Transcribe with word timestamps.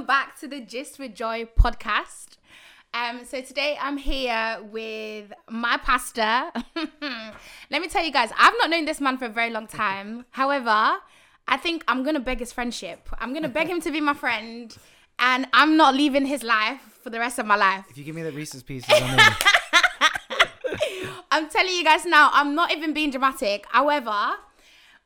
welcome 0.00 0.06
back 0.06 0.40
to 0.40 0.48
the 0.48 0.62
Gist 0.62 0.98
with 0.98 1.14
Joy 1.14 1.46
podcast. 1.58 2.38
Um, 2.94 3.26
so 3.26 3.42
today 3.42 3.76
I'm 3.78 3.98
here 3.98 4.58
with 4.72 5.30
my 5.50 5.76
pastor. 5.76 6.50
Let 7.70 7.82
me 7.82 7.86
tell 7.86 8.02
you 8.02 8.10
guys, 8.10 8.30
I've 8.38 8.54
not 8.60 8.70
known 8.70 8.86
this 8.86 8.98
man 8.98 9.18
for 9.18 9.26
a 9.26 9.28
very 9.28 9.50
long 9.50 9.66
time. 9.66 10.24
However, 10.30 10.96
I 11.46 11.56
think 11.58 11.84
I'm 11.86 12.02
gonna 12.02 12.18
beg 12.18 12.38
his 12.38 12.50
friendship. 12.50 13.10
I'm 13.18 13.34
gonna 13.34 13.50
beg 13.50 13.68
him 13.72 13.82
to 13.82 13.90
be 13.90 14.00
my 14.00 14.14
friend, 14.14 14.74
and 15.18 15.46
I'm 15.52 15.76
not 15.76 15.94
leaving 15.94 16.24
his 16.24 16.42
life 16.42 16.80
for 17.02 17.10
the 17.10 17.18
rest 17.18 17.38
of 17.38 17.44
my 17.44 17.56
life. 17.56 17.84
If 17.90 17.98
you 17.98 18.04
give 18.04 18.14
me 18.14 18.22
the 18.22 18.32
Reese's 18.32 18.62
Pieces, 18.62 18.88
I'm. 18.90 19.34
I'm 21.30 21.50
telling 21.50 21.72
you 21.72 21.84
guys 21.84 22.06
now, 22.06 22.30
I'm 22.32 22.54
not 22.54 22.72
even 22.72 22.94
being 22.94 23.10
dramatic. 23.10 23.66
However, 23.68 24.36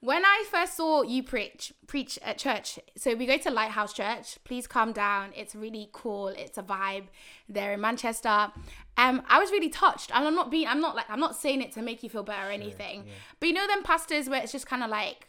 when 0.05 0.23
I 0.25 0.45
first 0.51 0.77
saw 0.77 1.03
you 1.03 1.23
preach 1.23 1.73
preach 1.87 2.19
at 2.23 2.37
church, 2.37 2.79
so 2.97 3.15
we 3.15 3.25
go 3.27 3.39
to 3.39 3.51
Lighthouse 3.51 3.93
Church. 3.95 4.39
Please 4.45 4.67
calm 4.67 4.93
down. 4.93 5.31
It's 5.35 5.55
really 5.55 5.89
cool. 5.93 6.29
It's 6.29 6.59
a 6.59 6.63
vibe. 6.63 7.05
They're 7.49 7.73
in 7.73 7.81
Manchester. 7.81 8.53
Um, 8.97 9.23
I 9.29 9.39
was 9.39 9.51
really 9.51 9.71
touched. 9.71 10.11
And 10.15 10.27
I'm 10.27 10.35
not 10.35 10.51
being 10.51 10.69
I'm 10.69 10.81
not 10.81 10.95
like 10.95 11.09
I'm 11.09 11.21
not 11.21 11.37
saying 11.37 11.63
it 11.63 11.73
to 11.73 11.83
make 11.83 12.03
you 12.03 12.11
feel 12.11 12.23
better 12.23 12.49
or 12.49 12.51
anything. 12.51 13.05
yeah. 13.07 13.13
But 13.41 13.49
you 13.49 13.55
know 13.55 13.67
them 13.67 13.83
pastors 13.83 14.29
where 14.29 14.43
it's 14.43 14.53
just 14.53 14.67
kind 14.67 14.83
of 14.83 14.91
like 14.91 15.29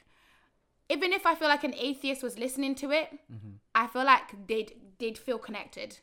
even 0.89 1.13
if 1.13 1.25
I 1.25 1.33
feel 1.35 1.47
like 1.47 1.63
an 1.63 1.73
atheist 1.75 2.21
was 2.21 2.37
listening 2.37 2.75
to 2.75 2.91
it, 2.91 3.07
I 3.73 3.87
feel 3.87 4.03
like 4.05 4.47
they'd 4.47 4.73
they'd 4.99 5.17
feel 5.17 5.37
connected. 5.37 5.99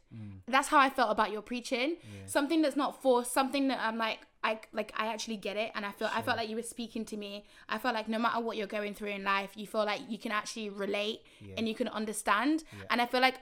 That's 0.49 0.69
how 0.69 0.79
I 0.79 0.89
felt 0.89 1.11
about 1.11 1.31
your 1.31 1.43
preaching. 1.43 1.97
Something 2.27 2.63
that's 2.63 2.77
not 2.77 3.03
forced, 3.03 3.33
something 3.33 3.69
that 3.69 3.81
I'm 3.81 3.99
like 3.99 4.21
I 4.45 4.59
like 4.73 4.93
I 4.97 5.07
actually 5.07 5.37
get 5.37 5.57
it 5.57 5.71
and 5.75 5.87
I 5.87 5.93
feel 5.93 6.11
I 6.13 6.23
felt 6.23 6.37
like 6.37 6.49
you 6.49 6.57
were 6.57 6.63
speaking 6.63 7.05
to 7.07 7.17
me. 7.17 7.45
I 7.69 7.79
felt 7.79 7.95
like 7.95 8.09
no 8.09 8.19
matter 8.19 8.41
what 8.41 8.57
you're 8.57 8.67
going 8.67 8.95
through 8.95 9.11
in 9.11 9.25
life, 9.25 9.51
you 9.55 9.67
feel 9.67 9.85
like 9.85 10.01
you 10.09 10.19
can 10.19 10.33
actually 10.33 10.69
relate 10.69 11.21
and 11.57 11.69
you 11.69 11.75
can 11.75 11.89
understand. 11.89 12.65
And 12.91 13.01
I 13.01 13.07
feel 13.07 13.21
like 13.21 13.37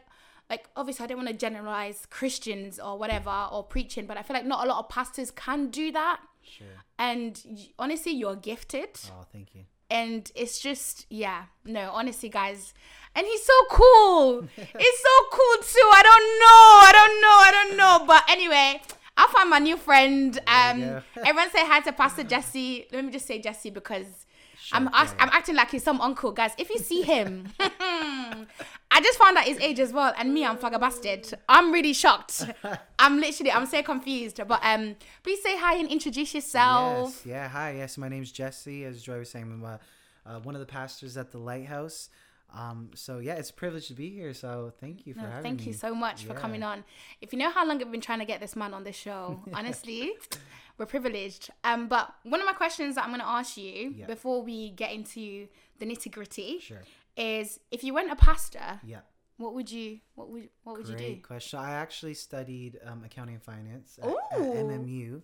like 0.50 0.68
obviously 0.76 1.04
I 1.04 1.06
don't 1.06 1.18
want 1.18 1.28
to 1.28 1.34
generalize 1.34 2.06
Christians 2.10 2.78
or 2.78 2.98
whatever 2.98 3.30
mm. 3.30 3.52
or 3.52 3.62
preaching, 3.64 4.06
but 4.06 4.16
I 4.16 4.22
feel 4.22 4.34
like 4.34 4.44
not 4.44 4.66
a 4.66 4.68
lot 4.68 4.80
of 4.80 4.88
pastors 4.88 5.30
can 5.30 5.68
do 5.68 5.92
that. 5.92 6.20
Sure. 6.42 6.66
And 6.98 7.40
honestly, 7.78 8.12
you're 8.12 8.36
gifted. 8.36 8.90
Oh, 9.06 9.24
thank 9.32 9.54
you. 9.54 9.62
and 9.90 10.30
it's 10.36 10.60
just 10.60 11.06
yeah 11.08 11.44
no 11.64 11.90
honestly 11.92 12.28
guys. 12.28 12.74
And 13.14 13.26
he's 13.26 13.44
so 13.44 13.52
cool. 13.70 14.42
He's 14.56 14.98
so 15.08 15.14
cool 15.32 15.56
too. 15.62 15.88
I 15.92 16.02
don't 16.08 16.28
know. 16.42 16.62
I 16.86 16.92
don't 16.94 17.20
know. 17.20 17.38
I 17.48 17.50
don't 17.50 17.76
know. 17.76 18.06
But 18.06 18.22
anyway 18.30 18.80
i 19.20 19.32
found 19.34 19.50
my 19.50 19.58
new 19.58 19.76
friend 19.76 20.38
um 20.46 21.02
everyone 21.24 21.50
say 21.50 21.64
hi 21.66 21.80
to 21.80 21.92
pastor 21.92 22.24
jesse 22.24 22.86
let 22.92 23.04
me 23.04 23.10
just 23.10 23.26
say 23.26 23.38
jesse 23.40 23.70
because 23.70 24.26
I'm, 24.72 24.88
ask, 24.92 25.16
I'm 25.18 25.30
acting 25.30 25.56
like 25.56 25.70
he's 25.70 25.82
some 25.82 26.00
uncle, 26.00 26.32
guys. 26.32 26.52
If 26.58 26.70
you 26.70 26.78
see 26.78 27.02
him, 27.02 27.48
I 27.60 29.00
just 29.02 29.18
found 29.18 29.36
out 29.36 29.44
his 29.44 29.58
age 29.58 29.80
as 29.80 29.92
well, 29.92 30.12
and 30.16 30.32
me, 30.32 30.44
I'm 30.44 30.56
flabbergasted. 30.58 31.32
I'm 31.48 31.72
really 31.72 31.92
shocked. 31.92 32.44
I'm 32.98 33.20
literally, 33.20 33.52
I'm 33.52 33.66
so 33.66 33.82
confused. 33.82 34.40
But 34.46 34.60
um, 34.62 34.96
please 35.22 35.42
say 35.42 35.56
hi 35.56 35.76
and 35.76 35.88
introduce 35.88 36.34
yourself. 36.34 37.22
Yes. 37.24 37.26
Yeah. 37.26 37.48
Hi. 37.48 37.76
Yes. 37.78 37.98
My 37.98 38.08
name's 38.08 38.32
Jesse. 38.32 38.84
As 38.84 39.02
Joy 39.02 39.18
was 39.18 39.30
saying, 39.30 39.44
I'm 39.44 39.64
uh, 39.64 39.78
uh, 40.26 40.40
one 40.40 40.54
of 40.54 40.60
the 40.60 40.66
pastors 40.66 41.16
at 41.16 41.32
the 41.32 41.38
Lighthouse. 41.38 42.08
Um, 42.52 42.90
so 42.94 43.18
yeah, 43.18 43.34
it's 43.34 43.50
a 43.50 43.54
privilege 43.54 43.88
to 43.88 43.94
be 43.94 44.10
here. 44.10 44.34
So 44.34 44.72
thank 44.80 45.06
you 45.06 45.14
for 45.14 45.20
No, 45.20 45.26
having 45.26 45.42
thank 45.42 45.58
me. 45.58 45.64
Thank 45.64 45.66
you 45.68 45.72
so 45.74 45.94
much 45.94 46.24
for 46.24 46.34
coming 46.34 46.62
on. 46.62 46.84
If 47.20 47.32
you 47.32 47.38
know 47.38 47.50
how 47.50 47.66
long 47.66 47.80
I've 47.80 47.90
been 47.92 48.00
trying 48.00 48.18
to 48.20 48.24
get 48.24 48.40
this 48.40 48.56
man 48.56 48.74
on 48.74 48.84
this 48.84 48.96
show, 48.96 49.40
honestly, 49.54 50.12
we're 50.78 50.86
privileged. 50.86 51.50
Um, 51.64 51.88
but 51.88 52.12
one 52.24 52.40
of 52.40 52.46
my 52.46 52.52
questions 52.52 52.94
that 52.96 53.04
I'm 53.04 53.10
going 53.10 53.20
to 53.20 53.26
ask 53.26 53.56
you 53.56 53.94
Yeah. 53.96 54.06
before 54.06 54.42
we 54.42 54.70
get 54.70 54.92
into 54.92 55.48
the 55.78 55.86
nitty 55.86 56.10
gritty 56.10 56.58
Sure. 56.60 56.82
is: 57.16 57.60
if 57.70 57.84
you 57.84 57.94
weren't 57.94 58.10
a 58.10 58.16
pastor, 58.16 58.80
Yeah. 58.84 59.00
what 59.36 59.54
would 59.54 59.70
you 59.70 60.00
what 60.14 60.28
would 60.30 60.48
what 60.64 60.76
would 60.78 60.88
you 60.88 60.94
do? 60.96 61.04
Great 61.04 61.22
question. 61.22 61.58
I 61.58 61.72
actually 61.72 62.14
studied 62.14 62.78
um, 62.84 63.04
accounting 63.04 63.34
and 63.36 63.42
finance 63.44 63.98
at, 64.02 64.08
at 64.08 65.20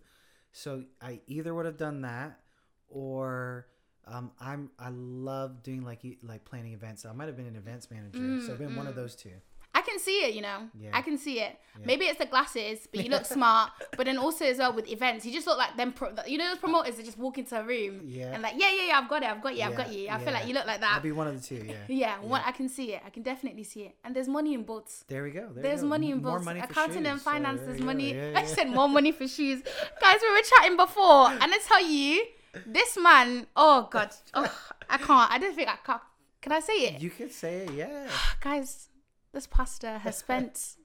so 0.53 0.85
I 1.03 1.21
either 1.27 1.55
would 1.55 1.67
have 1.67 1.77
done 1.77 2.01
that 2.03 2.41
or 2.89 3.67
um, 4.07 4.31
I'm 4.41 4.71
I 4.79 4.89
love 4.91 5.63
doing 5.63 5.83
like 5.83 6.01
like 6.23 6.45
planning 6.45 6.73
events. 6.73 7.03
So 7.03 7.09
I 7.09 7.13
might 7.13 7.27
have 7.27 7.37
been 7.37 7.47
an 7.47 7.57
events 7.57 7.91
manager. 7.91 8.41
so 8.47 8.53
I've 8.53 8.59
been 8.59 8.77
one 8.77 8.87
of 8.87 8.95
those 8.95 9.15
two. 9.15 9.31
I 9.75 9.83
can 9.83 9.99
see 9.99 10.25
it, 10.25 10.33
you 10.35 10.41
know. 10.41 10.69
Yeah. 10.81 10.89
I 10.95 11.03
can 11.03 11.19
see 11.19 11.39
it. 11.41 11.55
Maybe 11.85 12.07
it's 12.07 12.19
the 12.19 12.25
glasses, 12.25 12.89
but 12.91 13.05
you 13.05 13.11
look 13.11 13.27
smart. 13.37 13.73
But 13.95 14.07
then 14.07 14.17
also 14.17 14.47
as 14.47 14.57
well 14.57 14.73
with 14.73 14.89
events, 14.89 15.27
you 15.27 15.33
just 15.35 15.47
look 15.47 15.59
like 15.59 15.77
them. 15.77 15.93
Pro- 15.93 16.15
you 16.27 16.39
know 16.39 16.49
those 16.49 16.57
promoters 16.59 16.97
that 16.97 17.05
just 17.05 17.19
walk 17.19 17.37
into 17.37 17.61
a 17.61 17.63
room 17.63 18.01
Yeah. 18.07 18.33
and 18.33 18.43
like, 18.43 18.55
yeah, 18.57 18.71
yeah, 18.73 18.87
yeah, 18.89 18.99
I've 18.99 19.09
got 19.11 19.23
it, 19.23 19.29
I've 19.29 19.43
got 19.43 19.55
you, 19.55 19.65
I've 19.65 19.77
got 19.77 19.93
you. 19.93 20.09
I 20.09 20.17
feel 20.19 20.33
like 20.33 20.49
you 20.49 20.55
look 20.55 20.67
like 20.67 20.81
that. 20.81 20.95
I'll 20.95 21.03
be 21.03 21.13
one 21.13 21.27
of 21.29 21.35
the 21.39 21.47
two. 21.47 21.63
Yeah. 21.69 21.75
Yeah, 21.89 22.19
One, 22.21 22.41
I 22.47 22.53
can 22.53 22.71
see 22.71 22.95
it. 22.95 23.03
I 23.05 23.11
can 23.11 23.23
definitely 23.23 23.65
see 23.65 23.83
it. 23.83 23.97
And 24.03 24.17
there's 24.17 24.29
money 24.29 24.55
in 24.55 24.63
both. 24.63 25.05
There 25.09 25.23
we 25.23 25.31
go. 25.31 25.47
There 25.53 25.63
There's 25.63 25.83
go. 25.83 25.89
money 25.89 26.11
in. 26.11 26.23
More 26.23 26.39
money 26.41 26.61
for 26.61 26.67
Accounting 26.67 27.05
and 27.05 27.17
shoes. 27.19 27.23
So 27.25 27.31
finance, 27.33 27.61
there 27.61 27.69
there's 27.69 27.81
money. 27.83 28.15
Yeah, 28.15 28.33
I 28.35 28.41
yeah. 28.41 28.47
said 28.47 28.69
more 28.71 28.89
money 28.89 29.13
for 29.13 29.29
shoes. 29.29 29.61
Guys, 30.01 30.19
we 30.23 30.31
were 30.33 30.41
chatting 30.57 30.77
before, 30.79 31.29
and 31.33 31.53
I 31.53 31.59
tell 31.69 31.85
you, 31.87 32.25
this 32.67 32.97
man, 32.97 33.47
oh 33.57 33.89
God, 33.91 34.11
oh, 34.35 34.53
I 34.89 34.99
can't. 34.99 35.31
I 35.31 35.39
don't 35.39 35.55
think 35.55 35.69
I 35.69 35.77
can. 35.85 36.01
Can 36.41 36.53
I 36.53 36.61
say 36.61 36.75
it? 36.75 37.03
You 37.03 37.11
can 37.11 37.31
say 37.31 37.65
it. 37.65 37.73
Yeah. 37.73 38.09
Guys, 38.41 38.89
this 39.33 39.47
pastor 39.47 39.99
has 39.99 40.17
spent 40.19 40.77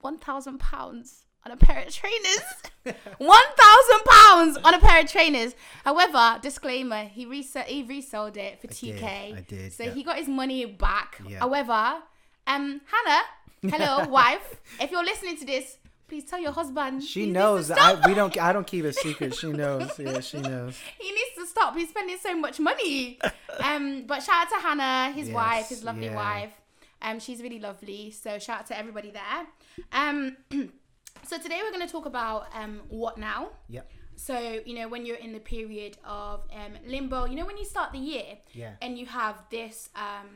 one 0.00 0.18
thousand 0.18 0.58
pounds 0.58 1.24
on 1.44 1.52
a 1.52 1.56
pair 1.56 1.84
of 1.84 1.92
trainers. 1.92 2.42
one 3.18 3.42
thousand 3.56 4.04
pounds 4.06 4.58
on 4.58 4.74
a 4.74 4.78
pair 4.78 5.00
of 5.00 5.10
trainers. 5.10 5.54
However, 5.84 6.38
disclaimer: 6.42 7.04
he 7.04 7.26
resell 7.26 7.64
he 7.64 7.82
resold 7.82 8.36
it 8.36 8.60
for 8.60 8.68
two 8.68 8.94
k. 8.94 9.34
I 9.36 9.40
did, 9.40 9.72
So 9.72 9.84
yeah. 9.84 9.90
he 9.92 10.02
got 10.02 10.16
his 10.18 10.28
money 10.28 10.64
back. 10.66 11.20
Yeah. 11.26 11.40
However, 11.40 12.02
um, 12.46 12.80
Hannah, 12.86 13.22
hello, 13.74 14.08
wife. 14.08 14.60
If 14.80 14.90
you're 14.90 15.04
listening 15.04 15.36
to 15.38 15.46
this, 15.46 15.78
please 16.12 16.24
tell 16.24 16.38
your 16.38 16.52
husband. 16.52 17.02
She 17.02 17.24
knows. 17.24 17.70
I, 17.70 18.06
we 18.06 18.12
don't. 18.12 18.36
I 18.38 18.52
don't 18.52 18.66
keep 18.66 18.84
a 18.84 18.92
secret. 18.92 19.34
She 19.40 19.50
knows. 19.50 19.98
Yeah, 19.98 20.20
she 20.20 20.38
knows. 20.42 20.76
he 20.98 21.10
needs 21.10 21.34
to 21.38 21.46
stop. 21.46 21.74
He's 21.74 21.88
spending 21.88 22.18
so 22.22 22.36
much 22.36 22.60
money. 22.60 23.18
Um, 23.68 24.04
but 24.06 24.22
shout 24.22 24.46
out 24.46 24.48
to 24.48 24.66
Hannah, 24.66 25.12
his 25.12 25.28
Yes, 25.28 25.34
wife, 25.34 25.68
his 25.68 25.84
lovely 25.84 26.06
yeah. 26.06 26.16
wife. 26.16 26.54
Um, 27.02 27.20
she's 27.20 27.42
really 27.42 27.60
lovely. 27.60 28.10
So 28.10 28.38
shout 28.38 28.60
out 28.60 28.66
to 28.68 28.78
everybody 28.78 29.10
there. 29.10 29.40
Um, 29.92 30.38
so 31.28 31.36
today 31.36 31.60
we're 31.62 31.70
going 31.76 31.86
to 31.86 31.92
talk 31.92 32.06
about 32.06 32.46
um 32.54 32.80
what 32.88 33.18
now. 33.18 33.50
Yep. 33.68 33.90
So 34.16 34.34
you 34.64 34.74
know 34.78 34.88
when 34.88 35.04
you're 35.06 35.22
in 35.26 35.32
the 35.34 35.44
period 35.54 35.98
of 36.04 36.40
um 36.60 36.72
limbo, 36.86 37.26
you 37.26 37.36
know 37.36 37.44
when 37.44 37.58
you 37.58 37.66
start 37.66 37.92
the 37.92 37.98
year 37.98 38.38
Yeah. 38.54 38.72
and 38.80 38.98
you 38.98 39.04
have 39.06 39.36
this 39.50 39.90
um 39.94 40.30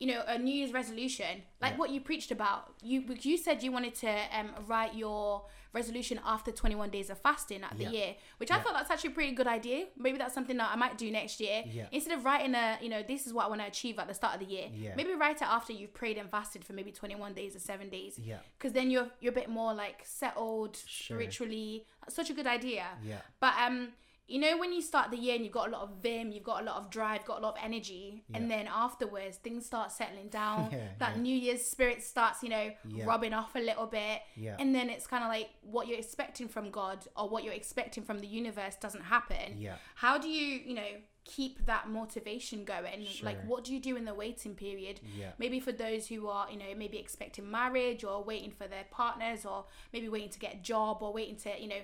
you 0.00 0.06
know 0.06 0.22
a 0.26 0.38
new 0.38 0.52
year's 0.54 0.72
resolution 0.72 1.42
like 1.60 1.72
Yeah. 1.72 1.78
what 1.78 1.90
you 1.90 2.00
preached 2.00 2.30
about 2.30 2.72
you 2.82 3.04
you 3.22 3.36
said 3.36 3.62
you 3.62 3.72
wanted 3.72 3.94
to 3.96 4.10
um 4.38 4.50
write 4.66 4.94
your 4.94 5.46
resolution 5.72 6.20
after 6.24 6.52
21 6.52 6.90
days 6.90 7.10
of 7.10 7.18
fasting 7.20 7.62
at 7.64 7.76
the 7.76 7.82
Yeah. 7.84 7.90
year 7.90 8.14
which 8.38 8.50
i 8.52 8.58
thought 8.60 8.74
that's 8.74 8.90
actually 8.90 9.10
a 9.10 9.14
pretty 9.14 9.32
good 9.32 9.48
idea 9.48 9.86
maybe 9.98 10.18
that's 10.18 10.32
something 10.34 10.56
that 10.56 10.70
i 10.72 10.76
might 10.76 10.96
do 10.96 11.10
next 11.10 11.40
year 11.40 11.64
Yeah. 11.66 11.86
instead 11.90 12.16
of 12.16 12.24
writing 12.24 12.54
a 12.54 12.78
you 12.80 12.88
know 12.88 13.02
this 13.02 13.26
is 13.26 13.32
what 13.32 13.44
i 13.46 13.48
want 13.48 13.60
to 13.60 13.66
achieve 13.66 13.98
at 13.98 14.06
the 14.06 14.14
start 14.14 14.34
of 14.34 14.40
the 14.40 14.46
year 14.46 14.68
Yeah. 14.72 14.94
maybe 14.94 15.14
write 15.14 15.36
it 15.42 15.48
after 15.48 15.72
you've 15.72 15.92
prayed 15.94 16.16
and 16.16 16.30
fasted 16.30 16.64
for 16.64 16.74
maybe 16.74 16.92
21 16.92 17.34
days 17.34 17.56
or 17.56 17.58
7 17.60 17.88
days 17.90 18.18
Yeah. 18.18 18.38
because 18.56 18.72
then 18.72 18.90
you're 18.90 19.08
you're 19.20 19.32
a 19.32 19.34
bit 19.42 19.48
more 19.48 19.74
like 19.74 20.02
settled 20.04 20.76
Sure. 20.76 21.16
spiritually 21.16 21.86
such 22.08 22.30
a 22.30 22.34
good 22.34 22.46
idea 22.46 22.86
Yeah. 23.02 23.20
but 23.40 23.54
um, 23.58 23.94
you 24.26 24.38
know 24.40 24.56
when 24.58 24.72
you 24.72 24.80
start 24.80 25.10
the 25.10 25.18
year 25.18 25.34
and 25.34 25.44
you've 25.44 25.52
got 25.52 25.68
a 25.68 25.70
lot 25.70 25.82
of 25.82 25.90
vim, 26.02 26.32
you've 26.32 26.44
got 26.44 26.62
a 26.62 26.64
lot 26.64 26.76
of 26.76 26.88
drive, 26.90 27.24
got 27.26 27.38
a 27.40 27.42
lot 27.42 27.56
of 27.58 27.64
energy, 27.64 28.24
and 28.32 28.50
then 28.50 28.66
afterwards 28.72 29.36
things 29.36 29.66
start 29.66 29.92
settling 29.92 30.28
down. 30.28 30.68
Yeah, 30.72 30.88
that 30.98 31.16
yeah. 31.16 31.22
New 31.22 31.36
Year's 31.36 31.62
spirit 31.62 32.02
starts, 32.02 32.42
you 32.42 32.48
know, 32.48 32.70
Yeah. 32.88 33.04
rubbing 33.04 33.34
off 33.34 33.54
a 33.54 33.58
little 33.58 33.86
bit, 33.86 34.22
Yeah. 34.36 34.56
and 34.58 34.74
then 34.74 34.88
it's 34.88 35.06
kind 35.06 35.22
of 35.22 35.28
like 35.28 35.50
what 35.62 35.86
you're 35.88 35.98
expecting 35.98 36.48
from 36.48 36.70
God 36.70 37.06
or 37.16 37.28
what 37.28 37.44
you're 37.44 37.52
expecting 37.54 38.02
from 38.02 38.18
the 38.20 38.26
universe 38.26 38.76
doesn't 38.76 39.02
happen. 39.04 39.58
Yeah. 39.58 39.76
How 39.96 40.16
do 40.18 40.28
you, 40.28 40.60
you 40.64 40.74
know, 40.74 40.88
keep 41.24 41.64
that 41.66 41.88
motivation 41.88 42.64
going? 42.64 43.04
sure. 43.06 43.24
Like, 43.26 43.42
what 43.46 43.64
do 43.64 43.72
you 43.74 43.80
do 43.80 43.96
in 43.96 44.04
the 44.04 44.12
waiting 44.14 44.54
period? 44.54 45.00
Yeah. 45.18 45.32
Maybe 45.38 45.58
for 45.60 45.72
those 45.72 46.06
who 46.08 46.28
are, 46.28 46.50
you 46.50 46.58
know, 46.58 46.74
maybe 46.76 46.98
expecting 46.98 47.50
marriage 47.50 48.04
or 48.04 48.22
waiting 48.24 48.50
for 48.50 48.66
their 48.68 48.84
partners 48.90 49.44
or 49.46 49.64
maybe 49.92 50.08
waiting 50.08 50.30
to 50.30 50.38
get 50.38 50.54
a 50.54 50.58
job 50.58 50.98
or 51.02 51.12
waiting 51.12 51.36
to, 51.36 51.60
you 51.60 51.68
know, 51.68 51.80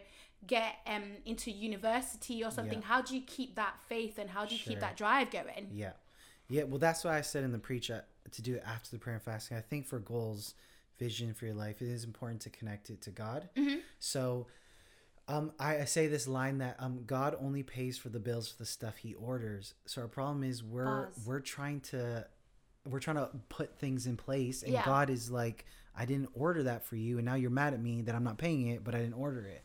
get 0.46 0.76
um 0.86 1.02
into 1.24 1.50
university 1.50 2.42
or 2.42 2.50
something. 2.50 2.80
Yeah. 2.80 2.86
How 2.86 3.02
do 3.02 3.14
you 3.14 3.22
keep 3.22 3.56
that 3.56 3.74
faith 3.88 4.18
and 4.18 4.30
how 4.30 4.44
do 4.44 4.54
you 4.54 4.60
keep 4.60 4.80
that 4.80 4.96
drive 4.96 5.30
going? 5.30 5.68
Yeah. 5.72 5.92
Yeah. 6.48 6.64
Well, 6.64 6.78
that's 6.78 7.04
why 7.04 7.16
I 7.16 7.20
said 7.20 7.44
in 7.44 7.52
the 7.52 7.58
preach 7.58 7.90
uh, 7.90 8.00
to 8.32 8.42
do 8.42 8.54
it 8.54 8.62
after 8.66 8.90
the 8.90 8.98
prayer 8.98 9.14
and 9.14 9.22
fasting. 9.22 9.56
I 9.56 9.60
think 9.60 9.86
for 9.86 9.98
goals, 9.98 10.54
vision 10.98 11.34
for 11.34 11.46
your 11.46 11.54
life, 11.54 11.80
it 11.82 11.88
is 11.88 12.04
important 12.04 12.40
to 12.42 12.50
connect 12.50 12.90
it 12.90 13.00
to 13.02 13.10
God. 13.10 13.48
Mm-hmm. 13.56 13.78
So, 13.98 14.46
um, 15.28 15.52
I, 15.60 15.78
I 15.78 15.84
say 15.84 16.08
this 16.08 16.26
line 16.26 16.58
that 16.58 16.76
um, 16.80 17.04
God 17.06 17.36
only 17.40 17.62
pays 17.62 17.96
for 17.98 18.08
the 18.08 18.18
bills 18.18 18.48
for 18.48 18.58
the 18.58 18.66
stuff 18.66 18.96
He 18.96 19.14
orders. 19.14 19.74
So 19.86 20.02
our 20.02 20.08
problem 20.08 20.42
is 20.42 20.62
we're 20.64 21.06
Pause. 21.06 21.26
we're 21.26 21.40
trying 21.40 21.80
to 21.82 22.26
we're 22.88 22.98
trying 23.00 23.16
to 23.16 23.28
put 23.48 23.78
things 23.78 24.06
in 24.06 24.16
place, 24.16 24.62
and 24.62 24.72
Yeah. 24.72 24.84
God 24.84 25.10
is 25.10 25.30
like, 25.30 25.66
I 25.94 26.06
didn't 26.06 26.30
order 26.34 26.62
that 26.64 26.84
for 26.84 26.96
you, 26.96 27.18
and 27.18 27.26
now 27.26 27.34
you're 27.34 27.50
mad 27.50 27.74
at 27.74 27.80
me 27.80 28.02
that 28.02 28.14
I'm 28.14 28.24
not 28.24 28.38
paying 28.38 28.68
it, 28.68 28.82
but 28.82 28.94
I 28.94 28.98
didn't 28.98 29.14
order 29.14 29.42
it. 29.46 29.62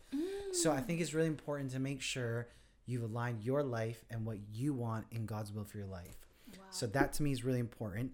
So 0.56 0.72
I 0.72 0.80
think 0.80 1.02
it's 1.02 1.14
really 1.14 1.28
important 1.28 1.72
to 1.72 1.80
make 1.80 2.02
sure 2.02 2.48
you've 2.86 3.04
aligned 3.04 3.44
your 3.44 3.62
life 3.62 4.06
and 4.10 4.26
what 4.26 4.38
you 4.54 4.74
want 4.74 5.06
in 5.12 5.26
God's 5.26 5.52
will 5.52 5.66
for 5.66 5.78
your 5.78 5.88
life. 5.88 6.16
So 6.70 6.88
that 6.88 7.14
to 7.14 7.24
me 7.24 7.32
is 7.32 7.44
really 7.44 7.60
important. 7.60 8.14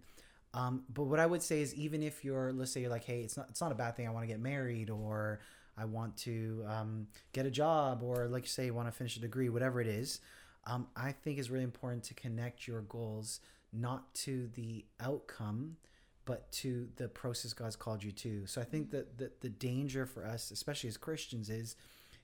Um, 0.53 0.83
but 0.93 1.03
what 1.03 1.19
I 1.19 1.25
would 1.25 1.43
say 1.43 1.61
is 1.61 1.73
even 1.75 2.01
if 2.01 2.25
you're, 2.25 2.51
let's 2.51 2.71
say 2.71 2.81
you're 2.81 2.89
like, 2.89 3.03
hey, 3.03 3.21
it's 3.21 3.38
not, 3.38 3.47
it's 3.49 3.61
not 3.61 3.71
a 3.71 3.75
bad 3.75 3.95
thing. 3.95 4.07
I 4.07 4.11
want 4.11 4.23
to 4.23 4.27
get 4.27 4.39
married 4.39 4.89
or 4.89 5.39
I 5.77 5.85
want 5.85 6.17
to 6.17 6.65
um, 6.67 7.07
get 7.31 7.45
a 7.45 7.51
job 7.51 8.01
or 8.03 8.27
like 8.27 8.43
you 8.43 8.49
say, 8.49 8.65
you 8.65 8.73
want 8.73 8.88
to 8.88 8.91
finish 8.91 9.15
a 9.17 9.19
degree, 9.19 9.49
whatever 9.49 9.79
it 9.79 9.88
is. 9.88 10.19
Um, 10.65 10.88
I 10.95 11.11
think 11.11 11.38
it's 11.38 11.49
really 11.49 11.63
important 11.63 12.03
to 12.05 12.13
connect 12.15 12.67
your 12.67 12.81
goals 12.81 13.39
not 13.71 14.13
to 14.15 14.49
the 14.55 14.83
outcome, 14.99 15.77
but 16.25 16.51
to 16.53 16.88
the 16.97 17.07
process 17.07 17.53
God's 17.53 17.75
called 17.75 18.03
you 18.03 18.11
to. 18.11 18.45
So 18.45 18.61
I 18.61 18.63
think 18.63 18.91
that 18.91 19.17
the, 19.17 19.31
the 19.41 19.49
danger 19.49 20.05
for 20.05 20.25
us, 20.25 20.51
especially 20.51 20.89
as 20.89 20.97
Christians, 20.97 21.49
is 21.49 21.75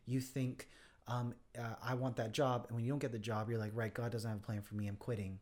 you 0.07 0.19
think, 0.19 0.67
um, 1.07 1.35
uh, 1.57 1.75
I 1.83 1.93
want 1.93 2.15
that 2.15 2.31
job. 2.31 2.65
And 2.67 2.75
when 2.75 2.83
you 2.83 2.91
don't 2.91 2.99
get 2.99 3.11
the 3.11 3.19
job, 3.19 3.49
you're 3.49 3.59
like, 3.59 3.71
right, 3.75 3.93
God 3.93 4.11
doesn't 4.11 4.29
have 4.29 4.39
a 4.39 4.41
plan 4.41 4.61
for 4.61 4.75
me. 4.75 4.87
I'm 4.87 4.95
quitting 4.95 5.39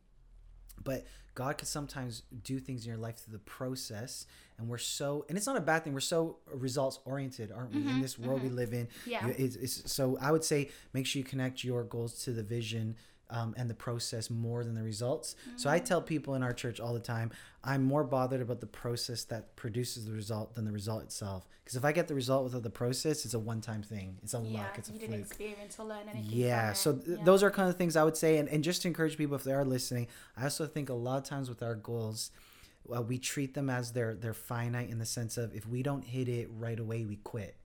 but 0.84 1.04
God 1.34 1.58
could 1.58 1.68
sometimes 1.68 2.22
do 2.42 2.58
things 2.58 2.84
in 2.84 2.90
your 2.90 2.98
life 2.98 3.18
through 3.18 3.32
the 3.32 3.38
process, 3.40 4.26
and 4.58 4.68
we're 4.68 4.78
so 4.78 5.26
and 5.28 5.36
it's 5.36 5.46
not 5.46 5.56
a 5.56 5.60
bad 5.60 5.84
thing. 5.84 5.92
We're 5.92 6.00
so 6.00 6.38
results 6.52 7.00
oriented, 7.04 7.52
aren't 7.52 7.74
we? 7.74 7.80
Mm-hmm, 7.80 7.90
in 7.90 8.00
this 8.00 8.18
world 8.18 8.42
we 8.42 8.48
live 8.48 8.72
in, 8.72 8.88
Yeah. 9.04 9.26
It's, 9.28 9.56
it's, 9.56 9.92
so 9.92 10.16
I 10.20 10.32
would 10.32 10.44
say 10.44 10.70
make 10.92 11.06
sure 11.06 11.20
you 11.20 11.24
connect 11.24 11.62
your 11.62 11.84
goals 11.84 12.24
to 12.24 12.32
the 12.32 12.42
vision. 12.42 12.96
Um, 13.28 13.54
and 13.56 13.68
the 13.68 13.74
process 13.74 14.30
more 14.30 14.62
than 14.62 14.74
the 14.74 14.84
results. 14.84 15.34
So 15.56 15.68
Mm-hmm. 15.68 15.74
I 15.74 15.78
tell 15.80 16.00
people 16.00 16.34
in 16.36 16.44
our 16.44 16.52
church 16.52 16.78
all 16.78 16.94
the 16.94 17.00
time, 17.00 17.32
I'm 17.64 17.82
more 17.82 18.04
bothered 18.04 18.40
about 18.40 18.60
the 18.60 18.68
process 18.68 19.24
that 19.24 19.56
produces 19.56 20.06
the 20.06 20.12
result 20.12 20.54
than 20.54 20.64
the 20.64 20.70
result 20.70 21.02
itself. 21.02 21.48
Because 21.64 21.74
if 21.74 21.84
I 21.84 21.90
get 21.90 22.06
the 22.06 22.14
result 22.14 22.44
without 22.44 22.62
the 22.62 22.70
process, 22.70 23.24
it's 23.24 23.34
a 23.34 23.38
one-time 23.40 23.82
thing. 23.82 24.16
It's 24.22 24.32
a 24.34 24.38
Yeah, 24.40 24.58
luck. 24.60 24.78
It's 24.78 24.90
a 24.90 24.92
you 24.92 24.98
fluke. 25.00 25.10
didn't 25.10 25.26
experience 25.26 25.76
or 25.80 25.86
learn 25.86 26.08
anything. 26.08 26.30
Yeah, 26.38 26.72
so 26.72 26.92
th- 26.92 27.18
Yeah. 27.18 27.24
those 27.24 27.42
are 27.42 27.50
kind 27.50 27.68
of 27.68 27.76
things 27.76 27.96
I 27.96 28.04
would 28.04 28.16
say, 28.16 28.36
and, 28.38 28.48
and 28.48 28.62
just 28.62 28.82
to 28.82 28.88
encourage 28.88 29.16
people 29.16 29.34
if 29.34 29.42
they 29.42 29.52
are 29.54 29.64
listening, 29.64 30.06
I 30.36 30.44
also 30.44 30.64
think 30.66 30.88
a 30.88 30.94
lot 30.94 31.16
of 31.16 31.24
times 31.24 31.48
with 31.48 31.64
our 31.64 31.74
goals, 31.74 32.30
uh, 32.94 33.02
we 33.02 33.18
treat 33.18 33.54
them 33.54 33.68
as 33.68 33.90
they're 33.90 34.14
they're 34.14 34.34
finite 34.34 34.88
in 34.88 35.00
the 35.00 35.04
sense 35.06 35.36
of 35.36 35.52
if 35.52 35.66
we 35.66 35.82
don't 35.82 36.04
hit 36.04 36.28
it 36.28 36.48
right 36.56 36.78
away, 36.78 37.04
we 37.04 37.16
quit. 37.16 37.56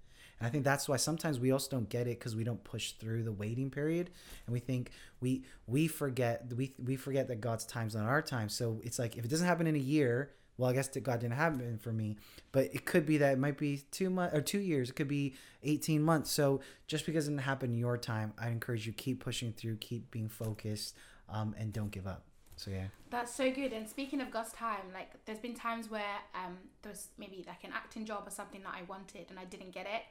And 0.41 0.47
I 0.47 0.49
think 0.49 0.63
that's 0.63 0.89
why 0.89 0.97
sometimes 0.97 1.39
we 1.39 1.51
also 1.51 1.69
don't 1.69 1.87
get 1.87 2.07
it 2.07 2.17
because 2.17 2.35
we 2.35 2.43
don't 2.43 2.63
push 2.63 2.93
through 2.93 3.21
the 3.21 3.31
waiting 3.31 3.69
period, 3.69 4.09
and 4.47 4.53
we 4.53 4.59
think 4.59 4.89
we 5.19 5.43
we 5.67 5.87
forget 5.87 6.51
we 6.55 6.73
we 6.83 6.95
forget 6.95 7.27
that 7.27 7.41
God's 7.41 7.63
time's 7.63 7.93
not 7.93 8.05
our 8.05 8.23
time. 8.23 8.49
So 8.49 8.81
it's 8.83 8.97
like 8.97 9.17
if 9.17 9.23
it 9.23 9.27
doesn't 9.27 9.45
happen 9.45 9.67
in 9.67 9.75
a 9.75 9.79
year, 9.79 10.31
well, 10.57 10.71
I 10.71 10.73
guess 10.73 10.87
that 10.87 11.01
God 11.01 11.19
didn't 11.19 11.35
happen 11.35 11.77
for 11.77 11.93
me, 11.93 12.17
but 12.51 12.65
it 12.73 12.85
could 12.85 13.05
be 13.05 13.19
that 13.19 13.33
it 13.33 13.37
might 13.37 13.59
be 13.59 13.83
two 13.91 14.09
months 14.09 14.35
or 14.35 14.41
two 14.41 14.57
years. 14.57 14.89
It 14.89 14.95
could 14.95 15.07
be 15.07 15.35
18 15.61 16.01
months. 16.01 16.31
So 16.31 16.61
just 16.87 17.05
because 17.05 17.27
it 17.27 17.31
didn't 17.31 17.43
happen 17.43 17.71
in 17.71 17.77
your 17.77 17.97
time, 17.97 18.33
I 18.39 18.49
encourage 18.49 18.87
you 18.87 18.93
keep 18.93 19.23
pushing 19.23 19.53
through, 19.53 19.77
keep 19.77 20.09
being 20.09 20.27
focused, 20.27 20.95
um, 21.29 21.53
and 21.59 21.71
don't 21.71 21.91
give 21.91 22.07
up. 22.07 22.23
So 22.55 22.69
yeah, 22.69 22.85
That's 23.09 23.33
so 23.33 23.49
good. 23.49 23.73
And 23.73 23.89
speaking 23.89 24.21
of 24.21 24.29
God's 24.29 24.53
time, 24.53 24.85
like 24.93 25.09
there's 25.25 25.39
been 25.39 25.55
times 25.55 25.89
where 25.89 26.19
um 26.35 26.57
there 26.83 26.91
was 26.91 27.07
maybe 27.17 27.43
like 27.47 27.63
an 27.63 27.71
acting 27.73 28.05
job 28.05 28.23
or 28.27 28.31
something 28.31 28.61
that 28.63 28.73
I 28.75 28.83
wanted 28.83 29.27
and 29.29 29.39
I 29.39 29.45
didn't 29.45 29.71
get 29.71 29.87
it, 29.87 30.03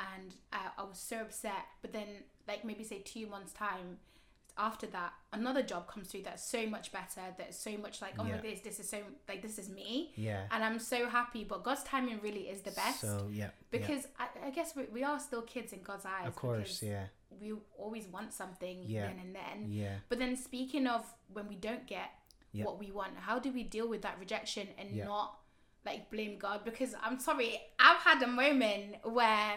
and 0.00 0.34
uh, 0.52 0.70
I 0.78 0.82
was 0.82 0.98
so 0.98 1.20
upset. 1.20 1.64
But 1.82 1.92
then 1.92 2.06
like 2.48 2.64
maybe 2.64 2.84
say 2.84 2.98
two 3.00 3.26
months 3.26 3.52
time 3.52 3.98
after 4.56 4.86
that 4.86 5.12
another 5.32 5.62
job 5.62 5.88
comes 5.88 6.06
through 6.06 6.22
that's 6.22 6.44
so 6.48 6.64
much 6.68 6.92
better 6.92 7.20
that's 7.36 7.58
so 7.58 7.76
much 7.76 8.00
like 8.00 8.14
oh 8.20 8.24
Yeah. 8.24 8.36
my 8.36 8.40
this 8.40 8.60
this 8.60 8.78
is 8.78 8.88
so 8.88 8.98
like 9.28 9.42
this 9.42 9.58
is 9.58 9.68
me 9.68 10.12
yeah. 10.14 10.42
and 10.52 10.62
i'm 10.62 10.78
so 10.78 11.08
happy 11.08 11.42
but 11.42 11.64
god's 11.64 11.82
timing 11.82 12.20
really 12.22 12.42
is 12.42 12.60
the 12.60 12.70
best 12.70 13.00
So 13.00 13.26
yeah, 13.32 13.46
yeah. 13.46 13.50
because 13.72 14.06
I, 14.16 14.28
I 14.46 14.50
guess 14.50 14.76
we, 14.76 14.84
we 14.92 15.02
are 15.02 15.18
still 15.18 15.42
kids 15.42 15.72
in 15.72 15.82
god's 15.82 16.06
eyes 16.06 16.28
of 16.28 16.36
course, 16.36 16.80
yeah, 16.84 17.06
we 17.40 17.52
always 17.76 18.06
want 18.06 18.32
something 18.32 18.84
Yeah. 18.86 19.06
then 19.08 19.16
and 19.24 19.34
then 19.34 19.72
yeah, 19.72 19.96
but 20.08 20.20
then 20.20 20.36
speaking 20.36 20.86
of 20.86 21.04
when 21.32 21.48
we 21.48 21.56
don't 21.56 21.88
get 21.88 22.10
Yeah. 22.52 22.64
what 22.66 22.78
we 22.78 22.92
want, 22.92 23.16
how 23.16 23.40
do 23.40 23.50
we 23.50 23.64
deal 23.64 23.88
with 23.88 24.02
that 24.02 24.18
rejection 24.20 24.68
and 24.78 24.90
Yeah. 24.92 25.06
not 25.06 25.40
like 25.86 26.10
blame 26.10 26.38
God? 26.38 26.64
Because 26.64 26.94
I'm 27.02 27.18
sorry, 27.18 27.60
I've 27.78 27.98
had 27.98 28.22
a 28.22 28.26
moment 28.26 28.96
where 29.04 29.52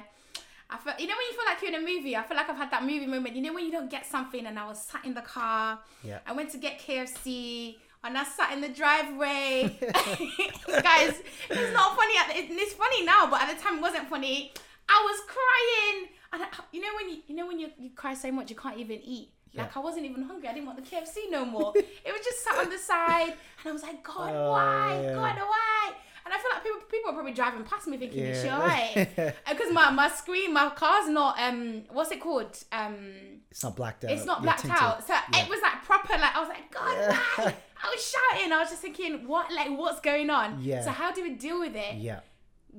I 0.70 0.78
felt 0.78 1.00
you 1.00 1.08
know 1.08 1.14
when 1.16 1.26
you 1.30 1.34
feel 1.38 1.46
like 1.46 1.62
you're 1.62 1.74
in 1.74 1.84
a 1.84 1.98
movie, 1.98 2.16
I 2.16 2.24
feel 2.24 2.36
like 2.38 2.50
I've 2.50 2.58
had 2.58 2.72
that 2.72 2.84
movie 2.84 3.08
moment. 3.08 3.36
You 3.36 3.42
know 3.42 3.54
when 3.54 3.66
you 3.66 3.72
don't 3.72 3.90
get 3.90 4.06
something 4.06 4.46
and 4.46 4.58
I 4.60 4.68
was 4.68 4.82
sat 4.82 5.06
in 5.06 5.14
the 5.14 5.22
car, 5.22 5.80
yeah. 6.04 6.20
I 6.26 6.34
went 6.34 6.52
to 6.52 6.58
get 6.58 6.80
KFC 6.80 7.78
and 8.04 8.18
I 8.18 8.24
sat 8.24 8.52
in 8.54 8.62
the 8.62 8.70
driveway. 8.70 9.78
Guys, 9.82 11.22
it's 11.50 11.74
not 11.74 11.96
funny. 11.96 12.14
At 12.20 12.28
the, 12.48 12.54
it's 12.54 12.74
funny 12.74 13.04
now, 13.06 13.28
but 13.30 13.42
at 13.42 13.56
the 13.58 13.62
time 13.64 13.78
it 13.78 13.82
wasn't 13.82 14.08
funny. 14.10 14.52
I 14.90 15.02
was 15.04 15.20
crying, 15.28 16.08
and 16.34 16.44
I, 16.44 16.48
you 16.72 16.82
know 16.82 16.88
when 16.96 17.10
you 17.10 17.22
you 17.28 17.36
know 17.36 17.48
when 17.48 17.60
you, 17.60 17.70
you 17.78 17.90
cry 17.92 18.14
so 18.14 18.32
much 18.32 18.50
you 18.50 18.56
can't 18.56 18.78
even 18.78 19.00
eat. 19.04 19.30
Like 19.54 19.68
Yeah. 19.74 19.82
I 19.82 19.84
wasn't 19.84 20.06
even 20.06 20.24
hungry. 20.24 20.48
I 20.50 20.54
didn't 20.54 20.66
want 20.68 20.84
the 20.84 20.90
KFC 20.90 21.30
no 21.32 21.44
more. 21.46 21.74
it 21.76 22.12
was 22.12 22.22
just 22.24 22.44
sat 22.44 22.58
on 22.58 22.70
the 22.70 22.78
side, 22.78 23.30
and 23.32 23.66
I 23.68 23.72
was 23.72 23.84
like, 23.84 24.04
God, 24.04 24.32
Oh, 24.36 24.52
why? 24.52 25.00
yeah. 25.02 25.14
God, 25.16 25.38
why? 25.38 25.92
And 26.28 26.34
I 26.34 26.38
feel 26.40 26.52
like 26.54 26.64
people 26.64 26.80
people 26.92 27.10
are 27.12 27.14
probably 27.14 27.32
driving 27.34 27.64
past 27.64 27.88
me 27.88 27.96
thinking, 27.98 28.20
is 28.26 28.42
she 28.44 28.50
alright? 28.50 29.10
Because 29.50 29.72
my 29.72 29.90
my 29.92 30.10
screen, 30.10 30.54
my 30.54 30.70
car's 30.72 31.08
not 31.08 31.40
um, 31.40 31.84
what's 31.90 32.12
it 32.12 32.20
called? 32.22 32.52
Um, 32.74 32.96
It's 33.50 33.64
not 33.64 33.76
blacked 33.78 34.04
out. 34.04 34.12
it's 34.12 34.26
not 34.26 34.42
blacked 34.44 34.64
tinted. 34.64 34.78
out. 34.78 35.08
So 35.08 35.14
Yeah. 35.14 35.44
it 35.44 35.50
was 35.50 35.60
like 35.62 35.78
proper. 35.86 36.14
Like 36.14 36.36
I 36.36 36.40
was 36.42 36.50
like, 36.50 36.70
God, 36.72 36.98
Yeah. 36.98 37.52
I 37.86 37.88
was 37.94 38.14
shouting. 38.14 38.52
I 38.52 38.60
was 38.60 38.70
just 38.70 38.82
thinking, 38.82 39.26
what? 39.28 39.52
Like, 39.54 39.70
what's 39.78 40.02
going 40.02 40.30
on? 40.30 40.62
Yeah. 40.62 40.84
So 40.84 40.90
how 40.92 41.12
do 41.14 41.22
we 41.24 41.32
deal 41.36 41.60
with 41.62 41.76
it 41.76 41.96
Yeah, 41.96 42.20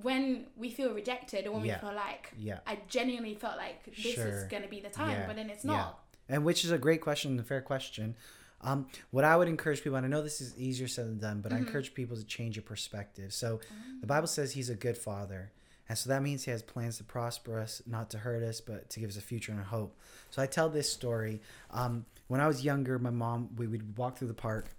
when 0.02 0.46
we 0.56 0.68
feel 0.70 0.92
rejected 0.92 1.46
or 1.46 1.52
when 1.52 1.64
Yeah. 1.64 1.76
we 1.80 1.88
feel 1.88 1.96
like 1.96 2.32
yeah. 2.38 2.58
I 2.66 2.78
genuinely 2.88 3.34
felt 3.34 3.56
like 3.56 3.84
this 3.96 4.18
is 4.18 4.44
gonna 4.52 4.68
be 4.68 4.80
the 4.80 4.90
time, 4.90 5.10
Yeah. 5.20 5.26
but 5.26 5.36
then 5.36 5.48
it's 5.50 5.64
Yeah. 5.64 5.72
not. 5.72 6.04
and 6.28 6.44
which 6.44 6.62
is 6.64 6.70
a 6.70 6.76
great 6.78 7.00
question, 7.00 7.38
a 7.40 7.42
fair 7.42 7.62
question. 7.62 8.14
Um, 8.60 8.87
what 9.10 9.25
I 9.25 9.37
would 9.37 9.49
encourage 9.49 9.82
people, 9.82 9.96
and 9.96 10.05
I 10.05 10.08
know 10.08 10.22
this 10.22 10.40
is 10.40 10.58
easier 10.58 10.88
said 10.88 11.06
than 11.06 11.19
done, 11.19 11.40
but 11.40 11.52
I 11.52 11.58
encourage 11.58 11.94
people 11.94 12.16
to 12.16 12.25
change 12.25 12.56
your 12.56 12.64
perspective. 12.64 13.32
So 13.32 13.60
the 14.00 14.06
Bible 14.06 14.26
says 14.26 14.52
He's 14.52 14.69
a 14.69 14.75
good 14.75 14.99
Father, 14.99 15.52
and 15.88 15.96
so 15.96 16.08
that 16.10 16.22
means 16.22 16.44
He 16.44 16.50
has 16.50 16.62
plans 16.62 16.99
to 16.99 17.05
prosper 17.05 17.58
us, 17.58 17.82
not 17.87 18.10
to 18.10 18.19
hurt 18.19 18.43
us, 18.43 18.60
but 18.60 18.90
to 18.90 19.00
give 19.00 19.10
us 19.10 19.16
a 19.16 19.20
future 19.20 19.52
and 19.52 19.60
a 19.60 19.64
hope. 19.64 19.96
So 20.31 20.43
I 20.43 20.46
tell 20.46 20.69
this 20.69 20.93
story. 20.93 21.40
Um, 21.70 22.05
when 22.26 22.40
I 22.40 22.46
was 22.49 22.64
younger, 22.64 22.99
my 22.99 23.10
mom 23.10 23.50
we 23.56 23.66
would 23.66 23.96
walk 23.96 24.19
through 24.19 24.28
the 24.28 24.34
park, 24.34 24.70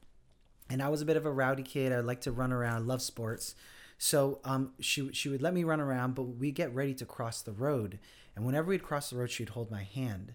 and 0.69 0.81
I 0.83 0.89
was 0.89 1.01
a 1.01 1.05
bit 1.05 1.17
of 1.17 1.25
a 1.25 1.31
rowdy 1.31 1.63
kid. 1.63 1.93
I 1.93 2.01
like 2.01 2.21
to 2.21 2.31
run 2.31 2.51
around. 2.51 2.75
I 2.75 2.79
love 2.85 3.01
sports. 3.01 3.55
So 3.97 4.39
um, 4.43 4.71
she 4.79 5.11
she 5.13 5.29
would 5.29 5.41
let 5.41 5.53
me 5.53 5.63
run 5.63 5.79
around, 5.79 6.15
but 6.15 6.23
we 6.23 6.51
get 6.51 6.73
ready 6.75 6.93
to 6.95 7.05
cross 7.05 7.41
the 7.41 7.51
road, 7.53 7.97
and 8.35 8.45
whenever 8.45 8.67
we'd 8.69 8.83
cross 8.83 9.09
the 9.09 9.15
road, 9.17 9.31
she'd 9.31 9.49
hold 9.49 9.71
my 9.71 9.83
hand, 9.83 10.33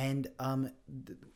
and 0.00 0.28
um, 0.38 0.70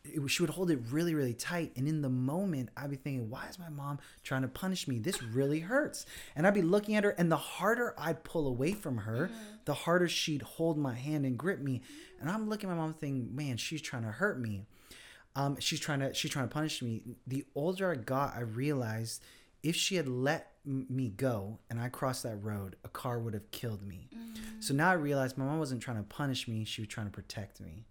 it, 0.05 0.29
she 0.29 0.43
would 0.43 0.51
hold 0.51 0.71
it 0.71 0.79
really 0.91 1.15
really 1.15 1.35
tight. 1.35 1.73
And 1.77 1.87
in 1.87 2.03
the 2.03 2.09
moment, 2.09 2.71
I'd 2.77 2.91
be 2.91 2.97
thinking, 2.97 3.31
why 3.31 3.47
is 3.49 3.59
my 3.59 3.69
mom 3.69 3.99
trying 4.23 4.43
to 4.43 4.49
punish 4.49 4.89
me? 4.89 4.99
This 4.99 5.23
really 5.23 5.61
hurts. 5.61 6.07
And 6.37 6.47
I'd 6.47 6.55
be 6.55 6.63
looking 6.63 6.95
at 6.95 7.05
her, 7.05 7.11
and 7.11 7.31
the 7.31 7.37
harder 7.37 7.95
I'd 7.99 8.25
pull 8.25 8.47
away 8.47 8.73
from 8.73 8.99
her, 8.99 9.31
the 9.65 9.75
harder 9.75 10.09
she'd 10.09 10.43
hold 10.43 10.79
my 10.79 10.95
hand 10.95 11.27
and 11.27 11.39
grip 11.39 11.61
me. 11.61 11.83
And 12.21 12.31
I'm 12.31 12.49
looking 12.49 12.71
at 12.71 12.77
my 12.77 12.83
mom, 12.83 12.95
thinking, 12.95 13.35
man, 13.35 13.57
she's 13.57 13.83
trying 13.83 14.05
to 14.05 14.11
hurt 14.11 14.41
me 14.41 14.67
um, 15.37 15.59
she's 15.59 15.81
trying 15.81 16.01
to 16.01 16.15
she's 16.15 16.31
trying 16.31 16.49
to 16.49 16.53
punish 16.53 16.83
me. 16.83 17.03
The 17.27 17.45
older 17.55 17.91
I 17.91 17.97
got, 17.97 18.37
I 18.37 18.41
realized 18.41 19.23
if 19.63 19.75
she 19.75 19.97
had 19.97 20.09
let 20.09 20.53
me 20.65 21.09
go 21.09 21.59
and 21.69 21.81
I 21.81 21.89
crossed 21.89 22.23
that 22.23 22.37
road, 22.37 22.77
a 22.85 22.89
car 22.89 23.19
would 23.19 23.35
have 23.35 23.51
killed 23.51 23.87
me. 23.87 24.09
So 24.61 24.75
now 24.75 24.91
I 24.91 24.95
realized 24.95 25.37
my 25.37 25.45
mom 25.45 25.59
wasn't 25.59 25.83
trying 25.83 25.97
to 25.97 26.03
punish 26.05 26.47
me; 26.47 26.65
she 26.65 26.83
was 26.83 26.89
trying 26.89 27.07
to 27.07 27.13
protect 27.13 27.61
me. 27.61 27.85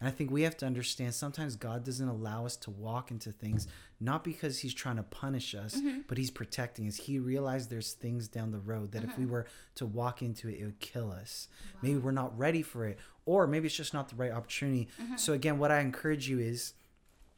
And 0.00 0.08
I 0.08 0.10
think 0.10 0.30
we 0.30 0.42
have 0.42 0.56
to 0.58 0.66
understand 0.66 1.14
sometimes 1.14 1.56
God 1.56 1.84
doesn't 1.84 2.08
allow 2.08 2.46
us 2.46 2.56
to 2.58 2.70
walk 2.70 3.10
into 3.10 3.32
things 3.32 3.66
not 4.00 4.22
because 4.22 4.60
He's 4.60 4.74
trying 4.74 4.96
to 4.96 5.02
punish 5.02 5.54
us, 5.54 5.76
mm-hmm. 5.76 6.00
but 6.06 6.18
He's 6.18 6.30
protecting 6.30 6.86
us. 6.86 6.96
He 6.96 7.18
realized 7.18 7.68
there's 7.70 7.92
things 7.92 8.28
down 8.28 8.52
the 8.52 8.58
road 8.58 8.92
that 8.92 9.02
if 9.02 9.18
we 9.18 9.24
uh-huh. 9.24 9.32
were 9.32 9.46
to 9.76 9.86
walk 9.86 10.22
into 10.22 10.48
it, 10.48 10.60
it 10.60 10.64
would 10.64 10.80
kill 10.80 11.10
us. 11.10 11.48
Maybe 11.82 11.98
we're 11.98 12.12
not 12.12 12.36
ready 12.38 12.62
for 12.62 12.86
it, 12.86 12.98
or 13.26 13.46
maybe 13.46 13.66
it's 13.66 13.76
just 13.76 13.94
not 13.94 14.08
the 14.08 14.16
right 14.16 14.32
opportunity. 14.32 14.88
Mm-hmm. 15.02 15.16
So, 15.16 15.32
again, 15.32 15.58
what 15.58 15.72
I 15.72 15.80
encourage 15.80 16.28
you 16.28 16.38
is 16.38 16.74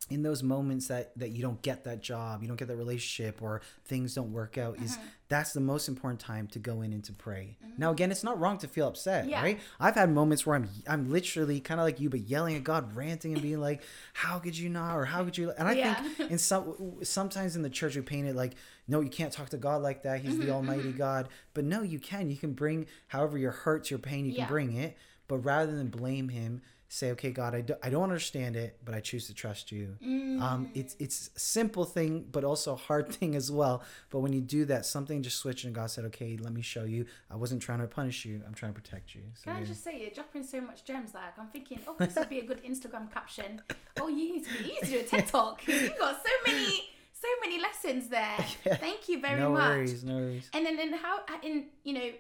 in 0.09 0.23
those 0.23 0.43
moments 0.43 0.89
that 0.89 1.17
that 1.19 1.29
you 1.31 1.43
don't 1.43 1.61
get 1.63 1.85
that 1.85 2.01
job 2.01 2.41
you 2.43 2.49
don't 2.49 2.57
get 2.57 2.69
that 2.69 2.77
relationship 2.77 3.43
or 3.43 3.61
things 3.85 4.15
don't 4.15 4.33
work 4.33 4.57
out 4.57 4.77
is 4.83 4.93
Mm-hmm. 4.97 5.07
that's 5.29 5.53
the 5.53 5.61
most 5.61 5.89
important 5.89 6.19
time 6.21 6.47
to 6.49 6.59
go 6.59 6.81
in 6.83 6.93
and 6.93 7.05
to 7.05 7.13
pray. 7.13 7.57
Now 7.79 7.91
again 7.93 8.11
it's 8.11 8.25
not 8.25 8.41
wrong 8.41 8.57
to 8.59 8.67
feel 8.67 8.89
upset 8.89 9.29
Yeah. 9.29 9.43
right? 9.43 9.61
I've 9.79 9.95
had 9.95 10.11
moments 10.11 10.47
where 10.47 10.57
i'm 10.57 10.69
i'm 10.89 11.11
literally 11.13 11.61
kind 11.61 11.79
of 11.79 11.85
like 11.85 12.01
you 12.01 12.09
but 12.09 12.21
yelling 12.21 12.57
at 12.57 12.65
god 12.65 12.97
ranting 12.97 13.35
and 13.35 13.43
being 13.43 13.61
like 13.61 13.83
how 14.15 14.39
could 14.39 14.57
you 14.57 14.69
not? 14.71 14.97
or 14.97 15.05
how 15.05 15.23
could 15.23 15.37
you? 15.37 15.53
And 15.59 15.69
i 15.69 15.73
Yeah. 15.75 15.95
think 15.95 16.31
in 16.31 16.39
some 16.39 16.97
sometimes 17.03 17.55
in 17.55 17.63
the 17.63 17.71
church 17.71 17.95
we 17.95 18.01
paint 18.03 18.27
it 18.27 18.35
like 18.35 18.55
no 18.89 19.01
you 19.03 19.11
can't 19.11 19.33
talk 19.33 19.51
to 19.51 19.59
god 19.59 19.83
like 19.83 20.03
that. 20.05 20.21
He's 20.21 20.35
Mm-hmm, 20.35 20.47
the 20.47 20.51
almighty 20.53 20.93
god. 20.93 21.29
But 21.55 21.65
no 21.65 21.83
you 21.83 21.99
can. 22.01 22.31
You 22.31 22.37
can 22.37 22.55
bring 22.55 22.87
however 23.09 23.37
your 23.37 23.53
hurts 23.53 23.91
your 23.91 23.99
pain 24.01 24.25
you 24.25 24.33
can 24.35 24.47
bring 24.49 24.75
it. 24.75 24.97
But 25.29 25.39
rather 25.45 25.77
than 25.77 25.89
blame 25.89 26.31
him 26.31 26.63
say 26.93 27.13
okay 27.13 27.31
god 27.31 27.55
I, 27.55 27.61
do, 27.61 27.75
I 27.85 27.89
don't 27.89 28.03
understand 28.03 28.57
it 28.57 28.77
but 28.85 28.95
i 28.97 29.01
choose 29.01 29.29
to 29.29 29.35
trust 29.35 29.71
you 29.71 29.97
Mm. 30.05 30.41
um, 30.43 30.71
it's 30.75 30.97
it's 30.99 31.31
a 31.37 31.39
simple 31.39 31.85
thing 31.85 32.27
but 32.33 32.43
also 32.43 32.73
a 32.73 32.77
hard 32.77 33.07
thing 33.19 33.37
as 33.37 33.49
well 33.53 33.83
but 34.11 34.19
when 34.21 34.33
you 34.33 34.41
do 34.41 34.65
that 34.65 34.85
something 34.87 35.23
just 35.23 35.39
switched 35.39 35.65
and 35.65 35.73
god 35.75 35.89
said 35.91 36.05
okay 36.07 36.37
let 36.47 36.53
me 36.53 36.63
show 36.63 36.83
you 36.85 37.07
i 37.31 37.37
wasn't 37.37 37.63
trying 37.63 37.79
to 37.79 37.87
punish 37.87 38.25
you 38.25 38.41
i'm 38.47 38.55
trying 38.55 38.73
to 38.75 38.81
protect 38.81 39.15
you 39.15 39.23
so 39.35 39.45
Can 39.45 39.57
I 39.57 39.61
yeah. 39.61 39.67
just 39.67 39.85
say 39.85 40.01
you're 40.01 40.11
dropping 40.11 40.43
so 40.43 40.61
much 40.61 40.85
gems? 40.85 41.15
Like 41.15 41.39
I'm 41.39 41.47
thinking, 41.49 41.79
oh, 41.87 41.95
this 41.99 42.15
would 42.17 42.29
be 42.29 42.41
a 42.41 42.45
good 42.51 42.63
Instagram 42.65 43.07
caption. 43.13 43.63
Oh, 44.01 44.09
you 44.09 44.25
need 44.33 44.45
to 44.47 44.51
you 44.65 44.69
need 44.75 44.81
to 44.83 44.87
do 44.87 44.99
a 44.99 45.03
TED 45.13 45.27
talk. 45.29 45.67
You've 45.67 45.97
got 45.99 46.17
so 46.27 46.33
many, 46.47 46.73
so 47.13 47.29
many 47.45 47.61
lessons 47.61 48.09
there. 48.09 48.39
Yeah. 48.67 48.77
Thank 48.77 49.09
you 49.09 49.21
very 49.21 49.39
no 49.41 49.51
much. 49.53 49.71
worries, 49.77 50.03
no 50.05 50.17
worries. 50.17 50.49
And 50.55 50.67
then, 50.67 50.79
and 50.79 50.95
how, 51.05 51.15
in 51.43 51.67
you 51.85 51.95
know, 51.95 52.11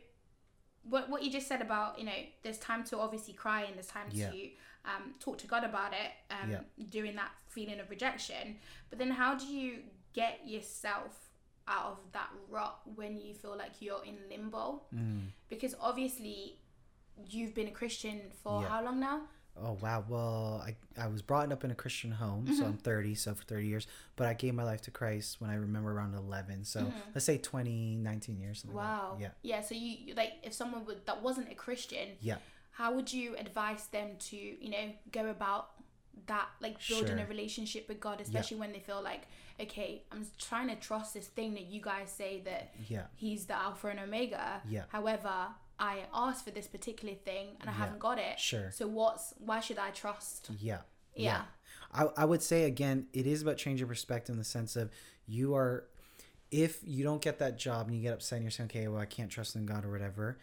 what 0.82 1.08
what 1.10 1.22
you 1.22 1.30
just 1.30 1.46
said 1.46 1.60
about 1.60 1.98
you 1.98 2.04
know, 2.06 2.12
there's 2.42 2.58
time 2.58 2.84
to 2.84 2.98
obviously 2.98 3.34
cry 3.34 3.62
and 3.62 3.74
there's 3.76 3.86
time 3.86 4.06
Yeah. 4.10 4.30
to 4.30 4.48
um, 4.86 5.14
talk 5.20 5.36
to 5.38 5.46
God 5.46 5.62
about 5.64 5.92
it, 5.92 6.10
um, 6.30 6.50
Yeah. 6.50 6.60
during 6.88 7.14
that 7.16 7.32
feeling 7.48 7.80
of 7.80 7.90
rejection. 7.90 8.56
But 8.88 8.98
then, 8.98 9.10
how 9.10 9.34
do 9.34 9.46
you 9.46 9.82
get 10.14 10.40
yourself 10.48 11.28
out 11.68 11.84
of 11.92 11.98
that 12.12 12.30
rut 12.48 12.80
when 12.94 13.20
you 13.20 13.34
feel 13.34 13.56
like 13.56 13.72
you're 13.80 14.02
in 14.04 14.16
limbo? 14.30 14.82
Mm. 14.94 15.28
Because 15.50 15.74
obviously, 15.80 16.58
you've 17.28 17.54
been 17.54 17.68
a 17.68 17.72
Christian 17.72 18.30
for 18.42 18.62
Yeah. 18.62 18.68
how 18.68 18.82
long 18.82 19.00
now? 19.00 19.28
Oh 19.56 19.76
wow. 19.80 20.04
Well, 20.08 20.62
I 20.66 20.76
I 21.00 21.06
was 21.08 21.22
brought 21.22 21.50
up 21.52 21.64
in 21.64 21.70
a 21.70 21.74
Christian 21.74 22.10
home, 22.12 22.46
so 22.46 22.52
Mm-hmm. 22.54 22.64
I'm 22.64 22.76
30, 22.78 23.14
so 23.14 23.34
for 23.34 23.44
30 23.44 23.66
years. 23.66 23.86
But 24.16 24.26
I 24.26 24.34
gave 24.34 24.54
my 24.54 24.62
life 24.64 24.82
to 24.82 24.90
Christ 24.90 25.40
when 25.40 25.50
I 25.50 25.54
remember 25.54 25.92
around 25.92 26.14
11. 26.14 26.64
So 26.64 26.92
let's 27.14 27.24
say 27.24 27.38
20, 27.38 27.96
19 27.96 28.38
years. 28.40 28.60
Something 28.60 28.76
like. 28.76 28.86
Mm-hmm. 28.86 28.94
Wow. 29.12 29.16
Yeah. 29.20 29.28
Yeah. 29.42 29.60
So 29.62 29.74
you 29.74 30.14
like 30.14 30.32
if 30.42 30.52
someone 30.54 30.84
would 30.86 31.04
that 31.06 31.22
wasn't 31.22 31.50
a 31.50 31.54
Christian, 31.54 32.10
Yeah. 32.20 32.36
how 32.72 32.94
would 32.94 33.12
you 33.12 33.36
advise 33.36 33.86
them 33.88 34.10
to 34.30 34.36
you 34.36 34.70
know 34.70 34.92
go 35.12 35.28
about 35.28 35.70
that 36.26 36.48
like 36.60 36.76
building 36.88 37.16
Sure. 37.16 37.24
a 37.24 37.28
relationship 37.28 37.88
with 37.88 38.00
God, 38.00 38.20
especially 38.20 38.58
when 38.58 38.72
they 38.72 38.80
feel 38.80 39.02
like 39.02 39.22
okay, 39.60 40.04
I'm 40.10 40.26
trying 40.38 40.68
to 40.68 40.76
trust 40.76 41.12
this 41.12 41.26
thing 41.26 41.52
that 41.54 41.66
you 41.66 41.82
guys 41.82 42.10
say 42.10 42.40
that 42.46 42.72
Yeah. 42.88 43.04
He's 43.16 43.44
the 43.44 43.54
Alpha 43.54 43.88
and 43.88 44.00
Omega. 44.00 44.62
Yeah. 44.68 44.84
However, 44.88 45.48
I 45.80 46.04
asked 46.14 46.44
for 46.44 46.50
this 46.52 46.68
particular 46.68 47.14
thing 47.14 47.56
and 47.60 47.68
I 47.68 47.72
Yeah. 47.72 47.78
haven't 47.78 47.98
got 47.98 48.18
it. 48.18 48.38
Sure. 48.38 48.70
So 48.70 48.86
what's 48.86 49.34
why 49.38 49.60
should 49.60 49.78
I 49.78 49.90
trust? 49.90 50.50
Yeah. 50.60 50.82
Yeah. 51.16 51.42
I, 51.92 52.04
I 52.16 52.24
would 52.24 52.42
say 52.42 52.64
again, 52.64 53.06
it 53.12 53.26
is 53.26 53.42
about 53.42 53.56
changing 53.56 53.88
perspective 53.88 54.32
in 54.32 54.38
the 54.38 54.44
sense 54.44 54.76
of 54.76 54.90
you 55.26 55.54
are, 55.56 55.84
if 56.50 56.80
you 56.84 57.02
don't 57.02 57.20
get 57.22 57.38
that 57.40 57.58
job 57.58 57.88
and 57.88 57.96
you 57.96 58.02
get 58.02 58.12
upset 58.14 58.36
and 58.36 58.44
you're 58.44 58.50
saying, 58.50 58.68
okay, 58.70 58.86
well, 58.88 59.00
I 59.00 59.06
can't 59.06 59.30
trust 59.30 59.56
in 59.56 59.66
God 59.66 59.84
or 59.84 59.90
whatever, 59.90 60.38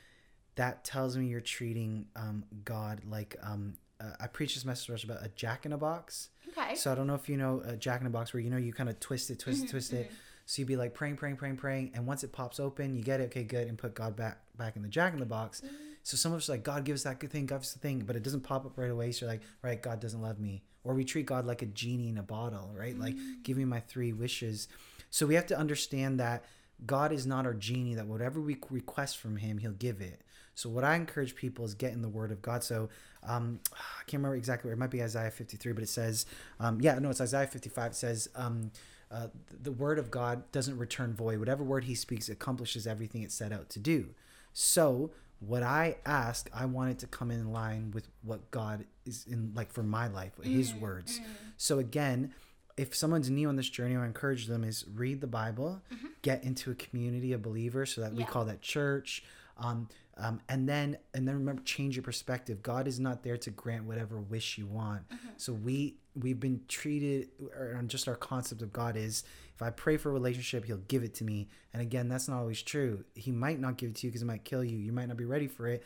that 0.56 0.84
tells 0.84 1.15
me 1.15 1.27
you're 1.27 1.39
treating 1.41 2.08
um, 2.15 2.44
God 2.65 3.01
like, 3.10 3.36
um, 3.44 3.75
uh, 4.01 4.12
I 4.20 4.27
preached 4.27 4.56
this 4.56 4.65
message 4.65 5.03
about 5.03 5.24
a 5.25 5.29
jack 5.36 5.65
in 5.65 5.74
a 5.74 5.77
box. 5.77 6.29
Okay. 6.50 6.75
So 6.75 6.91
I 6.91 6.96
don't 6.96 7.08
know 7.08 7.15
if 7.15 7.27
you 7.29 7.38
know 7.38 7.62
a 7.65 7.75
jack 7.75 8.01
in 8.01 8.08
a 8.08 8.10
box 8.10 8.34
where 8.34 8.41
you 8.41 8.50
know 8.50 8.58
you 8.58 8.74
kind 8.74 8.89
of 8.89 9.00
twist 9.00 9.29
it, 9.29 9.39
twist 9.39 9.65
it, 9.65 9.70
twist 9.70 9.94
it. 9.94 10.12
So 10.48 10.62
you'd 10.62 10.70
be 10.70 10.77
like 10.77 10.94
praying, 10.94 11.18
praying, 11.18 11.36
praying, 11.36 11.58
praying, 11.58 11.92
and 11.94 12.08
once 12.08 12.24
it 12.24 12.32
pops 12.32 12.58
open, 12.58 12.96
you 12.96 13.04
get 13.04 13.20
it, 13.20 13.25
okay, 13.25 13.44
good, 13.44 13.68
and 13.68 13.77
put 13.77 13.94
God 13.94 14.16
back 14.16 14.39
back 14.58 14.77
in 14.77 14.82
the 14.82 14.88
jack 14.88 15.12
in 15.13 15.20
the 15.20 15.25
box. 15.25 15.62
So 16.04 16.16
some 16.16 16.32
of 16.32 16.38
us 16.38 16.48
are 16.48 16.54
like, 16.54 16.63
God 16.63 16.86
gives 16.86 17.04
that 17.04 17.20
good 17.20 17.32
thing, 17.32 17.46
God 17.46 17.58
gives 17.58 17.74
the 17.74 17.80
thing, 17.80 18.00
but 18.08 18.16
it 18.16 18.24
doesn't 18.24 18.42
pop 18.42 18.66
up 18.66 18.77
right 18.77 18.89
away. 18.89 19.12
So 19.12 19.25
you're 19.25 19.34
like, 19.34 19.42
right, 19.62 19.82
God 19.82 20.00
doesn't 20.00 20.22
love 20.22 20.39
me, 20.39 20.63
or 20.86 20.94
we 20.94 21.04
treat 21.04 21.25
God 21.25 21.46
like 21.46 21.62
a 21.62 21.66
genie 21.66 22.08
in 22.08 22.18
a 22.18 22.24
bottle, 22.24 22.72
right? 22.74 22.98
Like, 22.98 23.16
give 23.44 23.58
me 23.58 23.66
my 23.66 23.82
three 23.82 24.13
wishes. 24.13 24.70
So 25.10 25.27
we 25.27 25.36
have 25.36 25.48
to 25.48 25.58
understand 25.58 26.22
that 26.22 26.46
God 26.86 27.12
is 27.12 27.27
not 27.27 27.46
our 27.46 27.54
genie. 27.54 27.96
That 27.96 28.08
whatever 28.08 28.39
we 28.39 28.58
request 28.70 29.18
from 29.18 29.36
Him, 29.36 29.58
He'll 29.58 29.72
give 29.72 30.00
it. 30.00 30.22
So 30.56 30.70
what 30.70 30.86
I 30.86 30.96
encourage 30.96 31.36
people 31.36 31.66
is 31.66 31.74
get 31.74 31.92
in 31.92 32.01
the 32.01 32.10
Word 32.10 32.32
of 32.32 32.42
God. 32.42 32.63
So 32.63 32.88
um, 33.24 33.60
I 33.74 34.04
can't 34.06 34.22
remember 34.22 34.38
exactly 34.38 34.70
where 34.70 34.75
it 34.75 34.80
might 34.80 34.92
be 34.92 35.04
Isaiah 35.04 35.30
53, 35.30 35.74
but 35.74 35.84
it 35.84 35.89
says, 35.89 36.25
um, 36.60 36.80
yeah, 36.80 36.98
no, 37.00 37.10
it's 37.10 37.22
Isaiah 37.22 37.48
55. 37.48 37.92
It 37.92 37.96
says, 37.96 38.30
um, 38.34 38.72
uh, 39.09 39.27
the 39.49 39.71
Word 39.71 39.99
of 39.99 40.11
God 40.11 40.51
doesn't 40.51 40.77
return 40.77 41.13
void. 41.13 41.39
Whatever 41.39 41.63
word 41.63 41.85
He 41.85 41.95
speaks 41.95 42.29
accomplishes 42.29 42.85
everything 42.87 43.23
it 43.23 43.31
set 43.31 43.51
out 43.51 43.69
to 43.69 43.79
do. 43.79 44.09
So 44.53 45.11
what 45.39 45.63
I 45.63 45.97
ask, 46.05 46.49
I 46.53 46.65
want 46.65 46.91
it 46.91 46.99
to 46.99 47.07
come 47.07 47.29
in 47.31 47.51
line 47.53 47.91
with 47.93 48.07
what 48.23 48.49
God 48.51 48.85
is 49.05 49.25
in, 49.29 49.51
like 49.55 49.71
for 49.71 49.83
my 49.83 50.07
life, 50.07 50.33
His 50.43 50.73
words. 50.73 51.19
So 51.57 51.79
again, 51.79 52.33
if 52.75 52.95
someone's 52.95 53.29
new 53.29 53.47
on 53.49 53.55
this 53.55 53.69
journey, 53.69 53.95
I 53.95 54.05
encourage 54.05 54.47
them 54.47 54.63
is 54.63 54.85
read 54.93 55.21
the 55.21 55.27
Bible, 55.27 55.81
get 56.21 56.43
into 56.43 56.69
a 56.71 56.75
community 56.75 57.33
of 57.33 57.41
believers, 57.41 57.93
so 57.93 58.01
that 58.01 58.13
we 58.13 58.23
call 58.23 58.45
that 58.45 58.61
church. 58.61 59.23
Um, 59.57 59.87
um, 60.19 60.41
and 60.50 60.67
then 60.67 60.97
and 61.13 61.27
then 61.27 61.36
remember, 61.36 61.62
change 61.63 61.95
your 61.95 62.03
perspective. 62.03 62.63
God 62.63 62.88
is 62.88 63.00
not 63.00 63.24
there 63.24 63.38
to 63.38 63.51
grant 63.51 63.86
whatever 63.86 64.19
wish 64.19 64.57
you 64.57 64.65
want. 64.65 65.03
So 65.38 65.53
we 65.53 65.97
we've 66.15 66.39
been 66.39 66.62
treated, 66.67 67.29
or 67.55 67.75
on 67.77 67.88
just 67.88 68.07
our 68.07 68.15
concept 68.15 68.62
of 68.62 68.74
God 68.74 68.97
is, 68.97 69.24
if 69.55 69.62
I 69.62 69.69
pray 69.69 69.97
for 69.97 70.09
a 70.09 70.13
relationship, 70.13 70.65
He'll 70.65 70.77
give 70.77 71.03
it 71.03 71.13
to 71.15 71.24
me. 71.24 71.50
And 71.74 71.81
again, 71.81 72.09
that's 72.09 72.27
not 72.27 72.39
always 72.39 72.62
true. 72.62 73.05
He 73.13 73.31
might 73.31 73.59
not 73.59 73.77
give 73.77 73.91
it 73.91 73.95
to 73.97 74.07
you 74.07 74.12
because 74.12 74.24
it 74.24 74.25
might 74.25 74.43
kill 74.43 74.63
you. 74.63 74.77
You 74.77 74.91
might 74.91 75.07
not 75.07 75.17
be 75.17 75.25
ready 75.25 75.47
for 75.47 75.67
it, 75.67 75.83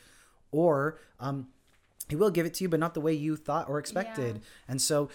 or 0.51 0.99
um, 1.19 1.47
he 2.09 2.15
will 2.15 2.29
give 2.29 2.45
it 2.45 2.53
to 2.55 2.63
you, 2.63 2.69
but 2.69 2.79
not 2.79 2.93
the 2.93 3.01
way 3.01 3.13
you 3.13 3.35
thought 3.35 3.69
or 3.69 3.79
expected. 3.79 4.41
And 4.67 4.81
so 4.81 5.09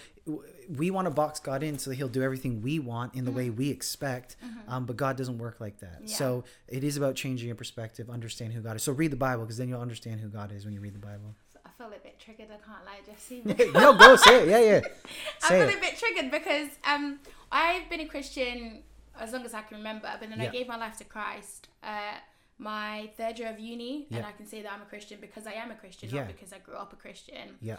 we 0.69 0.91
want 0.91 1.05
to 1.05 1.11
box 1.11 1.39
God 1.39 1.63
in 1.63 1.77
so 1.79 1.89
that 1.89 1.95
he'll 1.95 2.07
do 2.07 2.21
everything 2.21 2.61
we 2.61 2.79
want 2.79 3.15
in 3.15 3.25
the 3.25 3.31
way 3.31 3.49
we 3.49 3.69
expect. 3.69 4.35
Um, 4.67 4.85
but 4.85 4.97
God 4.97 5.15
doesn't 5.17 5.37
work 5.37 5.59
like 5.59 5.79
that. 5.79 6.01
Yeah. 6.03 6.15
So 6.15 6.43
it 6.67 6.83
is 6.83 6.97
about 6.97 7.15
changing 7.15 7.47
your 7.47 7.55
perspective, 7.55 8.09
understand 8.09 8.53
who 8.53 8.61
God 8.61 8.75
is. 8.75 8.83
So 8.83 8.91
read 8.91 9.11
the 9.11 9.17
Bible 9.17 9.43
because 9.43 9.57
then 9.57 9.69
you'll 9.69 9.81
understand 9.81 10.19
who 10.19 10.27
God 10.27 10.51
is 10.51 10.65
when 10.65 10.73
you 10.73 10.81
read 10.81 10.93
the 10.93 10.99
Bible. 10.99 11.35
I 11.65 11.69
feel 11.77 11.87
a 11.87 11.99
bit 11.99 12.19
triggered, 12.19 12.47
I 12.47 12.57
can't 12.65 12.85
lie, 12.85 12.99
Jesse. 13.05 13.71
no, 13.73 13.93
go 13.93 14.15
say 14.15 14.43
it. 14.43 14.49
Yeah, 14.49 14.59
yeah. 14.59 14.81
I 15.43 15.47
Say 15.47 15.59
feel 15.59 15.69
it. 15.69 15.77
a 15.77 15.79
bit 15.79 15.97
triggered 15.97 16.31
because 16.31 16.69
um, 16.83 17.19
I've 17.51 17.89
been 17.89 18.01
a 18.01 18.07
Christian 18.07 18.83
as 19.19 19.33
long 19.33 19.45
as 19.45 19.53
I 19.53 19.61
can 19.61 19.77
remember, 19.77 20.09
but 20.19 20.29
then 20.29 20.39
I 20.39 20.47
gave 20.47 20.67
my 20.67 20.77
life 20.77 20.97
to 20.97 21.03
Christ. 21.03 21.69
Uh, 21.83 22.15
my 22.57 23.09
third 23.17 23.37
year 23.39 23.49
of 23.49 23.59
uni, 23.59 24.07
and 24.11 24.25
I 24.25 24.31
can 24.31 24.45
say 24.47 24.61
that 24.63 24.71
I'm 24.71 24.81
a 24.81 24.85
Christian 24.85 25.19
because 25.21 25.45
I 25.47 25.53
am 25.53 25.69
a 25.71 25.75
Christian, 25.75 26.09
Yeah. 26.09 26.21
not 26.21 26.27
because 26.27 26.51
I 26.53 26.59
grew 26.59 26.75
up 26.75 26.91
a 26.93 26.95
Christian. 26.95 27.55
Yeah, 27.61 27.77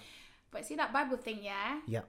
But 0.50 0.66
see 0.66 0.76
that 0.76 0.92
Bible 0.92 1.16
thing, 1.16 1.40
yeah? 1.42 1.80
yeah. 1.86 2.02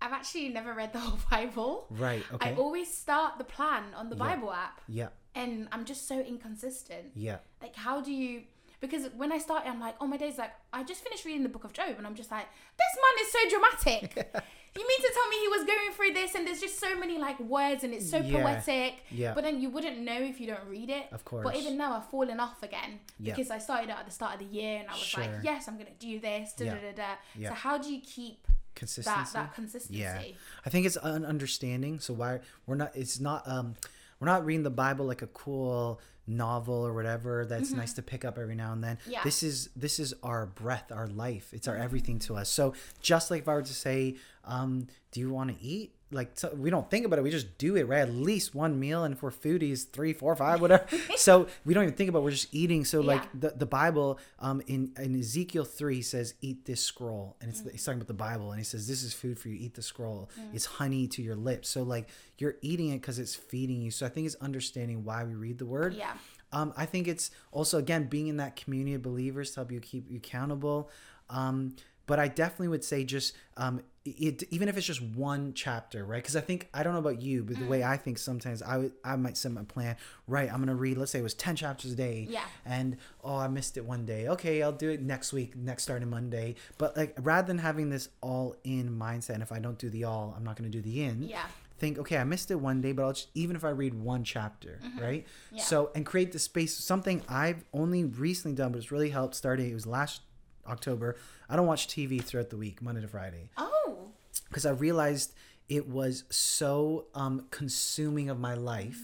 I've 0.00 0.12
actually 0.12 0.48
never 0.50 0.72
read 0.74 0.92
the 0.92 0.98
whole 1.06 1.18
Bible. 1.30 1.86
Right. 1.90 2.22
Okay. 2.32 2.50
I 2.50 2.54
always 2.54 2.92
start 2.92 3.38
the 3.38 3.44
plan 3.44 3.84
on 3.94 4.08
the 4.10 4.16
Yeah. 4.16 4.24
Bible 4.36 4.52
app, 4.52 4.80
Yeah, 4.88 5.08
and 5.34 5.68
I'm 5.72 5.84
just 5.84 6.06
so 6.08 6.20
inconsistent. 6.20 7.12
yeah, 7.14 7.38
Like, 7.62 7.76
how 7.76 8.00
do 8.00 8.12
you? 8.12 8.44
Because 8.78 9.08
when 9.16 9.32
I 9.32 9.38
started, 9.38 9.68
I'm 9.70 9.80
like, 9.80 9.96
oh 10.02 10.06
my 10.06 10.18
days, 10.18 10.36
like 10.36 10.52
I 10.72 10.84
just 10.84 11.02
finished 11.02 11.24
reading 11.24 11.42
the 11.42 11.48
Book 11.48 11.64
of 11.64 11.72
Job, 11.72 11.94
and 11.96 12.06
I'm 12.06 12.14
just 12.14 12.30
like, 12.30 12.46
this 12.76 12.92
man 13.02 13.14
is 13.24 13.32
so 13.32 13.40
dramatic. 13.54 14.34
you 14.78 14.86
mean 14.86 15.00
to 15.00 15.10
tell 15.14 15.28
me 15.28 15.36
he 15.40 15.48
was 15.48 15.64
going 15.64 15.92
through 15.92 16.12
this, 16.12 16.34
and 16.34 16.46
there's 16.46 16.60
just 16.60 16.78
so 16.78 16.96
many 16.98 17.18
like 17.18 17.38
words, 17.40 17.84
and 17.84 17.92
it's 17.94 18.08
so 18.10 18.18
Yeah. 18.18 18.42
poetic. 18.42 18.94
Yeah. 19.10 19.34
But 19.34 19.44
then 19.44 19.60
you 19.60 19.70
wouldn't 19.70 19.98
know 19.98 20.20
if 20.20 20.40
you 20.40 20.46
don't 20.46 20.64
read 20.68 20.90
it. 20.90 21.06
Of 21.12 21.24
course. 21.24 21.44
But 21.44 21.56
even 21.56 21.76
now, 21.76 21.96
I've 21.96 22.08
fallen 22.10 22.40
off 22.40 22.62
again 22.62 23.00
Yeah. 23.18 23.34
because 23.34 23.50
I 23.50 23.58
started 23.58 23.90
out 23.90 24.00
at 24.00 24.06
the 24.06 24.12
start 24.12 24.34
of 24.34 24.38
the 24.40 24.46
year, 24.54 24.78
and 24.80 24.88
I 24.88 24.92
was 24.92 25.00
Sure. 25.02 25.22
like, 25.24 25.30
yes, 25.42 25.68
I'm 25.68 25.76
gonna 25.78 25.90
do 25.98 26.20
this. 26.20 26.52
Da, 26.52 26.64
Yeah. 26.66 26.74
da, 26.74 26.80
da, 26.80 26.92
da. 26.92 27.14
Yeah. 27.34 27.48
So 27.50 27.54
how 27.54 27.78
do 27.78 27.92
you 27.92 28.00
keep 28.00 28.46
consistency. 28.74 29.18
that 29.18 29.32
that 29.32 29.54
consistency? 29.54 30.00
Yeah, 30.00 30.22
I 30.64 30.70
think 30.70 30.86
it's 30.86 30.96
an 31.02 31.24
understanding. 31.24 31.98
So 32.00 32.14
why 32.14 32.40
we're 32.66 32.76
not? 32.76 32.94
It's 32.94 33.18
not. 33.20 33.46
Um, 33.48 33.74
we're 34.20 34.26
not 34.26 34.44
reading 34.46 34.62
the 34.62 34.70
Bible 34.70 35.04
like 35.06 35.22
a 35.22 35.26
cool 35.28 36.00
novel 36.26 36.86
or 36.86 36.92
whatever 36.92 37.44
that's 37.46 37.72
nice 37.72 37.92
to 37.94 38.02
pick 38.02 38.24
up 38.24 38.38
every 38.38 38.54
now 38.54 38.72
and 38.72 38.82
then. 38.82 38.96
Mm-hmm. 38.96 39.12
Yeah. 39.12 39.20
This 39.24 39.42
is 39.42 39.70
this 39.76 39.98
is 39.98 40.14
our 40.22 40.46
breath, 40.46 40.90
our 40.92 41.06
life. 41.06 41.52
It's 41.52 41.68
our 41.68 41.76
everything 41.76 42.18
to 42.20 42.36
us. 42.36 42.48
So 42.48 42.74
just 43.00 43.30
like 43.30 43.42
if 43.42 43.48
I 43.48 43.54
were 43.54 43.62
to 43.62 43.74
say, 43.74 44.16
um, 44.44 44.88
do 45.12 45.20
you 45.20 45.30
want 45.30 45.56
to 45.56 45.64
eat? 45.64 45.92
Like 46.12 46.32
so 46.34 46.54
we 46.54 46.70
don't 46.70 46.88
think 46.88 47.04
about 47.04 47.18
it. 47.18 47.22
We 47.22 47.30
just 47.30 47.58
do 47.58 47.74
it, 47.74 47.88
right? 47.88 47.98
At 47.98 48.14
least 48.14 48.54
one 48.54 48.78
meal, 48.78 49.02
and 49.02 49.18
for 49.18 49.32
foodies, 49.32 49.90
three, 49.90 50.12
four, 50.12 50.36
five, 50.36 50.60
whatever. 50.60 50.86
so 51.16 51.48
we 51.64 51.74
don't 51.74 51.82
even 51.82 51.96
think 51.96 52.08
about. 52.08 52.20
It. 52.20 52.24
We're 52.24 52.30
just 52.30 52.54
eating. 52.54 52.84
So 52.84 53.00
like 53.00 53.22
the, 53.38 53.50
the 53.50 53.66
Bible, 53.66 54.20
um, 54.38 54.62
in 54.68 54.92
in 55.00 55.18
Ezekiel 55.18 55.64
three 55.64 56.02
says, 56.02 56.34
"Eat 56.40 56.64
this 56.64 56.80
scroll," 56.80 57.36
and 57.40 57.50
it's 57.50 57.62
he's 57.72 57.84
talking 57.84 57.98
about 57.98 58.06
the 58.06 58.14
Bible, 58.14 58.52
and 58.52 58.60
he 58.60 58.64
says, 58.64 58.86
"This 58.86 59.02
is 59.02 59.14
food 59.14 59.36
for 59.36 59.48
you. 59.48 59.56
Eat 59.56 59.74
the 59.74 59.82
scroll. 59.82 60.30
It's 60.54 60.66
honey 60.66 61.08
to 61.08 61.22
your 61.22 61.34
lips." 61.34 61.68
So 61.68 61.82
like 61.82 62.08
you're 62.38 62.54
eating 62.62 62.90
it 62.90 63.00
because 63.00 63.18
it's 63.18 63.34
feeding 63.34 63.82
you. 63.82 63.90
So 63.90 64.06
I 64.06 64.08
think 64.08 64.26
it's 64.26 64.36
understanding 64.36 65.04
why 65.04 65.24
we 65.24 65.34
read 65.34 65.58
the 65.58 65.66
word. 65.66 65.94
Yeah. 65.94 66.12
Um, 66.52 66.72
I 66.76 66.86
think 66.86 67.08
it's 67.08 67.32
also 67.50 67.78
again 67.78 68.04
being 68.04 68.28
in 68.28 68.36
that 68.36 68.54
community 68.54 68.94
of 68.94 69.02
believers 69.02 69.50
to 69.52 69.56
help 69.56 69.72
you 69.72 69.80
keep 69.80 70.08
you 70.08 70.18
accountable. 70.18 70.88
Um, 71.28 71.74
but 72.06 72.18
I 72.18 72.28
definitely 72.28 72.68
would 72.68 72.84
say 72.84 73.04
just 73.04 73.34
um, 73.56 73.80
it, 74.04 74.44
even 74.50 74.68
if 74.68 74.76
it's 74.76 74.86
just 74.86 75.02
one 75.02 75.52
chapter, 75.54 76.04
right? 76.04 76.22
Because 76.22 76.36
I 76.36 76.40
think 76.40 76.68
I 76.72 76.82
don't 76.84 76.92
know 76.92 77.00
about 77.00 77.20
you, 77.20 77.42
but 77.42 77.58
the 77.58 77.66
way 77.66 77.82
I 77.82 77.96
think 77.96 78.18
sometimes 78.18 78.62
I 78.62 78.76
would 78.78 78.92
I 79.04 79.16
might 79.16 79.36
set 79.36 79.50
my 79.52 79.64
plan. 79.64 79.96
Right, 80.28 80.48
I'm 80.52 80.60
gonna 80.60 80.76
read. 80.76 80.96
Let's 80.96 81.10
say 81.10 81.18
it 81.18 81.22
was 81.22 81.34
ten 81.34 81.56
chapters 81.56 81.92
a 81.92 81.96
day. 81.96 82.26
Yeah. 82.30 82.44
And 82.64 82.98
oh, 83.24 83.36
I 83.36 83.48
missed 83.48 83.76
it 83.76 83.84
one 83.84 84.06
day. 84.06 84.28
Okay, 84.28 84.62
I'll 84.62 84.70
do 84.72 84.90
it 84.90 85.02
next 85.02 85.32
week, 85.32 85.56
next 85.56 85.82
starting 85.82 86.08
Monday. 86.08 86.54
But 86.78 86.96
like 86.96 87.16
rather 87.20 87.46
than 87.48 87.58
having 87.58 87.90
this 87.90 88.08
all 88.20 88.54
in 88.62 88.90
mindset, 88.96 89.30
and 89.34 89.42
if 89.42 89.50
I 89.50 89.58
don't 89.58 89.78
do 89.78 89.90
the 89.90 90.04
all, 90.04 90.34
I'm 90.36 90.44
not 90.44 90.56
gonna 90.56 90.68
do 90.70 90.80
the 90.82 91.02
in 91.02 91.22
Yeah. 91.24 91.42
think 91.78 91.98
okay 91.98 92.16
i 92.16 92.24
missed 92.24 92.50
it 92.50 92.54
one 92.54 92.80
day 92.80 92.92
but 92.92 93.02
i'll 93.04 93.12
just 93.12 93.28
even 93.34 93.54
if 93.54 93.62
i 93.62 93.68
read 93.68 93.92
one 93.92 94.24
chapter 94.24 94.80
right 94.98 95.26
Yeah. 95.52 95.62
so 95.62 95.90
and 95.94 96.06
create 96.06 96.32
the 96.32 96.38
space 96.38 96.74
something 96.74 97.20
i've 97.28 97.64
only 97.74 98.02
recently 98.04 98.54
done 98.56 98.72
but 98.72 98.78
it's 98.78 98.90
really 98.90 99.10
helped 99.10 99.34
starting 99.34 99.68
it 99.70 99.74
was 99.74 99.86
last 99.86 100.22
october. 100.68 101.16
I 101.48 101.56
don't 101.56 101.66
watch 101.66 101.88
tv 101.88 102.22
throughout 102.22 102.50
the 102.50 102.56
week 102.56 102.80
monday 102.82 103.00
to 103.00 103.08
friday. 103.08 103.50
Oh. 103.56 104.08
because 104.48 104.66
i 104.66 104.70
realized 104.70 105.32
it 105.68 105.88
was 105.88 106.24
so 106.30 107.06
um 107.14 107.46
consuming 107.50 108.30
of 108.30 108.38
my 108.38 108.54
life. 108.54 109.00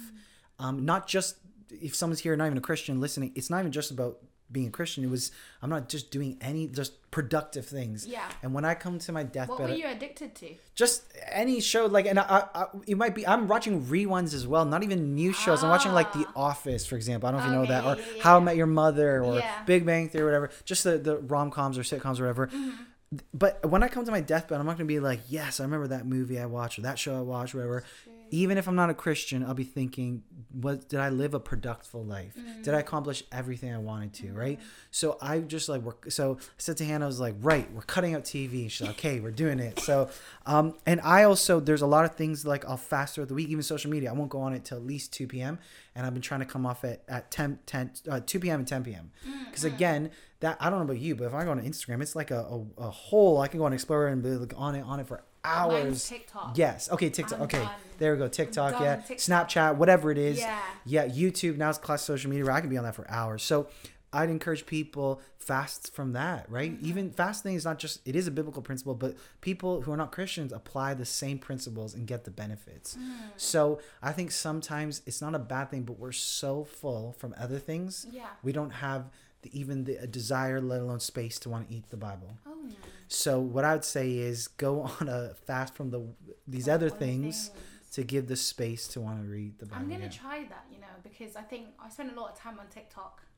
Um 0.59 0.85
not 0.85 1.07
just 1.09 1.37
if 1.71 1.95
someone's 1.95 2.21
here 2.21 2.37
not 2.37 2.47
even 2.47 2.59
a 2.59 2.63
christian 2.63 3.01
listening 3.01 3.33
it's 3.35 3.49
not 3.51 3.61
even 3.61 3.73
just 3.73 3.91
about 3.91 4.19
being 4.53 4.69
a 4.69 4.71
Christian. 4.71 5.03
It 5.05 5.11
was 5.11 5.33
I'm 5.63 5.71
not 5.71 5.89
just 5.89 6.11
doing 6.11 6.37
any 6.41 6.67
just 6.69 7.11
productive 7.11 7.67
things. 7.67 8.07
Yeah. 8.07 8.23
And 8.43 8.55
when 8.55 8.65
I 8.65 8.75
come 8.75 8.99
to 9.01 9.13
my 9.13 9.23
deathbed, 9.23 9.59
What 9.59 9.69
were 9.71 9.75
you 9.75 9.87
addicted 9.87 10.35
to? 10.37 10.55
just 10.75 11.05
any 11.31 11.61
show 11.61 11.87
like 11.87 12.07
and 12.07 12.19
I, 12.19 12.45
I, 12.55 12.65
it 12.87 12.97
might 12.97 13.15
be 13.15 13.27
i'm 13.27 13.47
watching 13.47 13.85
reruns 13.85 14.33
as 14.33 14.47
well 14.47 14.65
not 14.65 14.83
even 14.83 15.15
new 15.15 15.31
shows 15.35 15.63
i'm 15.63 15.69
watching 15.69 15.93
like 15.93 16.15
the 16.15 16.27
office 16.35 16.87
for 16.87 16.97
example 16.97 17.29
i 17.29 17.33
don't 17.33 17.41
know 17.41 17.47
if 17.47 17.53
you 17.53 17.59
know 17.59 17.67
that 17.67 17.85
or 17.85 18.01
yeah, 18.17 18.23
how 18.23 18.39
i 18.39 18.41
met 18.41 18.57
your 18.57 18.67
mother 18.67 19.23
or 19.23 19.37
Yeah. 19.39 19.63
big 19.67 19.85
bang 19.85 20.09
theory 20.09 20.23
or 20.23 20.27
whatever 20.29 20.51
just 20.65 20.83
the, 20.85 20.97
the 20.97 21.19
rom-coms 21.19 21.77
or 21.77 21.83
sitcoms 21.83 22.19
or 22.19 22.23
whatever 22.23 22.47
Mm-hmm. 22.47 22.71
but 23.35 23.65
when 23.69 23.83
i 23.83 23.89
come 23.89 24.07
to 24.07 24.11
my 24.11 24.23
deathbed 24.23 24.59
i'm 24.59 24.65
not 24.67 24.79
going 24.79 24.89
to 24.89 24.93
be 24.95 24.99
like 24.99 25.21
yes 25.29 25.61
i 25.61 25.63
remember 25.65 25.89
that 25.89 26.07
movie 26.07 26.39
i 26.41 26.47
watched 26.47 26.79
or 26.79 26.83
that 26.83 26.99
show 26.99 27.17
i 27.19 27.21
watched 27.21 27.55
whatever 27.55 27.85
even 28.33 28.59
if 28.59 28.67
i'm 28.67 28.75
not 28.75 28.91
a 28.91 28.95
christian 28.95 29.45
i'll 29.45 29.55
be 29.55 29.63
thinking 29.63 30.23
what 30.51 30.89
did 30.89 30.99
i 31.01 31.09
live 31.09 31.33
a 31.33 31.41
productive 31.41 31.95
life? 31.95 32.37
Did 32.63 32.75
i 32.75 32.81
accomplish 32.81 33.23
everything 33.33 33.73
i 33.73 33.79
wanted 33.79 34.13
to 34.15 34.33
right? 34.33 34.61
So 34.91 35.17
i 35.23 35.39
just 35.39 35.69
like 35.69 35.83
work 35.83 36.11
so 36.11 36.37
i 36.41 36.45
said 36.59 36.77
to 36.79 36.85
hannah 36.85 37.05
i 37.05 37.09
was 37.09 37.21
like 37.21 37.35
right 37.41 37.71
we're 37.73 37.83
cutting 37.83 38.15
out 38.15 38.25
tv 38.25 38.71
she's 38.71 38.83
like 38.83 38.91
okay 38.99 39.21
we're 39.21 39.31
doing 39.31 39.61
it. 39.61 39.79
So 39.81 40.11
um 40.47 40.75
and 40.85 41.01
i 41.03 41.23
also 41.23 41.61
there's 41.61 41.83
a 41.83 41.87
lot 41.87 42.05
of 42.05 42.15
things 42.17 42.45
like 42.45 42.65
i'll 42.67 42.77
fast 42.77 43.15
throughout 43.15 43.29
the 43.29 43.35
week 43.35 43.49
even 43.49 43.63
social 43.63 43.91
media. 43.91 44.11
I 44.11 44.13
won't 44.15 44.31
go 44.31 44.41
on 44.41 44.53
it 44.53 44.65
till 44.65 44.79
at 44.79 44.85
least 44.85 45.13
2 45.15 45.27
p.m 45.27 45.59
and 45.95 46.07
i've 46.07 46.13
been 46.13 46.23
trying 46.23 46.41
to 46.41 46.47
come 46.47 46.67
off 46.67 46.85
at 46.85 47.03
at 47.09 47.31
10 47.31 47.61
10 47.67 47.93
uh, 48.11 48.21
2 48.25 48.41
p.m 48.41 48.61
and 48.61 48.69
10 48.69 48.85
p.m 48.85 49.11
because 49.47 49.65
again 49.65 50.11
that 50.41 50.57
i 50.61 50.69
don't 50.69 50.79
know 50.81 50.85
about 50.85 50.99
you 50.99 51.15
but 51.15 51.25
if 51.25 51.35
i 51.35 51.45
go 51.45 51.51
on 51.51 51.61
instagram 51.63 52.03
it's 52.03 52.17
like 52.17 52.31
a, 52.31 52.41
a, 52.41 52.83
a 52.83 52.91
whole 52.91 53.41
i 53.41 53.49
can 53.49 53.59
go 53.59 53.67
on 53.67 53.73
explorer 53.73 54.09
and 54.09 54.23
be 54.23 54.31
like 54.31 54.55
on 54.57 54.75
it 54.75 54.83
on 54.83 55.01
it 55.01 55.07
for 55.07 55.23
hours 55.45 55.85
Mine's 55.85 56.09
TikTok. 56.09 56.53
Yes. 56.57 56.91
Okay, 56.91 57.11
TikTok. 57.11 57.39
I'm 57.39 57.45
okay. 57.45 57.59
done. 57.59 57.71
There 57.99 58.13
we 58.13 58.19
go. 58.19 58.29
TikTok, 58.29 58.81
yeah. 58.81 58.97
TikTok. 58.97 59.19
Snapchat, 59.19 59.77
whatever 59.77 60.11
it 60.11 60.19
is. 60.19 60.39
Yeah. 60.39 60.59
Yeah, 60.85 61.07
YouTube, 61.07 61.57
now 61.57 61.71
it's 61.71 61.79
class 61.79 62.03
social 62.03 62.31
media 62.31 62.45
where 62.45 62.55
I 62.55 62.61
can 62.61 62.71
be 62.71 62.77
on 62.77 62.85
that 62.85 62.95
for 62.95 63.09
hours. 63.11 63.43
So 63.43 63.69
I'd 64.13 64.29
encourage 64.29 64.67
people 64.67 65.23
fast 65.39 65.95
from 65.95 66.13
that, 66.13 66.49
right? 66.51 66.73
Mm-hmm. 66.73 66.87
Even 66.87 67.11
fasting 67.11 67.55
is 67.55 67.65
not 67.65 67.79
just 67.79 68.07
it 68.07 68.15
is 68.15 68.27
a 68.27 68.31
biblical 68.31 68.61
principle, 68.61 68.95
but 68.95 69.17
people 69.41 69.83
who 69.83 69.93
are 69.93 69.97
not 69.97 70.13
Christians 70.13 70.53
apply 70.53 70.95
the 70.95 71.07
same 71.07 71.39
principles 71.39 71.95
and 71.95 72.07
get 72.07 72.25
the 72.25 72.31
benefits. 72.31 72.97
Mm. 72.97 73.31
So 73.37 73.81
I 74.03 74.13
think 74.13 74.31
sometimes 74.31 75.01
it's 75.07 75.23
not 75.23 75.35
a 75.35 75.39
bad 75.39 75.71
thing, 75.71 75.83
but 75.83 75.99
we're 75.99 76.13
so 76.13 76.65
full 76.65 77.13
from 77.13 77.35
other 77.39 77.59
things. 77.59 78.07
Yeah. 78.11 78.27
We 78.43 78.53
don't 78.53 78.71
have 78.71 79.11
even 79.51 79.85
the 79.85 79.97
a 79.97 80.07
desire, 80.07 80.61
let 80.61 80.81
alone 80.81 81.01
space 81.01 81.39
to 81.41 81.51
want 81.51 81.69
to 81.69 81.75
eat 81.75 81.89
the 81.91 81.97
Bible. 81.97 82.37
Oh 82.47 82.55
no. 82.63 82.75
So 83.09 83.41
what 83.41 83.65
I 83.65 83.73
would 83.75 83.85
say 83.85 84.13
is 84.19 84.49
go 84.49 84.83
on 85.01 85.09
a 85.09 85.35
fast 85.47 85.75
from 85.75 85.91
the 85.91 86.03
these 86.47 86.69
other 86.69 86.87
Other 86.87 86.97
things 86.97 87.51
to 87.93 88.03
give 88.05 88.27
the 88.29 88.37
space 88.37 88.89
to 88.89 89.01
want 89.01 89.23
to 89.23 89.29
read 89.29 89.59
the 89.59 89.67
Bible. 89.67 89.83
I'm 89.83 89.89
gonna 89.91 90.05
yeah. 90.05 90.09
try 90.11 90.45
that, 90.49 90.65
you 90.73 90.79
know, 90.81 90.87
because 91.03 91.37
I 91.37 91.43
think 91.43 91.67
I 91.79 91.89
spend 91.91 92.11
a 92.11 92.19
lot 92.21 92.31
of 92.33 92.39
time 92.39 92.59
on 92.59 92.67
TikTok. 92.69 93.23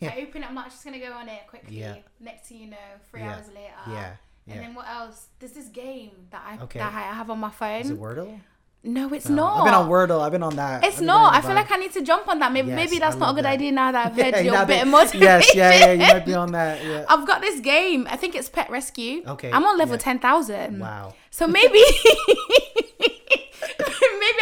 Yeah. 0.00 0.10
I 0.16 0.22
open 0.22 0.42
it, 0.42 0.48
I'm 0.48 0.54
not 0.54 0.68
just 0.70 0.84
gonna 0.84 0.98
go 0.98 1.12
on 1.12 1.28
it 1.28 1.46
quickly. 1.48 1.78
Yeah. 1.78 1.96
Next 2.18 2.48
thing 2.48 2.58
you 2.58 2.70
know, 2.70 2.76
three 3.08 3.20
Yeah. 3.20 3.36
hours 3.36 3.46
later. 3.48 3.72
Yeah, 3.88 4.16
And 4.48 4.60
then 4.60 4.74
what 4.74 4.88
else? 4.88 5.28
There's 5.38 5.52
this 5.52 5.68
game 5.68 6.10
that 6.30 6.42
I 6.44 6.62
Okay. 6.64 6.80
that 6.80 6.92
I 6.92 7.14
have 7.14 7.30
on 7.30 7.38
my 7.38 7.50
phone. 7.50 7.80
Is 7.82 7.90
it 7.90 7.98
Wordle? 8.00 8.40
No, 8.84 9.12
it's 9.12 9.28
No. 9.28 9.34
not. 9.36 9.58
I've 9.58 9.64
been 9.64 9.74
on 9.74 9.88
Wordle. 9.88 10.20
I've 10.24 10.30
been 10.32 10.42
on 10.44 10.54
that. 10.56 10.84
It's 10.84 11.00
not. 11.00 11.34
I 11.34 11.40
feel 11.40 11.54
like 11.54 11.70
I 11.72 11.76
need 11.76 11.92
to 11.94 12.02
jump 12.02 12.28
on 12.28 12.38
that. 12.38 12.52
Maybe 12.52 12.68
Yes, 12.68 12.76
maybe 12.76 12.98
that's 13.00 13.16
not 13.16 13.32
a 13.32 13.34
good 13.34 13.44
that. 13.44 13.52
idea 13.54 13.72
now 13.72 13.90
that 13.92 14.06
I've 14.06 14.14
heard 14.16 14.34
Yeah, 14.34 14.40
your 14.40 14.66
bit 14.66 14.82
of 14.82 14.88
motivation. 14.88 15.22
Yes, 15.22 15.54
yeah, 15.54 15.72
yeah. 15.72 15.92
You 15.92 15.98
might 16.14 16.26
be 16.26 16.34
on 16.34 16.52
that. 16.52 16.84
Yeah. 16.84 17.04
I've 17.10 17.26
got 17.26 17.40
this 17.40 17.60
game. 17.60 18.06
I 18.10 18.16
think 18.16 18.34
it's 18.36 18.48
Pet 18.48 18.70
Rescue. 18.70 19.22
Okay, 19.26 19.50
I'm 19.50 19.64
on 19.66 19.76
level 19.78 19.96
yeah. 19.96 20.02
ten 20.02 20.18
thousand. 20.20 20.78
Wow. 20.78 21.14
So 21.30 21.46
maybe 21.48 21.78
maybe 21.78 21.84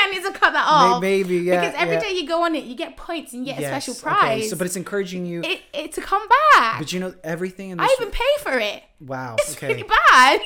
I 0.01 0.11
need 0.13 0.23
to 0.25 0.33
cut 0.39 0.53
that 0.53 0.67
off. 0.69 1.01
maybe, 1.01 1.39
yeah, 1.39 1.61
Because 1.61 1.75
every 1.81 1.95
yeah. 1.95 2.01
day 2.01 2.13
you 2.13 2.27
go 2.27 2.45
on 2.45 2.55
it, 2.55 2.65
you 2.65 2.77
get 2.77 2.97
points 2.97 3.33
and 3.33 3.47
you 3.47 3.53
get 3.53 3.59
a 3.59 3.63
Yes, 3.63 3.85
special 3.85 4.09
okay, 4.11 4.19
prize. 4.21 4.51
So, 4.51 4.57
but 4.57 4.67
it's 4.67 4.77
encouraging 4.77 5.27
you. 5.27 5.41
it, 5.43 5.63
it 5.73 5.93
to 5.95 6.01
come 6.01 6.23
back. 6.55 6.79
but 6.79 6.93
you 6.93 7.01
know 7.01 7.15
everything 7.25 7.71
in 7.71 7.79
this. 7.79 7.89
I 7.91 7.97
even 8.01 8.13
pay 8.13 8.23
for 8.41 8.59
it. 8.59 8.83
wow. 9.01 9.37
It's 9.39 9.57
okay. 9.57 9.67
pretty 9.75 9.89
bad. 10.11 10.41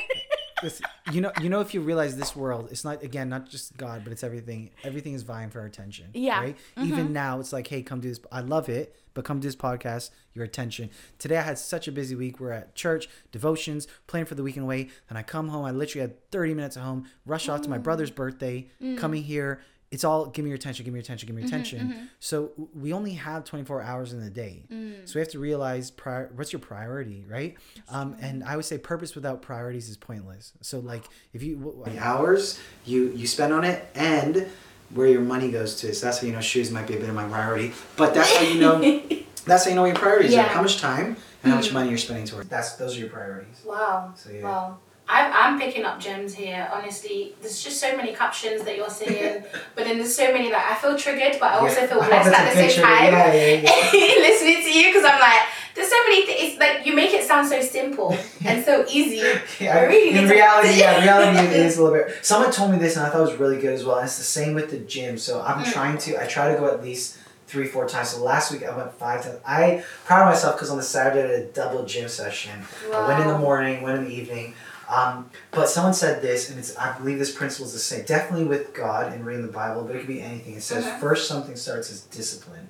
This- 0.62 0.80
you 1.12 1.20
know, 1.20 1.32
you 1.40 1.48
know, 1.48 1.60
if 1.60 1.74
you 1.74 1.80
realize 1.80 2.16
this 2.16 2.34
world, 2.34 2.68
it's 2.70 2.84
not 2.84 3.02
again 3.02 3.28
not 3.28 3.48
just 3.48 3.76
God, 3.76 4.02
but 4.04 4.12
it's 4.12 4.22
everything. 4.22 4.70
Everything 4.84 5.14
is 5.14 5.22
vying 5.22 5.50
for 5.50 5.60
our 5.60 5.66
attention. 5.66 6.06
Yeah. 6.14 6.44
Mm-hmm. 6.44 6.84
Even 6.84 7.12
now, 7.12 7.40
it's 7.40 7.52
like, 7.52 7.66
hey, 7.66 7.82
come 7.82 8.00
do 8.00 8.08
this. 8.08 8.20
I 8.30 8.40
love 8.40 8.68
it, 8.68 8.94
but 9.14 9.24
come 9.24 9.40
do 9.40 9.48
this 9.48 9.56
podcast. 9.56 10.10
Your 10.34 10.44
attention. 10.44 10.90
Today, 11.18 11.36
I 11.38 11.42
had 11.42 11.58
such 11.58 11.88
a 11.88 11.92
busy 11.92 12.14
week. 12.14 12.38
We're 12.38 12.52
at 12.52 12.74
church, 12.74 13.08
devotions, 13.32 13.88
planning 14.06 14.26
for 14.26 14.34
the 14.34 14.42
weekend 14.42 14.64
away. 14.64 14.88
Then 15.08 15.16
I 15.16 15.22
come 15.22 15.48
home. 15.48 15.64
I 15.64 15.70
literally 15.70 16.02
had 16.02 16.30
30 16.30 16.54
minutes 16.54 16.76
at 16.76 16.82
home. 16.82 17.06
Rush 17.26 17.48
off 17.48 17.62
to 17.62 17.70
my 17.70 17.78
brother's 17.78 18.10
birthday. 18.10 18.68
Mm. 18.82 18.98
Coming 18.98 19.22
here. 19.22 19.60
It's 19.90 20.04
all 20.04 20.26
give 20.26 20.44
me 20.44 20.50
your 20.50 20.56
attention, 20.56 20.84
give 20.84 20.92
me 20.92 20.98
your 20.98 21.02
attention, 21.02 21.26
give 21.26 21.36
me 21.36 21.42
Mm-hmm, 21.42 21.54
your 21.54 21.60
attention. 21.60 22.10
So 22.20 22.50
we 22.74 22.92
only 22.92 23.14
have 23.14 23.44
24 23.44 23.80
hours 23.82 24.12
in 24.12 24.20
the 24.22 24.28
day. 24.28 24.66
Mm. 24.70 25.08
So 25.08 25.14
we 25.14 25.20
have 25.20 25.30
to 25.30 25.38
realize 25.38 25.90
prior, 25.90 26.30
what's 26.34 26.52
your 26.52 26.60
priority, 26.60 27.24
right? 27.26 27.56
Um, 27.88 28.14
and 28.20 28.44
I 28.44 28.56
would 28.56 28.66
say 28.66 28.76
purpose 28.76 29.14
without 29.14 29.40
priorities 29.40 29.88
is 29.88 29.96
pointless. 29.96 30.52
So 30.60 30.80
like 30.80 31.04
if 31.32 31.42
you 31.42 31.82
the 31.86 31.98
hours 31.98 32.60
you 32.84 33.10
you 33.12 33.26
spend 33.26 33.52
on 33.52 33.64
it 33.64 33.88
and 33.94 34.46
where 34.94 35.06
your 35.06 35.20
money 35.22 35.50
goes 35.50 35.76
to. 35.80 35.94
So 35.94 36.06
that's 36.06 36.20
how 36.20 36.26
you 36.26 36.32
know 36.34 36.40
shoes 36.40 36.70
might 36.70 36.86
be 36.86 36.94
a 36.96 37.00
bit 37.00 37.08
of 37.08 37.14
my 37.14 37.26
priority. 37.28 37.72
But 37.96 38.12
that's 38.14 38.34
how 38.36 38.42
you 38.42 38.60
know 38.60 38.80
that's 39.46 39.64
how 39.64 39.70
you 39.70 39.74
know 39.76 39.82
what 39.82 39.88
your 39.88 39.96
priorities 39.96 40.32
Yeah. 40.32 40.44
are. 40.44 40.48
How 40.48 40.62
much 40.62 40.78
time 40.80 41.16
and 41.42 41.50
how 41.52 41.56
much 41.56 41.72
money 41.72 41.88
you're 41.88 41.98
spending 41.98 42.26
towards. 42.26 42.48
That's 42.50 42.76
those 42.76 42.96
are 42.96 43.00
your 43.00 43.08
priorities. 43.08 43.62
Wow. 43.64 44.12
So, 44.16 44.30
yeah. 44.30 44.42
Wow. 44.42 44.78
I'm, 45.10 45.32
I'm 45.32 45.58
picking 45.60 45.84
up 45.84 45.98
gems 45.98 46.34
here, 46.34 46.68
honestly. 46.72 47.34
There's 47.40 47.62
just 47.62 47.80
so 47.80 47.96
many 47.96 48.12
captions 48.14 48.62
that 48.64 48.76
you're 48.76 48.90
saying, 48.90 49.42
but 49.74 49.84
then 49.84 49.96
there's 49.98 50.14
so 50.14 50.30
many 50.32 50.50
that 50.50 50.70
I 50.70 50.74
feel 50.80 50.98
triggered, 50.98 51.40
but 51.40 51.52
I 51.52 51.54
also 51.58 51.80
Yeah. 51.80 51.86
feel 51.86 51.98
blessed 52.04 52.28
at 52.34 52.54
the 52.54 52.68
same 52.68 52.82
time. 52.84 53.12
Yeah, 53.12 53.32
yeah, 53.32 53.54
yeah. 53.62 54.18
Listening 54.28 54.62
to 54.64 54.70
you, 54.78 54.88
because 54.92 55.04
I'm 55.04 55.18
like, 55.18 55.42
there's 55.74 55.88
so 55.88 55.96
many 56.04 56.26
things. 56.26 56.38
It's 56.42 56.58
like 56.60 56.84
you 56.84 56.94
make 56.94 57.12
it 57.14 57.24
sound 57.26 57.48
so 57.48 57.60
simple 57.62 58.18
and 58.44 58.62
so 58.64 58.84
easy. 58.90 59.22
I 59.66 59.84
really 59.84 60.18
in 60.18 60.28
reality, 60.28 60.78
yeah, 60.78 61.02
reality 61.02 61.38
it 61.56 61.66
is 61.66 61.78
a 61.78 61.82
little 61.84 61.96
bit. 61.98 62.14
Someone 62.22 62.52
told 62.52 62.72
me 62.72 62.78
this, 62.78 62.96
and 62.96 63.06
I 63.06 63.10
thought 63.10 63.20
it 63.26 63.30
was 63.30 63.36
really 63.36 63.58
good 63.60 63.72
as 63.72 63.84
well. 63.84 63.96
And 63.96 64.04
it's 64.06 64.18
the 64.18 64.24
same 64.24 64.54
with 64.54 64.70
the 64.70 64.78
gym. 64.78 65.16
So 65.18 65.40
I'm 65.40 65.64
Mm. 65.64 65.72
trying 65.72 65.98
to. 65.98 66.22
I 66.22 66.26
try 66.26 66.52
to 66.52 66.58
go 66.58 66.66
at 66.66 66.82
least 66.82 67.16
three, 67.46 67.66
four 67.66 67.88
times. 67.88 68.10
So 68.10 68.22
last 68.22 68.52
week 68.52 68.62
I 68.62 68.76
went 68.76 68.92
five 68.92 69.22
times. 69.22 69.38
I 69.46 69.82
proud 70.04 70.22
of 70.28 70.34
myself 70.34 70.56
because 70.56 70.68
on 70.70 70.76
the 70.76 70.82
Saturday 70.82 71.22
I 71.24 71.26
did 71.38 71.48
a 71.48 71.52
double 71.52 71.84
gym 71.86 72.08
session. 72.08 72.60
I 72.92 73.06
went 73.06 73.20
in 73.20 73.28
the 73.28 73.38
morning, 73.38 73.80
went 73.82 73.98
in 73.98 74.04
the 74.04 74.10
evening. 74.14 74.54
Um, 74.88 75.30
but 75.50 75.68
someone 75.68 75.92
said 75.94 76.22
this, 76.22 76.48
and 76.50 76.58
it's 76.58 76.76
I 76.76 76.96
believe 76.98 77.18
this 77.18 77.34
principle 77.34 77.66
is 77.66 77.72
the 77.74 77.78
same. 77.78 78.04
Definitely 78.06 78.46
with 78.46 78.72
God 78.72 79.12
and 79.12 79.24
reading 79.26 79.46
the 79.46 79.52
Bible, 79.52 79.82
but 79.84 79.94
it 79.94 79.98
could 79.98 80.08
be 80.08 80.22
anything. 80.22 80.54
It 80.54 80.62
says 80.62 80.84
Mhm. 80.84 80.98
first 81.00 81.28
something 81.28 81.56
starts 81.56 81.90
as 81.90 82.00
discipline. 82.02 82.68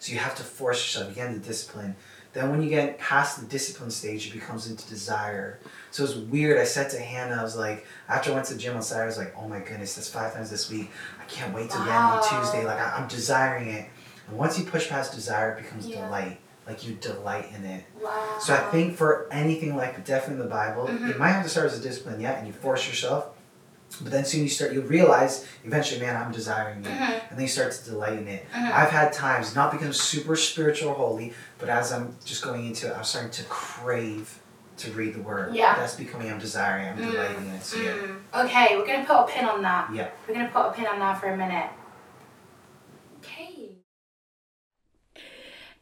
So 0.00 0.12
you 0.12 0.18
have 0.18 0.34
to 0.36 0.42
force 0.42 0.78
yourself. 0.82 1.10
You 1.10 1.14
get 1.14 1.28
into 1.28 1.46
discipline. 1.46 1.94
Then 2.32 2.50
when 2.50 2.62
you 2.62 2.68
get 2.70 2.98
past 2.98 3.38
the 3.38 3.46
discipline 3.46 3.90
stage, 3.90 4.26
it 4.26 4.32
becomes 4.32 4.66
into 4.66 4.84
desire. 4.88 5.58
So 5.92 6.02
it's 6.02 6.14
weird. 6.14 6.58
I 6.58 6.64
said 6.64 6.90
to 6.90 6.98
Hannah, 6.98 7.38
I 7.38 7.42
was 7.44 7.56
like, 7.56 7.86
after 8.08 8.30
I 8.30 8.34
went 8.34 8.46
to 8.46 8.54
the 8.54 8.58
gym 8.58 8.74
on 8.74 8.82
Saturday, 8.82 9.04
I 9.04 9.06
was 9.06 9.18
like, 9.18 9.34
oh 9.38 9.46
my 9.46 9.60
goodness, 9.60 9.94
that's 9.94 10.08
five 10.08 10.32
times 10.34 10.50
this 10.50 10.68
week. 10.70 10.90
I 11.20 11.24
can't 11.26 11.54
wait 11.54 11.70
till 11.70 11.82
again 11.82 12.02
on 12.02 12.16
Wow. 12.16 12.20
Tuesday. 12.22 12.64
Like 12.64 12.78
I, 12.80 12.96
I'm 12.96 13.06
desiring 13.06 13.68
it. 13.68 13.88
And 14.26 14.36
once 14.36 14.58
you 14.58 14.64
push 14.64 14.88
past 14.88 15.14
desire, 15.14 15.52
it 15.52 15.62
becomes 15.62 15.86
Yeah. 15.86 16.06
delight. 16.06 16.40
Like 16.66 16.86
you 16.86 16.94
delight 16.94 17.48
in 17.56 17.64
it. 17.64 17.84
Wow. 18.00 18.38
So 18.40 18.54
I 18.54 18.58
think 18.70 18.96
for 18.96 19.26
anything 19.32 19.76
like, 19.76 20.04
definitely 20.04 20.42
in 20.42 20.48
the 20.48 20.54
Bible, 20.54 20.86
Mhm. 20.86 21.10
it 21.10 21.18
might 21.18 21.30
have 21.32 21.42
to 21.42 21.48
start 21.48 21.66
as 21.66 21.78
a 21.78 21.82
discipline, 21.82 22.20
yeah, 22.20 22.32
and 22.32 22.46
you 22.46 22.52
force 22.52 22.86
yourself. 22.86 23.26
But 24.00 24.10
then 24.12 24.24
soon 24.24 24.42
you 24.44 24.48
start, 24.48 24.72
you 24.72 24.80
realize 24.80 25.44
eventually, 25.64 26.00
man, 26.00 26.16
I'm 26.16 26.32
desiring 26.32 26.84
it, 26.84 26.88
Mhm. 26.88 27.20
and 27.30 27.32
then 27.32 27.40
you 27.40 27.48
start 27.48 27.72
to 27.72 27.84
delight 27.90 28.14
in 28.14 28.28
it. 28.28 28.46
Mhm. 28.52 28.72
I've 28.72 28.90
had 28.90 29.12
times 29.12 29.54
not 29.54 29.70
because 29.72 29.86
I'm 29.88 29.92
super 29.92 30.36
spiritual 30.36 30.90
or 30.90 30.94
holy, 30.94 31.34
but 31.58 31.68
as 31.68 31.92
I'm 31.92 32.16
just 32.24 32.42
going 32.42 32.64
into 32.66 32.86
it, 32.86 32.96
I'm 32.96 33.04
starting 33.04 33.30
to 33.32 33.42
crave 33.44 34.38
to 34.78 34.90
read 34.92 35.14
the 35.14 35.20
Word. 35.20 35.54
Yeah. 35.54 35.74
that's 35.74 35.94
becoming 35.94 36.30
I'm 36.30 36.38
desiring, 36.38 36.88
I'm 36.88 36.96
Mm. 36.96 37.10
delighting 37.12 37.46
in 37.48 37.54
it. 37.54 37.62
So 37.64 37.76
yeah, 37.78 37.90
Mm. 37.92 38.44
Okay, 38.46 38.76
we're 38.76 38.86
gonna 38.86 39.04
put 39.04 39.16
a 39.16 39.24
pin 39.26 39.44
on 39.44 39.62
that. 39.62 39.88
yeah. 39.92 40.08
We're 40.26 40.34
gonna 40.34 40.48
put 40.48 40.66
a 40.66 40.70
pin 40.72 40.86
on 40.86 40.98
that 41.00 41.20
for 41.20 41.26
a 41.26 41.36
minute. 41.36 41.66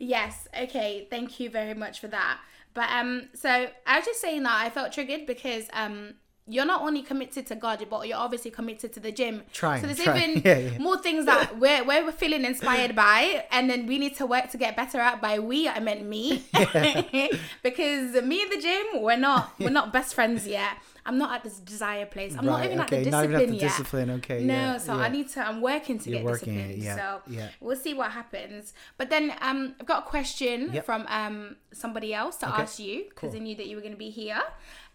Yes. 0.01 0.49
Okay. 0.59 1.07
Thank 1.11 1.39
you 1.39 1.51
very 1.51 1.75
much 1.75 2.01
for 2.01 2.09
that. 2.09 2.41
But 2.75 2.89
um, 2.91 3.29
so 3.35 3.69
I 3.87 3.97
was 3.99 4.07
just 4.07 4.21
saying 4.21 4.43
that 4.45 4.65
I 4.65 4.71
felt 4.71 4.93
triggered 4.93 5.27
because 5.27 5.69
um, 5.73 6.15
you're 6.47 6.65
not 6.65 6.83
only 6.83 7.03
committed 7.03 7.47
to 7.47 7.55
God, 7.55 7.85
but 7.89 8.09
you're 8.09 8.19
obviously 8.19 8.51
committed 8.51 8.93
to 8.95 9.01
the 9.01 9.13
gym. 9.13 9.43
Trying, 9.53 9.81
So 9.83 9.87
there's 9.87 10.01
trying. 10.01 10.31
even 10.39 10.43
Yeah, 10.45 10.59
yeah. 10.59 10.79
more 10.79 10.99
things 10.99 11.27
that 11.27 11.59
we're 11.59 11.85
we're 11.85 12.11
feeling 12.13 12.45
inspired 12.45 12.97
by, 12.97 13.45
and 13.53 13.71
then 13.71 13.87
we 13.87 13.99
need 13.99 14.17
to 14.17 14.27
work 14.27 14.51
to 14.51 14.59
get 14.59 14.77
better 14.77 14.99
at. 14.99 15.21
By 15.21 15.39
we, 15.39 15.69
I 15.69 15.79
meant 15.81 16.05
me, 16.05 16.43
because 17.63 18.23
me 18.23 18.43
and 18.43 18.53
the 18.53 18.59
gym, 18.61 19.03
we're 19.03 19.17
not 19.17 19.53
we're 19.59 19.71
not 19.71 19.93
best 19.93 20.15
friends 20.15 20.47
yet. 20.47 20.73
I'm 21.07 21.17
not 21.19 21.35
at 21.35 21.43
this 21.45 21.59
desire 21.59 22.05
place. 22.07 22.37
I'm 22.37 22.45
not 22.45 22.65
even 22.65 22.81
okay, 22.83 22.99
at 22.99 23.05
the 23.05 23.11
not 23.11 23.23
discipline 23.23 23.31
even 23.43 23.43
at 23.43 23.49
the 23.49 23.57
yet. 23.57 23.69
discipline. 23.71 24.11
Okay, 24.11 24.45
No, 24.45 24.55
yeah, 24.55 24.79
so 24.79 24.95
yeah. 24.95 25.01
I 25.03 25.09
need 25.09 25.29
to. 25.31 25.41
I'm 25.41 25.61
working 25.63 25.99
to 25.99 26.11
You're 26.11 26.19
get 26.19 26.25
working 26.27 26.55
disciplined. 26.55 26.83
yeah, 26.83 26.97
so 26.97 27.23
yeah. 27.27 27.49
we'll 27.61 27.77
see 27.77 27.95
what 27.95 28.11
happens. 28.13 28.75
But 28.99 29.09
then 29.11 29.33
um, 29.41 29.75
I've 29.81 29.87
got 29.87 30.05
a 30.05 30.07
question 30.07 30.73
Yep. 30.73 30.85
from 30.85 31.07
um 31.09 31.57
somebody 31.73 32.13
else 32.13 32.37
to 32.39 32.49
Okay, 32.53 32.63
ask 32.63 32.79
you 32.79 33.05
because 33.09 33.21
cool. 33.21 33.31
they 33.31 33.41
knew 33.41 33.57
that 33.57 33.67
you 33.67 33.77
were 33.77 33.83
going 33.83 33.95
to 33.95 33.99
be 33.99 34.11
here. 34.11 34.41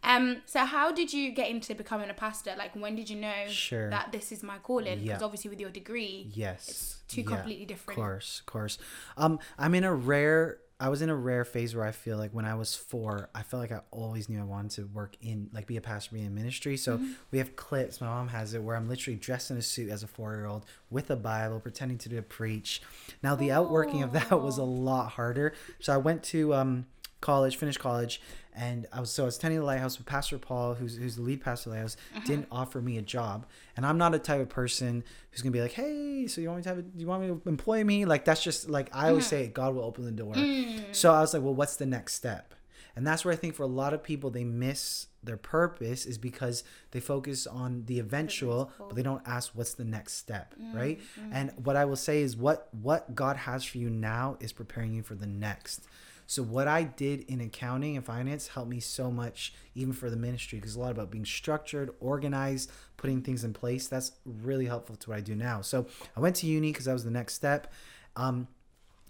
Um, 0.05 0.41
so 0.45 0.65
how 0.65 0.91
did 0.91 1.11
you 1.11 1.31
get 1.31 1.49
into 1.49 1.73
becoming 1.75 2.09
a 2.09 2.13
pastor? 2.13 2.53
Like, 2.57 2.75
when 2.75 2.95
did 2.95 3.09
you 3.09 3.17
know 3.17 3.47
Sure. 3.47 3.89
that 3.89 4.11
this 4.11 4.31
is 4.31 4.43
my 4.43 4.57
calling? 4.59 4.99
Because 4.99 5.19
Yeah. 5.21 5.25
obviously, 5.25 5.49
with 5.49 5.59
your 5.59 5.71
degree, 5.71 6.29
Yes. 6.33 6.69
it's 6.69 6.97
two 7.07 7.21
yeah, 7.21 7.27
completely 7.35 7.65
different. 7.65 7.97
Of 7.99 8.03
course, 8.03 8.39
of 8.41 8.45
course. 8.45 8.77
Um, 9.17 9.39
I'm 9.57 9.73
in 9.75 9.83
a 9.83 9.93
rare 9.93 10.59
I 10.77 10.89
was 10.89 11.01
in 11.01 11.09
a 11.09 11.15
rare 11.15 11.45
phase 11.45 11.73
where 11.73 11.85
I 11.85 11.93
feel 11.93 12.17
like 12.17 12.31
when 12.31 12.43
I 12.43 12.53
was 12.55 12.75
four, 12.75 13.29
I 13.33 13.43
felt 13.43 13.61
like 13.61 13.71
I 13.71 13.79
always 13.91 14.27
knew 14.27 14.41
I 14.41 14.43
wanted 14.43 14.71
to 14.71 14.87
work 14.87 15.15
in 15.21 15.49
like 15.53 15.67
be 15.67 15.77
a 15.77 15.81
pastor, 15.81 16.13
be 16.15 16.21
in 16.21 16.35
ministry. 16.35 16.75
So 16.75 16.97
Mm-hmm. 16.97 17.11
we 17.31 17.37
have 17.37 17.55
clips. 17.55 18.01
My 18.01 18.07
mom 18.07 18.27
has 18.27 18.53
it 18.53 18.61
where 18.61 18.75
I'm 18.75 18.89
literally 18.89 19.17
dressed 19.17 19.49
in 19.51 19.55
a 19.55 19.61
suit 19.61 19.89
as 19.89 20.03
a 20.03 20.07
four 20.07 20.35
year 20.35 20.45
old 20.47 20.65
with 20.89 21.09
a 21.09 21.15
Bible, 21.15 21.61
pretending 21.61 21.97
to 21.99 22.09
do 22.09 22.17
a 22.17 22.21
preach. 22.21 22.81
Now 23.23 23.35
the 23.35 23.53
outworking 23.53 24.03
of 24.03 24.11
that 24.11 24.29
was 24.41 24.57
a 24.57 24.65
lot 24.65 25.11
harder. 25.11 25.53
So 25.79 25.93
I 25.93 25.97
went 25.97 26.23
to 26.25 26.53
um, 26.53 26.87
college, 27.21 27.55
finished 27.55 27.79
college, 27.79 28.21
and 28.55 28.87
I 28.93 28.99
was 28.99 29.11
so 29.11 29.23
I 29.23 29.25
was 29.25 29.37
attending 29.37 29.59
the 29.59 29.65
lighthouse 29.65 29.97
with 29.97 30.07
Pastor 30.07 30.37
Paul, 30.37 30.75
who's 30.75 30.95
who's 30.97 31.15
the 31.17 31.21
lead 31.21 31.41
pastor 31.41 31.69
of 31.69 31.73
the 31.73 31.79
lighthouse, 31.79 31.97
Uh-huh. 32.13 32.21
didn't 32.25 32.47
offer 32.51 32.81
me 32.81 32.97
a 32.97 33.01
job. 33.01 33.45
And 33.75 33.85
I'm 33.85 33.97
not 33.97 34.15
a 34.15 34.19
type 34.19 34.39
of 34.41 34.49
person 34.49 35.03
who's 35.31 35.41
gonna 35.41 35.51
be 35.51 35.61
like, 35.61 35.73
Hey, 35.73 36.27
so 36.27 36.41
you 36.41 36.47
want 36.47 36.57
me 36.59 36.63
to 36.63 36.69
have 36.69 36.77
a, 36.79 36.83
you 36.95 37.07
want 37.07 37.21
me 37.23 37.27
to 37.27 37.41
employ 37.45 37.83
me? 37.83 38.05
Like 38.05 38.25
that's 38.25 38.43
just 38.43 38.69
like 38.69 38.89
I 38.93 38.99
Uh-huh. 38.99 39.09
always 39.09 39.27
say 39.27 39.47
God 39.47 39.75
will 39.75 39.83
open 39.83 40.05
the 40.05 40.11
door. 40.11 40.33
Mm. 40.35 40.79
So 40.91 41.11
I 41.13 41.21
was 41.21 41.33
like, 41.33 41.43
Well, 41.43 41.53
what's 41.55 41.75
the 41.75 41.85
next 41.85 42.13
step? 42.13 42.53
And 42.97 43.05
that's 43.05 43.25
where 43.25 43.33
I 43.33 43.35
think 43.37 43.55
for 43.55 43.63
a 43.63 43.67
lot 43.67 43.93
of 43.93 44.01
people 44.03 44.29
they 44.29 44.45
miss 44.45 45.07
their 45.21 45.35
purpose 45.35 46.05
is 46.05 46.17
because 46.17 46.63
they 46.91 47.01
focus 47.01 47.45
on 47.45 47.83
the 47.87 47.99
eventual, 47.99 48.71
but 48.77 48.95
they 48.95 49.01
don't 49.03 49.21
ask 49.25 49.51
what's 49.53 49.73
the 49.73 49.83
next 49.83 50.13
step, 50.13 50.53
right? 50.71 51.01
And 51.31 51.51
what 51.61 51.75
I 51.75 51.83
will 51.83 51.95
say 51.97 52.21
is 52.21 52.37
what 52.37 52.69
what 52.73 53.13
God 53.15 53.35
has 53.35 53.65
for 53.65 53.79
you 53.79 53.89
now 53.89 54.37
is 54.39 54.53
preparing 54.53 54.93
you 54.93 55.03
for 55.03 55.15
the 55.15 55.25
next. 55.27 55.81
So 56.27 56.43
what 56.43 56.67
I 56.67 56.83
did 56.83 57.21
in 57.21 57.41
accounting 57.41 57.95
and 57.95 58.05
finance 58.05 58.47
helped 58.47 58.69
me 58.69 58.79
so 58.79 59.11
much, 59.11 59.53
even 59.75 59.93
for 59.93 60.09
the 60.09 60.15
ministry, 60.15 60.59
because 60.59 60.75
a 60.75 60.79
lot 60.79 60.91
about 60.91 61.11
being 61.11 61.25
structured, 61.25 61.91
organized, 61.99 62.71
putting 62.97 63.21
things 63.21 63.43
in 63.43 63.53
place. 63.53 63.87
That's 63.87 64.13
really 64.25 64.65
helpful 64.65 64.95
to 64.95 65.09
what 65.09 65.17
I 65.17 65.21
do 65.21 65.35
now. 65.35 65.61
So 65.61 65.87
I 66.15 66.19
went 66.19 66.35
to 66.37 66.47
uni 66.47 66.71
because 66.71 66.85
that 66.85 66.93
was 66.93 67.03
the 67.03 67.11
next 67.11 67.33
step. 67.33 67.71
Um, 68.15 68.47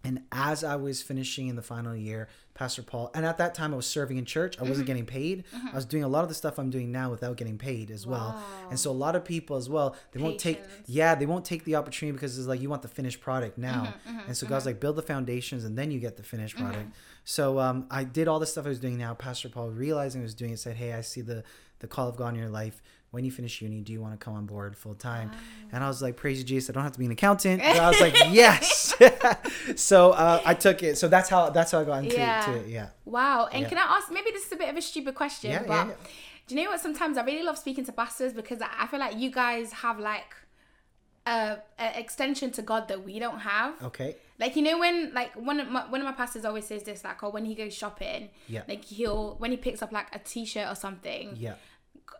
and 0.05 0.21
as 0.31 0.63
I 0.63 0.75
was 0.75 1.01
finishing 1.01 1.47
in 1.47 1.55
the 1.55 1.61
final 1.61 1.95
year, 1.95 2.29
Pastor 2.53 2.83
Paul, 2.83 3.11
and 3.13 3.25
at 3.25 3.37
that 3.39 3.53
time 3.53 3.73
I 3.73 3.75
was 3.75 3.85
serving 3.87 4.17
in 4.17 4.23
church. 4.25 4.55
I 4.55 4.61
Mm-hmm. 4.61 4.69
wasn't 4.69 4.87
getting 4.87 5.05
paid. 5.05 5.43
I 5.71 5.75
was 5.75 5.83
doing 5.85 6.03
a 6.03 6.07
lot 6.07 6.23
of 6.23 6.29
the 6.29 6.35
stuff 6.35 6.57
I'm 6.57 6.69
doing 6.69 6.89
now 6.91 7.09
without 7.09 7.35
getting 7.35 7.57
paid 7.57 7.91
as 7.91 8.07
well. 8.07 8.29
And 8.69 8.79
so 8.79 8.91
a 8.91 8.99
lot 9.05 9.15
of 9.17 9.25
people 9.25 9.57
as 9.57 9.67
well, 9.69 9.95
they 10.13 10.21
won't 10.21 10.39
take, 10.39 10.61
yeah, 10.85 11.15
they 11.15 11.25
won't 11.25 11.43
take 11.43 11.65
the 11.65 11.75
opportunity 11.75 12.13
because 12.13 12.37
it's 12.39 12.47
like 12.47 12.61
you 12.61 12.69
want 12.69 12.81
the 12.81 12.87
finished 12.87 13.19
product 13.19 13.57
now. 13.57 13.93
Mm-hmm, 14.07 14.19
and 14.27 14.37
so 14.37 14.47
God's 14.47 14.65
like, 14.65 14.79
build 14.79 14.95
the 14.95 15.01
foundations 15.01 15.65
and 15.65 15.77
then 15.77 15.91
you 15.91 15.99
get 15.99 16.15
the 16.15 16.23
finished 16.23 16.55
product. 16.55 16.87
Mm-hmm. 16.89 17.25
So 17.25 17.59
um, 17.59 17.87
I 17.91 18.03
did 18.05 18.27
all 18.29 18.39
the 18.39 18.45
stuff 18.45 18.65
I 18.65 18.69
was 18.69 18.79
doing 18.79 18.97
now. 18.97 19.13
Pastor 19.15 19.49
Paul, 19.49 19.69
realizing 19.71 20.21
I 20.21 20.23
was 20.23 20.33
doing 20.35 20.51
it, 20.51 20.59
said, 20.59 20.75
hey, 20.77 20.93
I 20.93 21.01
see 21.01 21.21
the 21.21 21.43
the 21.79 21.87
call 21.87 22.07
of 22.07 22.15
God 22.15 22.29
in 22.33 22.39
your 22.39 22.47
life. 22.49 22.81
When 23.11 23.23
you 23.23 23.31
finish 23.31 23.61
uni, 23.61 23.79
do 23.81 23.93
you 23.93 24.01
want 24.01 24.13
to 24.19 24.23
come 24.23 24.33
on 24.33 24.45
board 24.45 24.75
full 24.75 24.93
time? 24.95 25.31
And 25.71 25.83
I 25.83 25.87
was 25.87 26.01
like, 26.01 26.17
praise 26.17 26.43
Jesus. 26.43 26.69
I 26.69 26.73
don't 26.73 26.83
have 26.83 26.91
to 26.93 26.99
be 26.99 27.05
an 27.05 27.11
accountant. 27.11 27.61
But 27.61 27.77
I 27.77 27.89
was 27.89 28.01
like, 28.01 28.13
yes. 28.31 28.93
so 29.75 30.11
uh, 30.11 30.41
I 30.45 30.53
took 30.53 30.83
it. 30.83 30.97
So 30.97 31.07
that's 31.07 31.29
how 31.29 31.49
that's 31.49 31.71
how 31.71 31.79
I 31.79 31.83
got 31.85 32.03
into 32.03 32.17
Yeah. 32.17 32.41
to 32.45 32.53
it. 32.57 32.67
Yeah. 32.67 32.89
Wow. 33.05 33.47
And 33.51 33.61
Yeah. 33.63 33.69
can 33.69 33.77
I 33.77 33.83
ask? 33.97 34.11
Maybe 34.11 34.31
this 34.31 34.45
is 34.47 34.51
a 34.51 34.57
bit 34.57 34.69
of 34.69 34.75
a 34.75 34.81
stupid 34.81 35.15
question, 35.15 35.51
Yeah, 35.51 35.63
but 35.65 35.97
do 36.47 36.55
you 36.55 36.63
know 36.63 36.71
what? 36.71 36.81
Sometimes 36.81 37.17
I 37.17 37.23
really 37.23 37.43
love 37.43 37.57
speaking 37.57 37.85
to 37.85 37.91
pastors 37.93 38.33
because 38.33 38.59
I 38.61 38.85
feel 38.87 38.99
like 38.99 39.17
you 39.17 39.31
guys 39.31 39.71
have 39.71 39.97
like 39.97 40.35
a, 41.25 41.57
a 41.79 41.99
extension 41.99 42.51
to 42.51 42.61
God 42.61 42.87
that 42.89 43.03
we 43.03 43.17
don't 43.19 43.39
have. 43.39 43.81
Okay. 43.81 44.15
Like 44.39 44.55
you 44.57 44.61
know 44.61 44.77
when 44.77 45.13
like 45.13 45.33
one 45.35 45.59
of 45.59 45.69
my 45.69 45.89
one 45.89 46.01
of 46.01 46.05
my 46.05 46.11
pastors 46.11 46.43
always 46.45 46.65
says 46.67 46.83
this 46.83 47.03
like 47.03 47.23
oh 47.23 47.29
when 47.29 47.45
he 47.45 47.55
goes 47.55 47.73
shopping 47.73 48.29
Yeah. 48.47 48.63
like 48.67 48.83
he'll 48.83 49.35
when 49.37 49.51
he 49.51 49.57
picks 49.57 49.81
up 49.81 49.91
like 49.93 50.13
a 50.13 50.19
t-shirt 50.19 50.67
or 50.69 50.75
something 50.75 51.35
Yeah. 51.37 51.53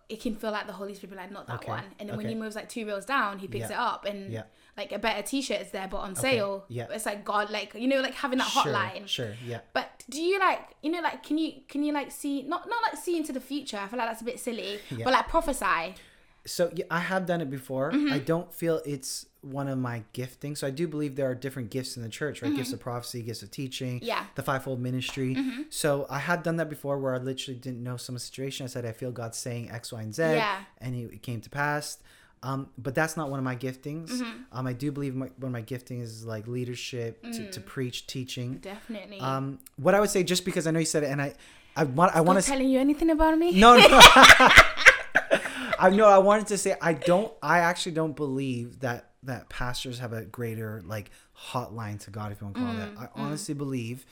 It 0.08 0.22
can 0.22 0.36
feel 0.36 0.52
like 0.52 0.68
the 0.68 0.74
Holy 0.74 0.94
Spirit 0.94 1.12
be 1.12 1.18
like 1.18 1.32
not 1.32 1.48
that 1.48 1.56
Okay, 1.56 1.72
one 1.72 1.84
and 2.00 2.10
then 2.10 2.18
when 2.18 2.28
he 2.28 2.36
moves 2.36 2.56
like 2.56 2.70
two 2.70 2.88
rows 2.88 3.06
down 3.06 3.40
he 3.40 3.48
picks 3.48 3.70
Yeah, 3.70 3.76
it 3.76 3.80
up 3.94 4.06
and 4.06 4.32
yeah. 4.32 4.44
like 4.78 4.92
a 4.92 5.00
better 5.00 5.22
t-shirt 5.24 5.62
is 5.62 5.72
there 5.72 5.88
but 5.90 5.98
on 5.98 6.16
sale 6.16 6.66
yeah. 6.68 6.86
it's 6.92 7.06
like 7.08 7.26
God 7.26 7.50
like 7.50 7.74
you 7.74 7.88
know 7.88 8.02
like 8.02 8.14
having 8.14 8.38
that 8.40 8.48
Sure. 8.50 8.64
hotline 8.64 9.08
Sure. 9.08 9.34
Yeah. 9.46 9.62
but 9.74 10.04
do 10.10 10.22
you 10.22 10.40
like 10.40 10.62
you 10.84 10.92
know 10.92 11.02
like 11.02 11.24
can 11.24 11.38
you 11.40 11.54
can 11.68 11.84
you 11.84 11.92
like 11.94 12.12
see 12.12 12.44
not 12.44 12.70
not 12.70 12.82
like 12.84 12.98
see 13.02 13.18
into 13.18 13.34
the 13.34 13.40
future 13.42 13.78
I 13.78 13.88
feel 13.88 13.98
like 13.98 14.10
that's 14.10 14.22
a 14.22 14.26
bit 14.26 14.40
silly 14.40 14.80
Yeah. 14.92 15.06
but 15.06 15.14
like 15.14 15.28
prophesy 15.28 15.96
So 16.46 16.72
yeah, 16.76 16.86
I 16.92 17.00
have 17.00 17.26
done 17.26 17.42
it 17.42 17.50
before. 17.50 17.92
Mm-hmm. 17.92 18.14
I 18.14 18.20
don't 18.20 18.54
feel 18.54 18.82
it's 18.86 19.26
one 19.42 19.68
of 19.68 19.78
my 19.78 20.04
giftings. 20.14 20.60
So 20.60 20.68
I 20.68 20.72
do 20.72 20.88
believe 20.88 21.16
there 21.16 21.30
are 21.30 21.36
different 21.36 21.70
gifts 21.70 21.98
in 21.98 22.04
the 22.04 22.10
church, 22.10 22.42
right? 22.42 22.56
Gifts 22.56 22.74
of 22.74 22.80
prophecy, 22.80 23.22
gifts 23.22 23.44
of 23.44 23.52
teaching, 23.52 23.98
Mm-hmm. 23.98 24.06
Yeah. 24.06 24.20
Mm-hmm. 24.20 24.30
the 24.36 24.44
fivefold 24.44 24.80
ministry. 24.80 25.38
So 25.70 26.06
I 26.10 26.20
had 26.20 26.44
done 26.44 26.56
that 26.58 26.70
before 26.70 26.98
where 27.00 27.14
I 27.14 27.18
literally 27.18 27.60
didn't 27.60 27.84
know 27.84 27.98
some 27.98 28.18
situation. 28.18 28.64
I 28.64 28.68
said 28.68 28.86
I 28.86 28.92
feel 28.92 29.12
God 29.12 29.36
saying 29.36 29.70
X, 29.72 29.92
Y, 29.94 30.02
and 30.02 30.14
Z, 30.16 30.22
Yeah. 30.24 30.58
and 30.80 30.96
it, 30.96 31.14
it 31.14 31.22
came 31.22 31.42
to 31.42 31.50
pass. 31.50 31.98
Um, 32.44 32.70
but 32.78 32.94
that's 32.94 33.18
not 33.18 33.30
one 33.32 33.40
of 33.40 33.44
my 33.46 33.56
giftings. 33.56 34.10
Mm-hmm. 34.12 34.42
Um, 34.52 34.68
I 34.68 34.74
do 34.74 34.92
believe 34.92 35.16
my, 35.16 35.28
one 35.38 35.48
of 35.48 35.52
my 35.52 35.64
giftings 35.64 36.04
is 36.04 36.26
like 36.26 36.48
leadership, 36.48 37.24
to, 37.34 37.50
to 37.52 37.60
preach, 37.60 38.06
teaching. 38.06 38.56
definitely 38.58 39.20
Um, 39.20 39.58
what 39.78 39.96
I 39.96 40.00
would 40.00 40.12
say, 40.12 40.22
just 40.24 40.46
because 40.46 40.68
I 40.68 40.72
know 40.72 40.80
you 40.80 40.86
said 40.86 41.02
it, 41.04 41.08
and 41.10 41.20
I, 41.22 41.34
I 41.76 41.86
want, 41.86 42.16
I 42.16 42.22
want 42.22 42.40
to 42.40 42.46
telling 42.46 42.70
you 42.70 42.80
anything 42.80 43.10
about 43.10 43.36
me 43.38 43.60
no, 43.60 43.76
no. 43.78 43.88
I 45.80 45.90
know. 45.90 46.08
I 46.08 46.18
wanted 46.20 46.48
to 46.48 46.58
say 46.58 46.76
I 46.82 46.94
don't. 46.94 47.32
I 47.42 47.60
actually 47.60 47.94
don't 47.94 48.16
believe 48.16 48.80
that 48.82 49.12
that 49.24 49.50
pastors 49.50 50.00
have 50.00 50.14
a 50.14 50.24
greater 50.24 50.82
like 50.86 51.10
hotline 51.50 52.00
to 52.02 52.12
God, 52.12 52.32
if 52.32 52.42
you 52.42 52.46
want 52.46 52.58
to 52.58 52.62
call 52.62 52.74
it 52.74 52.78
that. 52.78 52.90
I 52.98 53.08
honestly 53.22 53.54
believe, 53.56 54.06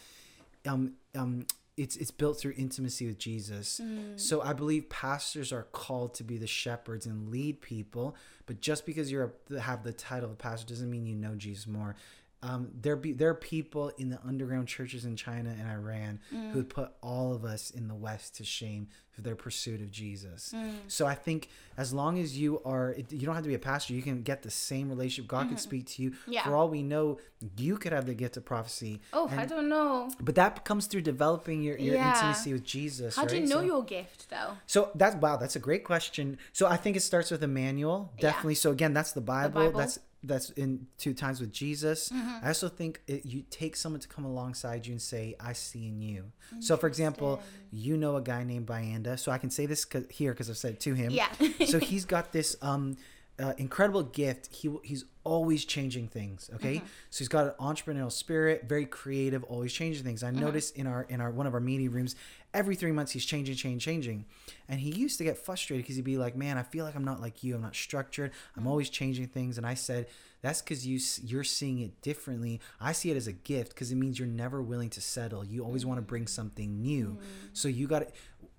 um, 0.66 0.94
um, 1.16 1.46
it's 1.78 1.96
it's 1.96 2.12
built 2.12 2.40
through 2.40 2.54
intimacy 2.58 3.08
with 3.08 3.18
Jesus. 3.18 3.80
So 4.16 4.42
I 4.42 4.54
believe 4.54 4.90
pastors 4.90 5.52
are 5.52 5.64
called 5.72 6.14
to 6.16 6.24
be 6.24 6.38
the 6.38 6.48
shepherds 6.48 7.06
and 7.06 7.30
lead 7.30 7.62
people. 7.62 8.16
But 8.46 8.60
just 8.60 8.86
because 8.86 9.12
you're 9.12 9.34
a, 9.52 9.60
have 9.60 9.84
the 9.84 9.94
title 9.94 10.30
of 10.32 10.38
pastor 10.38 10.68
doesn't 10.68 10.90
mean 10.90 11.06
you 11.06 11.16
know 11.16 11.36
Jesus 11.36 11.66
more. 11.68 11.96
Um, 12.44 12.70
there 12.82 12.96
be 12.98 13.14
there 13.14 13.30
are 13.30 13.34
people 13.36 13.90
in 13.98 14.10
the 14.10 14.20
underground 14.28 14.68
churches 14.68 15.06
in 15.06 15.16
China 15.16 15.50
and 15.58 15.66
Iran 15.70 16.20
who 16.52 16.64
put 16.64 16.92
all 17.02 17.34
of 17.34 17.46
us 17.46 17.72
in 17.72 17.88
the 17.88 17.96
West 17.96 18.36
to 18.38 18.44
shame 18.44 18.90
for 19.12 19.22
their 19.22 19.36
pursuit 19.36 19.80
of 19.80 19.92
Jesus. 19.92 20.54
So 20.88 21.06
I 21.06 21.16
think 21.16 21.48
as 21.78 21.94
long 21.94 22.20
as 22.20 22.38
you 22.38 22.62
are, 22.66 22.96
you 23.10 23.26
don't 23.26 23.36
have 23.36 23.44
to 23.44 23.48
be 23.50 23.54
a 23.56 23.60
pastor. 23.60 23.94
You 23.94 24.02
can 24.02 24.24
get 24.24 24.42
the 24.42 24.50
same 24.52 24.90
relationship. 24.90 25.28
God 25.30 25.48
can 25.48 25.58
speak 25.58 25.86
to 25.92 26.02
you. 26.04 26.14
Yeah. 26.28 26.44
For 26.44 26.56
all 26.56 26.68
we 26.68 26.82
know, 26.84 27.20
you 27.58 27.78
could 27.78 27.94
have 27.94 28.08
the 28.08 28.14
gift 28.14 28.36
of 28.38 28.44
prophecy. 28.46 29.00
oh 29.14 29.30
I 29.38 29.46
don't 29.46 29.70
know 29.70 30.10
but 30.20 30.36
that 30.36 30.66
comes 30.66 30.88
through 30.88 31.02
developing 31.02 31.62
your, 31.64 31.78
your 31.78 31.96
Yeah. 31.96 32.14
intimacy 32.14 32.52
with 32.54 32.64
Jesus. 32.64 33.16
how 33.16 33.26
do 33.26 33.36
you 33.38 33.44
know 33.48 33.60
So- 33.60 33.62
your 33.74 33.84
gift 33.84 34.30
though 34.30 34.52
so 34.66 34.90
that's 34.96 35.16
wow, 35.18 35.38
that's 35.38 35.56
a 35.56 35.60
great 35.60 35.84
question. 35.86 36.38
So 36.52 36.68
I 36.68 36.78
think 36.78 36.96
it 36.98 37.02
starts 37.02 37.32
with 37.32 37.44
a 37.44 37.48
manual, 37.48 38.12
Yeah. 38.18 38.22
definitely. 38.28 38.56
So 38.56 38.72
again, 38.72 38.94
that's 38.94 39.12
the 39.14 39.22
Bible. 39.22 39.54
Bible. 39.54 39.70
Mm-hmm. 39.70 39.78
That's 39.80 40.00
that's 40.24 40.50
in 40.52 40.88
two 40.98 41.14
times 41.14 41.40
with 41.40 41.52
Jesus. 41.52 42.12
I 42.44 42.48
also 42.48 42.70
think 42.70 43.02
it, 43.08 43.26
you 43.26 43.44
take 43.50 43.76
someone 43.76 44.00
to 44.00 44.08
come 44.08 44.26
alongside 44.26 44.86
you 44.86 44.94
and 44.94 45.02
say, 45.02 45.36
"I 45.40 45.54
see 45.54 45.88
in 45.88 46.02
you." 46.02 46.32
So, 46.60 46.78
for 46.78 46.88
example, 46.88 47.42
you 47.72 47.98
know 47.98 48.16
a 48.16 48.22
guy 48.22 48.44
named 48.44 48.68
Bayanda. 48.68 49.20
So 49.20 49.32
I 49.32 49.38
can 49.38 49.50
say 49.50 49.66
this 49.66 49.86
here 50.10 50.32
because 50.32 50.50
I've 50.50 50.58
said 50.58 50.74
it 50.74 50.80
to 50.82 50.94
him. 50.94 51.12
Yeah. 51.12 51.30
so 51.66 51.80
he's 51.92 52.06
got 52.06 52.32
this 52.32 52.56
um, 52.62 52.98
uh, 53.42 53.54
incredible 53.58 54.04
gift. 54.04 54.54
He 54.54 54.70
he's 54.84 55.06
always 55.24 55.66
changing 55.66 56.08
things. 56.10 56.50
Okay, 56.56 56.76
Mm-hmm. 56.76 56.86
so 57.10 57.18
he's 57.20 57.28
got 57.30 57.46
an 57.48 57.54
entrepreneurial 57.60 58.12
spirit, 58.12 58.66
very 58.68 58.86
creative, 58.86 59.44
always 59.46 59.74
changing 59.74 60.04
things. 60.04 60.24
I 60.24 60.30
Mm-hmm. 60.32 60.40
noticed 60.42 60.76
in 60.78 60.86
our 60.88 61.04
in 61.10 61.20
our 61.22 61.32
one 61.32 61.48
of 61.48 61.54
our 61.54 61.60
meeting 61.60 61.90
rooms, 61.92 62.16
every 62.54 62.76
three 62.76 62.92
months 62.92 63.12
he's 63.14 63.26
changing, 63.26 63.56
changing, 63.56 63.80
changing, 63.80 64.26
and 64.70 64.80
he 64.80 64.92
used 64.92 65.18
to 65.18 65.24
get 65.24 65.38
frustrated 65.38 65.84
because 65.86 65.96
he'd 65.96 66.06
be 66.06 66.18
like, 66.18 66.36
"Man, 66.36 66.58
I 66.58 66.64
feel 66.64 66.86
like 66.86 66.96
I'm 66.96 67.06
not 67.06 67.22
like 67.22 67.44
you. 67.44 67.56
I'm 67.56 67.62
not 67.62 67.76
structured. 67.76 68.32
Mm-hmm. 68.32 68.60
I'm 68.60 68.68
always 68.68 68.90
changing 68.90 69.28
things." 69.28 69.58
And 69.58 69.66
I 69.66 69.74
said. 69.74 70.08
That's 70.44 70.62
because 70.62 70.86
you 70.86 71.00
you're 71.26 71.46
seeing 71.46 71.80
it 71.80 72.02
differently. 72.02 72.60
I 72.82 72.92
see 72.92 73.10
it 73.10 73.16
as 73.16 73.28
a 73.28 73.32
gift 73.32 73.70
because 73.70 73.94
it 73.94 73.96
means 73.96 74.20
you're 74.20 74.28
never 74.28 74.62
willing 74.62 74.90
to 74.90 75.00
settle. 75.00 75.46
You 75.46 75.64
always 75.64 75.86
want 75.86 76.00
to 76.00 76.02
bring 76.02 76.28
something 76.28 76.82
new. 76.82 77.12
Mm-hmm. 77.12 77.48
So 77.54 77.70
you 77.70 77.88
got 77.88 78.00
to 78.00 78.08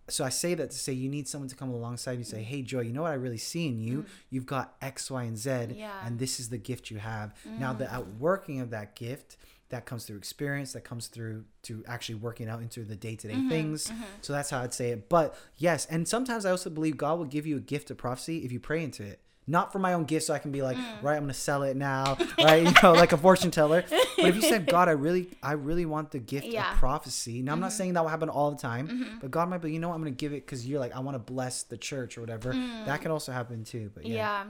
so 0.08 0.24
I 0.24 0.28
say 0.28 0.54
that 0.54 0.70
to 0.70 0.76
say 0.78 0.92
you 0.92 1.08
need 1.08 1.26
someone 1.28 1.48
to 1.48 1.56
come 1.56 1.70
alongside 1.70 2.12
you 2.12 2.18
and 2.18 2.26
say, 2.26 2.42
"Hey, 2.42 2.62
Joy, 2.62 2.80
you 2.80 2.92
know 2.92 3.02
what 3.02 3.12
I 3.12 3.14
really 3.14 3.38
see 3.38 3.66
in 3.68 3.78
you? 3.78 4.04
You've 4.30 4.46
got 4.46 4.76
X, 4.82 5.10
Y, 5.10 5.22
and 5.24 5.38
Z, 5.38 5.50
Mm. 5.50 5.78
Yeah. 5.78 5.90
Mm. 6.02 6.06
and 6.06 6.18
this 6.18 6.38
is 6.40 6.48
the 6.50 6.58
gift 6.58 6.90
you 6.90 6.98
have." 6.98 7.34
Now, 7.58 7.72
the 7.72 7.92
outworking 7.92 8.60
of 8.60 8.70
that 8.70 8.94
gift 8.96 9.36
that 9.70 9.86
comes 9.86 10.04
through 10.04 10.18
experience, 10.18 10.72
that 10.74 10.84
comes 10.84 11.08
through 11.08 11.44
to 11.62 11.82
actually 11.88 12.16
working 12.16 12.48
out 12.48 12.60
into 12.62 12.84
the 12.84 12.94
day 12.94 13.16
to 13.16 13.28
Mm-hmm, 13.28 13.40
day 13.48 13.48
things. 13.48 13.90
So 14.20 14.32
that's 14.32 14.50
how 14.50 14.60
I'd 14.60 14.74
say 14.74 14.90
it. 14.90 15.08
But 15.08 15.34
yes, 15.56 15.86
and 15.86 16.06
sometimes 16.06 16.44
I 16.44 16.50
also 16.50 16.70
believe 16.70 16.96
God 16.96 17.18
will 17.18 17.24
give 17.24 17.46
you 17.46 17.56
a 17.56 17.60
gift 17.60 17.90
of 17.90 17.96
prophecy 17.96 18.44
if 18.44 18.52
you 18.52 18.60
pray 18.60 18.84
into 18.84 19.02
it. 19.02 19.20
Not 19.46 19.72
for 19.72 19.78
my 19.78 19.92
own 19.92 20.04
gift, 20.04 20.26
so 20.26 20.34
I 20.34 20.38
can 20.38 20.52
be 20.52 20.62
like, 20.62 20.76
Mm. 20.76 21.02
right, 21.02 21.16
I'm 21.16 21.24
gonna 21.24 21.34
sell 21.34 21.62
it 21.64 21.76
now, 21.76 22.16
right? 22.38 22.64
You 22.64 22.72
know, 22.82 22.92
like 22.92 23.12
a 23.12 23.18
fortune 23.18 23.50
teller. 23.50 23.84
But 23.90 24.26
if 24.26 24.36
you 24.36 24.42
said, 24.42 24.66
God, 24.66 24.88
I 24.88 24.92
really, 25.06 25.28
I 25.42 25.52
really 25.52 25.84
want 25.84 26.10
the 26.12 26.18
gift 26.18 26.46
Yeah. 26.46 26.72
of 26.72 26.78
prophecy. 26.78 27.42
Now, 27.42 27.52
I'm 27.52 27.60
not 27.60 27.68
mm-hmm. 27.68 27.76
saying 27.76 27.92
that 27.94 28.02
will 28.02 28.08
happen 28.08 28.30
all 28.30 28.50
the 28.50 28.56
time, 28.56 28.88
mm-hmm. 28.88 29.18
but 29.20 29.30
God 29.30 29.50
might 29.50 29.58
be, 29.58 29.72
you 29.72 29.78
know, 29.78 29.88
what, 29.88 29.96
I'm 29.96 30.00
gonna 30.00 30.12
give 30.12 30.32
it 30.32 30.46
because 30.46 30.66
you're 30.66 30.80
like, 30.80 30.94
I 30.96 31.00
want 31.00 31.14
to 31.14 31.18
bless 31.18 31.62
the 31.62 31.76
church 31.76 32.16
or 32.16 32.22
whatever. 32.22 32.52
Mm. 32.52 32.86
That 32.86 33.02
can 33.02 33.10
also 33.10 33.32
happen 33.32 33.64
too. 33.64 33.90
But 33.94 34.06
yeah, 34.06 34.14
Yeah. 34.14 34.44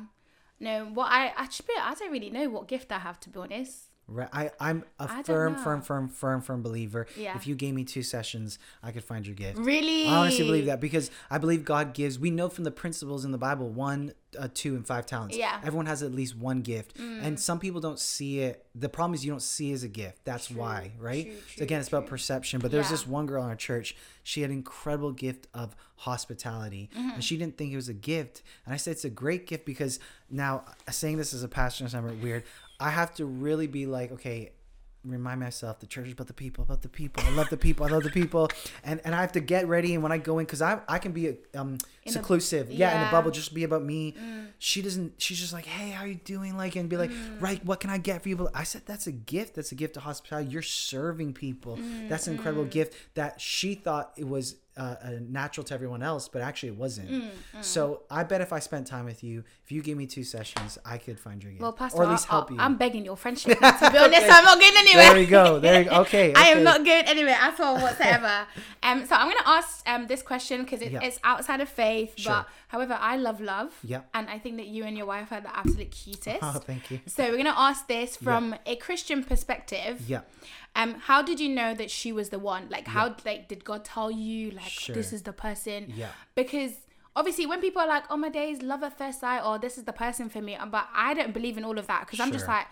No, 0.61 0.87
what 0.87 1.11
I 1.11 1.33
actually 1.37 1.75
I 1.81 1.95
don't 1.95 2.13
really 2.13 2.31
know 2.31 2.49
what 2.49 2.69
gift 2.69 2.93
I 2.93 2.99
have 2.99 3.19
to 3.21 3.31
be 3.31 3.39
honest. 3.39 3.91
Right. 4.07 4.29
I, 4.33 4.51
I'm 4.61 4.85
a 4.99 5.05
I 5.11 5.23
firm, 5.23 5.55
firm, 5.57 5.81
firm, 5.81 6.09
firm, 6.09 6.41
firm 6.43 6.63
believer. 6.63 7.07
Yeah. 7.17 7.35
If 7.37 7.47
you 7.47 7.55
gave 7.55 7.75
me 7.75 7.85
two 7.85 8.03
sessions, 8.03 8.59
I 8.83 8.93
could 8.93 9.03
find 9.05 9.27
your 9.27 9.35
gift. 9.35 9.59
Really? 9.59 10.07
I 10.07 10.17
honestly 10.17 10.45
believe 10.45 10.67
that 10.67 10.79
because 10.81 11.11
I 11.31 11.39
believe 11.39 11.65
God 11.65 11.95
gives. 11.95 12.19
We 12.19 12.31
know 12.31 12.49
from 12.51 12.65
the 12.65 12.71
principles 12.71 13.25
in 13.25 13.33
the 13.33 13.39
Bible 13.39 13.69
one, 13.71 14.13
uh, 14.39 14.49
two, 14.53 14.75
and 14.75 14.87
five 14.87 15.07
talents. 15.07 15.37
Yeah. 15.37 15.53
Mm. 15.61 15.67
Everyone 15.67 15.87
has 15.87 16.03
at 16.03 16.13
least 16.13 16.37
one 16.37 16.61
gift, 16.61 16.99
and 16.99 17.39
some 17.41 17.59
people 17.59 17.81
don't 17.81 17.99
see 18.01 18.41
it. 18.41 18.67
The 18.75 18.89
problem 18.89 19.15
is 19.15 19.25
you 19.25 19.31
don't 19.33 19.41
see 19.43 19.71
it 19.71 19.75
as 19.75 19.85
a 19.85 19.89
gift. 19.89 20.25
That's 20.25 20.51
why, 20.51 20.93
right? 20.99 21.27
true, 21.27 21.35
so 21.57 21.63
again, 21.63 21.79
it's 21.81 21.89
about 21.89 22.01
true. 22.03 22.11
perception. 22.11 22.61
But 22.61 22.73
there's 22.73 22.87
Yeah. 22.87 22.91
this 22.93 23.07
one 23.07 23.27
girl 23.27 23.43
in 23.45 23.49
our 23.49 23.57
church. 23.57 23.97
She 24.23 24.41
had 24.43 24.51
an 24.51 24.57
incredible 24.57 25.13
gift 25.13 25.47
of 25.55 25.77
hospitality, 25.97 26.91
Mm-hmm. 26.97 27.11
and 27.11 27.25
she 27.25 27.37
didn't 27.37 27.57
think 27.57 27.73
it 27.73 27.77
was 27.77 27.89
a 27.89 27.95
gift. 27.95 28.43
And 28.65 28.75
I 28.75 28.77
said 28.77 28.93
it's 28.93 29.05
a 29.05 29.11
great 29.11 29.47
gift 29.47 29.65
because 29.65 29.99
now 30.31 30.65
saying 30.91 31.17
this 31.19 31.33
as 31.35 31.43
a 31.43 31.49
pastor 31.49 31.89
sounds 31.89 32.23
weird. 32.23 32.45
I 32.81 32.91
have 32.91 33.15
to 33.17 33.27
really 33.27 33.67
be 33.67 33.87
like, 33.87 34.13
okay, 34.13 34.53
remind 35.05 35.39
myself 35.39 35.81
the 35.81 35.87
church 35.87 36.07
is 36.07 36.13
about 36.13 36.27
the 36.27 36.33
people 36.33 36.65
about 36.65 36.83
the 36.83 36.89
people. 36.89 37.23
I 37.27 37.31
love 37.31 37.51
the 37.51 37.57
people 37.57 37.85
i 37.85 37.89
love 37.89 38.03
the 38.03 38.11
people. 38.11 38.49
And 38.83 39.01
and 39.05 39.15
i 39.15 39.21
have 39.21 39.33
to 39.33 39.41
get 39.41 39.69
ready 39.69 39.95
and 39.95 40.03
when 40.03 40.13
i 40.13 40.19
go 40.19 40.39
in 40.39 40.47
because 40.47 40.63
i 40.63 40.81
i 40.89 40.99
can 40.99 41.13
be 41.13 41.37
um 41.55 41.79
a- 42.07 42.11
seclusive. 42.11 42.71
Yeah. 42.71 43.03
in 43.03 43.09
a 43.09 43.11
bubble 43.11 43.31
just 43.31 43.55
be 43.55 43.65
about 43.65 43.85
me. 43.85 44.13
Mm. 44.13 44.49
She 44.59 44.83
doesn't 44.83 45.21
she's 45.21 45.39
just 45.39 45.53
like 45.53 45.67
hey 45.67 45.91
how 45.91 46.05
you 46.05 46.15
doing? 46.15 46.57
Like 46.57 46.77
and 46.77 46.89
be 46.89 46.97
like 46.97 47.11
mm. 47.11 47.41
right 47.41 47.65
what 47.65 47.81
can 47.81 47.91
i 47.91 47.99
get 47.99 48.23
for 48.23 48.29
you? 48.29 48.37
But 48.37 48.53
i 48.55 48.65
said 48.65 48.83
that's 48.87 49.07
a 49.07 49.13
gift. 49.13 49.55
That's 49.55 49.73
a 49.73 49.75
gift 49.75 49.97
of 49.97 50.05
hospitality. 50.05 50.51
You're 50.51 50.63
serving 50.63 51.35
people. 51.35 51.77
Mm, 51.77 52.09
that's 52.09 52.27
an 52.27 52.35
incredible 52.35 52.65
gift 52.65 52.95
that 53.15 53.41
she 53.41 53.75
thought 53.75 54.13
it 54.17 54.27
was 54.27 54.57
uh, 54.77 54.81
uh, 55.05 55.11
natural 55.29 55.63
to 55.65 55.73
everyone 55.73 56.03
else 56.03 56.27
but 56.29 56.43
actually 56.43 56.69
it 56.69 56.77
wasn't 56.77 57.09
so 57.61 58.03
i 58.11 58.25
bet 58.25 58.41
if 58.41 58.53
i 58.53 58.59
spent 58.59 58.87
time 58.87 59.05
with 59.05 59.23
you 59.23 59.45
if 59.65 59.71
you 59.71 59.81
gave 59.83 59.97
me 59.97 60.05
two 60.07 60.25
sessions 60.25 60.79
i 60.85 60.99
could 60.99 61.19
find 61.19 61.43
your 61.43 61.53
gift 61.53 61.63
Well, 61.63 61.73
Pastor, 61.73 61.99
or 61.99 62.05
at 62.05 62.11
least 62.11 62.27
I- 62.29 62.31
help 62.33 62.51
I- 62.51 62.55
you 62.55 62.61
I'm 62.61 62.77
begging 62.77 63.05
your 63.05 63.17
friendship. 63.17 63.61
now, 63.61 63.71
to 63.79 63.91
be 63.93 63.99
honest, 63.99 64.27
I'm 64.29 64.45
not 64.45 64.59
going 64.59 64.73
anywhere. 64.77 65.05
there 65.11 65.15
we 65.15 65.27
go 65.27 65.59
there 65.61 65.83
you 65.83 65.89
go 65.91 65.97
okay, 66.01 66.33
I 66.35 66.47
am 66.49 66.65
not 66.65 66.85
going 66.85 67.05
anywhere 67.07 67.37
at 67.41 67.59
all 67.61 67.77
whatsoever. 67.77 68.47
um, 68.83 69.07
so 69.07 69.15
I'm 69.15 69.27
going 69.29 69.39
to 69.39 69.49
ask 69.49 69.89
um 69.89 70.07
this 70.09 70.23
question 70.23 70.63
because 70.65 70.83
it, 70.83 70.91
Yeah. 70.93 71.01
it's 71.03 71.19
outside 71.23 71.61
of 71.61 71.69
faith, 71.69 72.15
Sure. 72.17 72.33
but 72.33 72.49
however, 72.75 72.97
I 73.13 73.15
love 73.29 73.41
love. 73.53 73.71
Yeah. 73.93 74.03
And 74.17 74.25
I 74.35 74.39
think 74.43 74.55
that 74.61 74.69
you 74.77 74.83
and 74.89 74.95
your 75.01 75.09
wife 75.15 75.31
are 75.37 75.43
the 75.49 75.55
absolute 75.63 75.91
cutest. 76.01 76.41
oh 76.49 76.61
thank 76.71 76.83
you 76.91 76.99
So 77.17 77.21
we're 77.31 77.37
gonna 77.43 77.61
ask 77.71 77.81
this 77.97 78.11
from 78.27 78.45
a 78.73 78.75
Christian 78.87 79.21
perspective. 79.33 79.95
yeah 80.15 80.23
Um, 80.81 80.91
how 81.09 81.19
did 81.29 81.39
you 81.45 81.51
know 81.61 81.71
that 81.81 81.91
she 81.99 82.11
was 82.19 82.27
the 82.35 82.41
one? 82.55 82.63
Like, 82.77 82.87
how 82.97 83.05
like 83.31 83.43
did 83.53 83.61
God 83.71 83.81
tell 83.95 84.11
you 84.25 84.41
like 84.61 84.75
Sure. 84.85 84.95
this 84.99 85.11
is 85.17 85.23
the 85.31 85.37
person? 85.47 85.81
Yeah. 86.03 86.13
Because 86.41 86.73
obviously, 87.21 87.47
when 87.51 87.61
people 87.67 87.81
are 87.85 87.91
like, 87.97 88.05
"Oh 88.13 88.19
my 88.27 88.31
days, 88.41 88.57
love 88.73 88.83
at 88.89 88.95
first 89.03 89.19
sight," 89.25 89.43
or 89.47 89.53
"This 89.67 89.75
is 89.81 89.85
the 89.91 89.97
person 90.05 90.27
for 90.35 90.43
me," 90.49 90.55
but 90.77 90.87
I 91.09 91.11
don't 91.19 91.33
believe 91.39 91.57
in 91.61 91.65
all 91.69 91.79
of 91.83 91.87
that 91.93 92.01
because 92.05 92.21
I'm 92.25 92.33
just 92.39 92.49
like. 92.57 92.67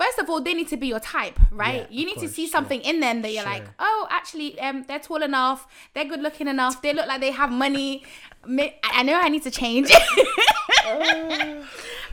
First 0.00 0.18
of 0.18 0.30
all, 0.30 0.40
they 0.40 0.54
need 0.54 0.68
to 0.68 0.78
be 0.78 0.86
your 0.86 0.98
type, 1.00 1.38
right? 1.50 1.86
Yeah, 1.90 1.98
you 1.98 2.06
need 2.06 2.14
to 2.14 2.20
course, 2.20 2.32
see 2.32 2.44
yeah. 2.46 2.52
something 2.52 2.80
in 2.80 3.00
them 3.00 3.20
that 3.20 3.32
you're 3.34 3.44
like, 3.44 3.64
oh, 3.78 4.06
actually, 4.10 4.58
um, 4.58 4.82
they're 4.88 4.98
tall 4.98 5.22
enough, 5.22 5.66
they're 5.92 6.06
good 6.06 6.22
looking 6.22 6.48
enough, 6.48 6.80
they 6.80 6.94
look 6.94 7.06
like 7.06 7.20
they 7.20 7.32
have 7.32 7.50
money. 7.52 8.02
I 8.42 9.02
know 9.02 9.20
I 9.20 9.28
need 9.28 9.42
to 9.42 9.50
change. 9.50 9.90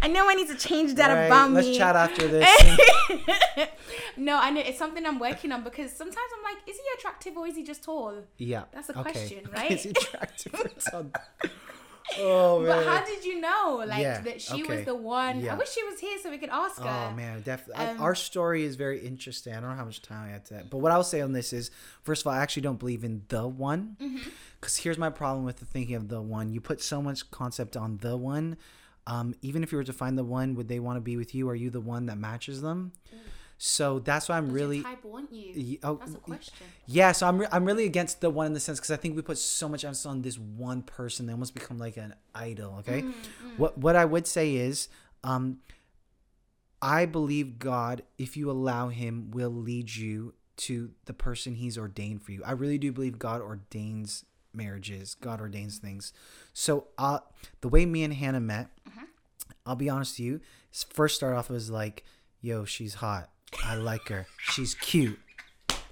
I 0.01 0.07
know 0.09 0.29
I 0.29 0.33
need 0.35 0.49
to 0.49 0.55
change 0.55 0.95
that 0.95 1.07
Right, 1.13 1.25
about 1.27 1.51
let's 1.51 1.67
me. 1.67 1.77
chat 1.77 1.95
after 1.95 2.27
this. 2.33 2.49
no, 4.17 4.37
I 4.37 4.49
know 4.51 4.61
it's 4.61 4.77
something 4.77 5.05
I'm 5.05 5.17
working 5.19 5.53
on 5.53 5.63
because 5.63 5.91
sometimes 5.93 6.29
I'm 6.37 6.43
like, 6.43 6.57
is 6.67 6.75
he 6.75 6.83
attractive 6.97 7.37
or 7.37 7.47
is 7.47 7.55
he 7.55 7.63
just 7.63 7.83
tall? 7.85 8.15
yeah. 8.37 8.63
That's 8.73 8.89
a 8.89 8.99
okay. 8.99 9.11
question, 9.13 9.49
right? 9.55 9.71
Is 9.75 9.83
he 9.83 9.89
attractive 9.91 10.53
or 10.53 10.69
tall? 10.91 11.05
Oh 12.19 12.59
man. 12.61 12.67
But 12.77 12.85
how 12.85 13.05
did 13.05 13.25
you 13.25 13.39
know, 13.41 13.83
like, 13.87 14.01
Yeah, 14.01 14.21
that 14.21 14.41
she 14.41 14.63
okay. 14.63 14.77
was 14.77 14.85
the 14.85 14.95
one? 14.95 15.47
I 15.47 15.55
wish 15.55 15.69
she 15.71 15.83
was 15.83 15.99
here 15.99 16.17
so 16.21 16.29
we 16.29 16.37
could 16.37 16.49
ask 16.49 16.81
her. 16.81 16.87
Oh 17.11 17.13
man, 17.15 17.41
definitely. 17.41 17.85
Um, 17.85 18.01
Our 18.01 18.15
story 18.15 18.63
is 18.63 18.75
very 18.75 18.99
interesting. 18.99 19.53
I 19.53 19.59
don't 19.59 19.69
know 19.71 19.75
how 19.75 19.85
much 19.85 20.01
time 20.01 20.25
I 20.27 20.31
have 20.31 20.43
to. 20.45 20.53
That. 20.55 20.69
But 20.69 20.77
what 20.79 20.91
I'll 20.91 21.03
say 21.03 21.21
on 21.21 21.33
this 21.33 21.53
is, 21.53 21.69
first 22.03 22.21
of 22.23 22.27
all, 22.27 22.33
I 22.33 22.39
actually 22.39 22.63
don't 22.63 22.79
believe 22.79 23.03
in 23.03 23.23
the 23.27 23.47
one, 23.47 23.97
Mm-hmm. 24.01 24.29
because 24.59 24.77
here's 24.77 24.97
my 24.97 25.09
problem 25.09 25.43
with 25.45 25.57
the 25.57 25.65
thinking 25.65 25.95
of 25.95 26.07
the 26.07 26.21
one. 26.21 26.51
You 26.51 26.61
put 26.61 26.81
so 26.81 27.01
much 27.01 27.29
concept 27.31 27.75
on 27.77 27.97
the 27.97 28.15
one. 28.17 28.57
Um, 29.05 29.35
even 29.41 29.63
if 29.63 29.71
you 29.71 29.77
were 29.77 29.85
to 29.85 29.93
find 29.93 30.17
the 30.17 30.23
one, 30.23 30.55
would 30.55 30.67
they 30.67 30.79
want 30.79 30.97
to 30.97 31.01
be 31.01 31.15
with 31.17 31.33
you? 31.33 31.47
Are 31.49 31.55
you 31.55 31.69
the 31.69 31.79
one 31.79 32.07
that 32.07 32.17
matches 32.17 32.61
them? 32.61 32.91
So 33.57 33.99
that's 33.99 34.29
why 34.29 34.37
I'm 34.37 34.45
Does 34.45 34.53
really. 34.53 34.83
type 34.83 35.03
want 35.03 35.31
you? 35.33 35.79
Oh, 35.81 35.95
That's 35.95 36.13
a 36.13 36.17
question. 36.19 36.67
Yeah, 36.85 37.11
so 37.11 37.27
I'm, 37.27 37.39
re- 37.39 37.47
I'm 37.51 37.65
really 37.65 37.85
against 37.85 38.21
the 38.21 38.29
one 38.29 38.45
in 38.45 38.53
the 38.53 38.59
sense 38.59 38.79
because 38.79 38.91
I 38.91 38.97
think 38.97 39.15
we 39.15 39.23
put 39.23 39.39
so 39.39 39.67
much 39.67 39.83
emphasis 39.83 40.05
on 40.05 40.21
this 40.21 40.37
one 40.37 40.83
person, 40.83 41.25
they 41.25 41.33
almost 41.33 41.55
become 41.55 41.79
like 41.79 41.97
an 41.97 42.13
idol. 42.35 42.75
Okay, 42.79 43.03
what 43.57 43.77
what 43.77 43.95
I 43.95 44.05
would 44.05 44.27
say 44.27 44.55
is, 44.55 44.89
um, 45.23 45.57
I 46.81 47.05
believe 47.05 47.57
God, 47.57 48.03
if 48.19 48.37
you 48.37 48.51
allow 48.51 48.89
Him, 48.89 49.31
will 49.31 49.49
lead 49.49 49.95
you 49.95 50.35
to 50.57 50.91
the 51.05 51.13
person 51.13 51.55
He's 51.55 51.79
ordained 51.79 52.21
for 52.21 52.33
you. 52.33 52.43
I 52.45 52.51
really 52.51 52.77
do 52.77 52.91
believe 52.91 53.17
God 53.17 53.41
ordains 53.41 54.23
marriages. 54.53 55.15
God 55.15 55.41
ordains 55.41 55.79
things. 55.79 56.13
So, 56.53 56.87
uh, 56.99 57.19
the 57.61 57.69
way 57.69 57.87
me 57.87 58.03
and 58.03 58.13
Hannah 58.13 58.39
met, 58.39 58.69
I'll 59.65 59.75
be 59.75 59.89
honest 59.89 60.13
with 60.13 60.25
you. 60.25 60.41
First, 60.93 61.15
start 61.15 61.35
off 61.35 61.49
was 61.49 61.71
like, 61.71 62.03
"Yo, 62.39 62.63
she's 62.63 62.95
hot. 62.95 63.31
I 63.63 63.75
like 63.75 64.07
her. 64.09 64.27
She's 64.39 64.73
cute. 64.75 65.19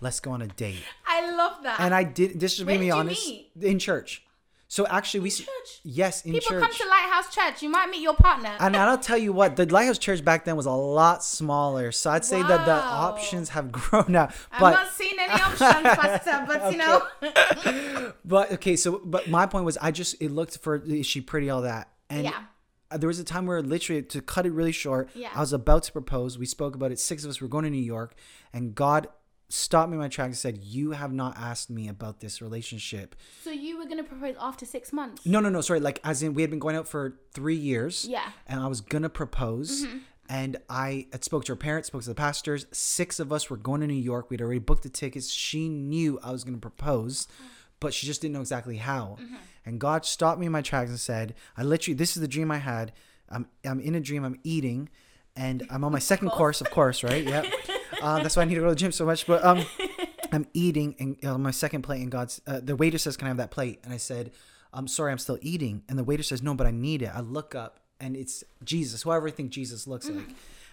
Let's 0.01 0.19
go 0.19 0.31
on 0.31 0.41
a 0.41 0.47
date." 0.47 0.83
I 1.07 1.31
love 1.35 1.63
that. 1.63 1.79
and 1.79 1.93
I 1.93 2.03
did. 2.03 2.39
This 2.39 2.55
should 2.55 2.67
Where 2.67 2.75
be 2.75 2.79
me 2.79 2.85
did 2.87 2.93
you 2.93 2.99
honest. 2.99 3.27
meet? 3.27 3.51
In 3.61 3.79
church. 3.79 4.21
So 4.67 4.85
actually, 4.87 5.19
we 5.21 5.29
church? 5.31 5.47
yes 5.83 6.25
in 6.25 6.33
People 6.33 6.49
church. 6.49 6.63
come 6.63 6.73
to 6.73 6.89
Lighthouse 6.89 7.33
Church. 7.33 7.61
You 7.61 7.69
might 7.69 7.87
meet 7.89 8.01
your 8.01 8.15
partner. 8.15 8.55
and 8.59 8.75
I'll 8.75 8.97
tell 8.97 9.17
you 9.17 9.31
what, 9.31 9.55
the 9.55 9.65
Lighthouse 9.67 9.99
Church 9.99 10.25
back 10.25 10.43
then 10.43 10.55
was 10.57 10.65
a 10.65 10.71
lot 10.71 11.23
smaller. 11.23 11.91
So 11.93 12.09
I'd 12.09 12.25
say 12.25 12.41
that 12.41 12.65
the 12.65 12.71
Wow. 12.71 13.11
options 13.13 13.49
have 13.49 13.71
grown 13.71 14.05
now. 14.09 14.29
I'm 14.51 14.73
not 14.73 14.89
seeing 14.89 15.13
any 15.19 15.31
options, 15.33 15.59
Pastor, 15.95 16.43
but 16.47 16.71
you 16.71 16.77
know. 16.83 18.11
but 18.25 18.51
okay, 18.53 18.75
so 18.75 18.99
but 19.05 19.29
my 19.29 19.45
point 19.45 19.65
was, 19.65 19.77
I 19.77 19.91
just 19.91 20.21
it 20.21 20.31
looked 20.31 20.57
for 20.57 20.75
is 20.77 21.05
she 21.05 21.21
pretty 21.21 21.49
all 21.49 21.61
that 21.61 21.89
and. 22.09 22.25
Yeah. 22.25 22.33
There 22.91 23.07
was 23.07 23.19
a 23.19 23.23
time 23.23 23.45
where 23.45 23.61
literally 23.61 24.03
to 24.03 24.21
cut 24.21 24.45
it 24.45 24.51
really 24.51 24.71
short, 24.71 25.09
Yeah. 25.15 25.29
I 25.35 25.39
was 25.39 25.53
about 25.53 25.83
to 25.83 25.91
propose. 25.91 26.37
We 26.37 26.45
spoke 26.45 26.75
about 26.75 26.91
it. 26.91 26.99
Six 26.99 27.23
of 27.23 27.29
us 27.29 27.41
were 27.41 27.47
going 27.47 27.63
to 27.63 27.69
New 27.69 27.77
York, 27.77 28.15
and 28.53 28.75
God 28.75 29.07
stopped 29.49 29.89
me 29.89 29.95
in 29.95 29.99
my 30.01 30.07
tracks 30.07 30.27
and 30.27 30.37
said, 30.37 30.63
"You 30.63 30.91
have 30.91 31.13
not 31.13 31.37
asked 31.37 31.69
me 31.69 31.87
about 31.87 32.19
this 32.19 32.41
relationship." 32.41 33.15
so 33.43 33.51
you 33.51 33.77
were 33.77 33.85
gonna 33.85 34.03
propose 34.03 34.35
after 34.39 34.65
six 34.65 34.91
months? 34.93 35.25
No, 35.25 35.39
no, 35.39 35.49
no. 35.49 35.61
Sorry. 35.61 35.79
Like, 35.79 35.99
as 36.03 36.23
in, 36.23 36.33
we 36.33 36.41
had 36.41 36.49
been 36.49 36.59
going 36.59 36.75
out 36.75 36.87
for 36.87 37.19
three 37.33 37.55
years. 37.55 38.05
Yeah. 38.05 38.31
And 38.47 38.59
I 38.59 38.67
was 38.67 38.81
gonna 38.81 39.09
propose, 39.09 39.85
Mm-hmm. 39.85 39.97
and 40.29 40.57
I 40.69 41.07
had 41.11 41.23
spoke 41.23 41.45
to 41.45 41.51
her 41.53 41.55
parents, 41.57 41.87
spoke 41.87 42.01
to 42.03 42.09
the 42.09 42.15
pastors. 42.15 42.65
Six 42.71 43.19
of 43.19 43.31
us 43.31 43.49
were 43.49 43.57
going 43.57 43.81
to 43.81 43.87
New 43.87 43.93
York. 43.93 44.29
We'd 44.31 44.41
already 44.41 44.59
booked 44.59 44.83
the 44.83 44.89
tickets. 44.89 45.29
She 45.29 45.69
knew 45.69 46.19
I 46.23 46.31
was 46.31 46.43
gonna 46.43 46.57
propose, 46.57 47.27
but 47.79 47.93
she 47.93 48.07
just 48.07 48.21
didn't 48.21 48.33
know 48.33 48.41
exactly 48.41 48.77
how. 48.77 49.17
Mm-hmm. 49.21 49.35
And 49.65 49.79
God 49.79 50.05
stopped 50.05 50.39
me 50.39 50.45
in 50.45 50.51
my 50.51 50.61
tracks 50.61 50.89
and 50.89 50.99
said, 50.99 51.35
"I 51.57 51.63
literally, 51.63 51.95
this 51.95 52.15
is 52.15 52.21
the 52.21 52.27
dream 52.27 52.51
I 52.51 52.57
had. 52.57 52.93
I'm, 53.29 53.47
I'm 53.65 53.79
in 53.79 53.95
a 53.95 53.99
dream. 53.99 54.23
I'm 54.23 54.39
eating." 54.43 54.89
And 55.35 55.67
I'm 55.69 55.83
on 55.83 55.91
my 55.91 55.99
second 56.11 56.29
course, 56.29 56.61
of 56.61 56.69
course, 56.71 57.03
right? 57.03 57.23
Yeah. 57.23 57.43
Um, 58.01 58.21
that's 58.23 58.35
why 58.35 58.41
I 58.43 58.45
need 58.45 58.55
to 58.55 58.59
go 58.59 58.67
to 58.67 58.71
the 58.71 58.79
gym 58.79 58.91
so 58.91 59.05
much. 59.05 59.25
But 59.25 59.43
um, 59.43 59.65
I'm 60.31 60.45
eating 60.53 60.95
and 60.99 61.17
on 61.25 61.41
my 61.41 61.51
second 61.51 61.83
plate, 61.83 62.01
and 62.01 62.11
God's 62.11 62.41
uh, 62.45 62.59
the 62.61 62.75
waiter 62.75 62.97
says, 62.97 63.15
"Can 63.17 63.27
I 63.27 63.29
have 63.29 63.37
that 63.37 63.51
plate?" 63.51 63.79
And 63.83 63.93
I 63.93 63.97
said, 63.97 64.31
"I'm 64.73 64.87
sorry, 64.87 65.11
I'm 65.11 65.17
still 65.17 65.39
eating." 65.41 65.83
And 65.87 65.97
the 65.97 66.03
waiter 66.03 66.21
says, 66.21 66.43
"No, 66.43 66.53
but 66.53 66.67
I 66.67 66.71
need 66.71 67.01
it." 67.01 67.11
I 67.13 67.21
look 67.21 67.55
up, 67.55 67.79
and 67.99 68.15
it's 68.15 68.43
Jesus, 68.63 69.03
whoever 69.03 69.27
I 69.27 69.31
think 69.31 69.49
Jesus 69.51 69.87
looks 69.87 70.09
like, 70.09 70.27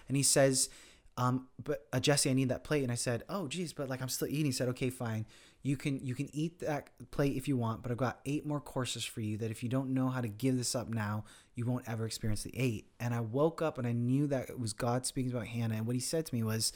and 0.07 0.17
he 0.17 0.21
says, 0.21 0.69
um, 1.17 1.47
"But 1.63 1.87
uh, 1.93 1.99
Jesse, 1.99 2.29
I 2.29 2.33
need 2.33 2.49
that 2.49 2.63
plate." 2.63 2.83
And 2.83 2.91
I 2.91 2.95
said, 2.95 3.23
"Oh, 3.29 3.47
geez, 3.47 3.73
but 3.73 3.89
like 3.89 4.01
I'm 4.01 4.09
still 4.09 4.27
eating." 4.27 4.45
He 4.45 4.51
said, 4.51 4.67
"Okay, 4.69 4.89
fine. 4.89 5.25
You 5.65 5.77
can 5.77 6.05
you 6.05 6.13
can 6.13 6.29
eat 6.33 6.59
that 6.59 6.89
plate 7.11 7.37
if 7.37 7.47
you 7.47 7.55
want, 7.55 7.81
but 7.81 7.91
I've 7.91 7.97
got 7.97 8.19
eight 8.25 8.45
more 8.45 8.59
courses 8.59 9.05
for 9.05 9.21
you. 9.21 9.37
That 9.37 9.49
if 9.49 9.63
you 9.63 9.69
don't 9.69 9.93
know 9.93 10.09
how 10.09 10.19
to 10.19 10.27
give 10.27 10.57
this 10.57 10.75
up 10.75 10.89
now, 10.89 11.23
you 11.55 11.65
won't 11.65 11.87
ever 11.87 12.05
experience 12.05 12.43
the 12.43 12.53
eight. 12.53 12.87
And 12.99 13.13
I 13.13 13.21
woke 13.21 13.61
up 13.61 13.77
and 13.77 13.87
I 13.87 13.93
knew 13.93 14.27
that 14.27 14.49
it 14.49 14.59
was 14.59 14.73
God 14.73 15.05
speaking 15.05 15.31
about 15.31 15.47
Hannah. 15.47 15.75
And 15.75 15.87
what 15.87 15.95
He 15.95 16.01
said 16.01 16.25
to 16.25 16.35
me 16.35 16.43
was, 16.43 16.73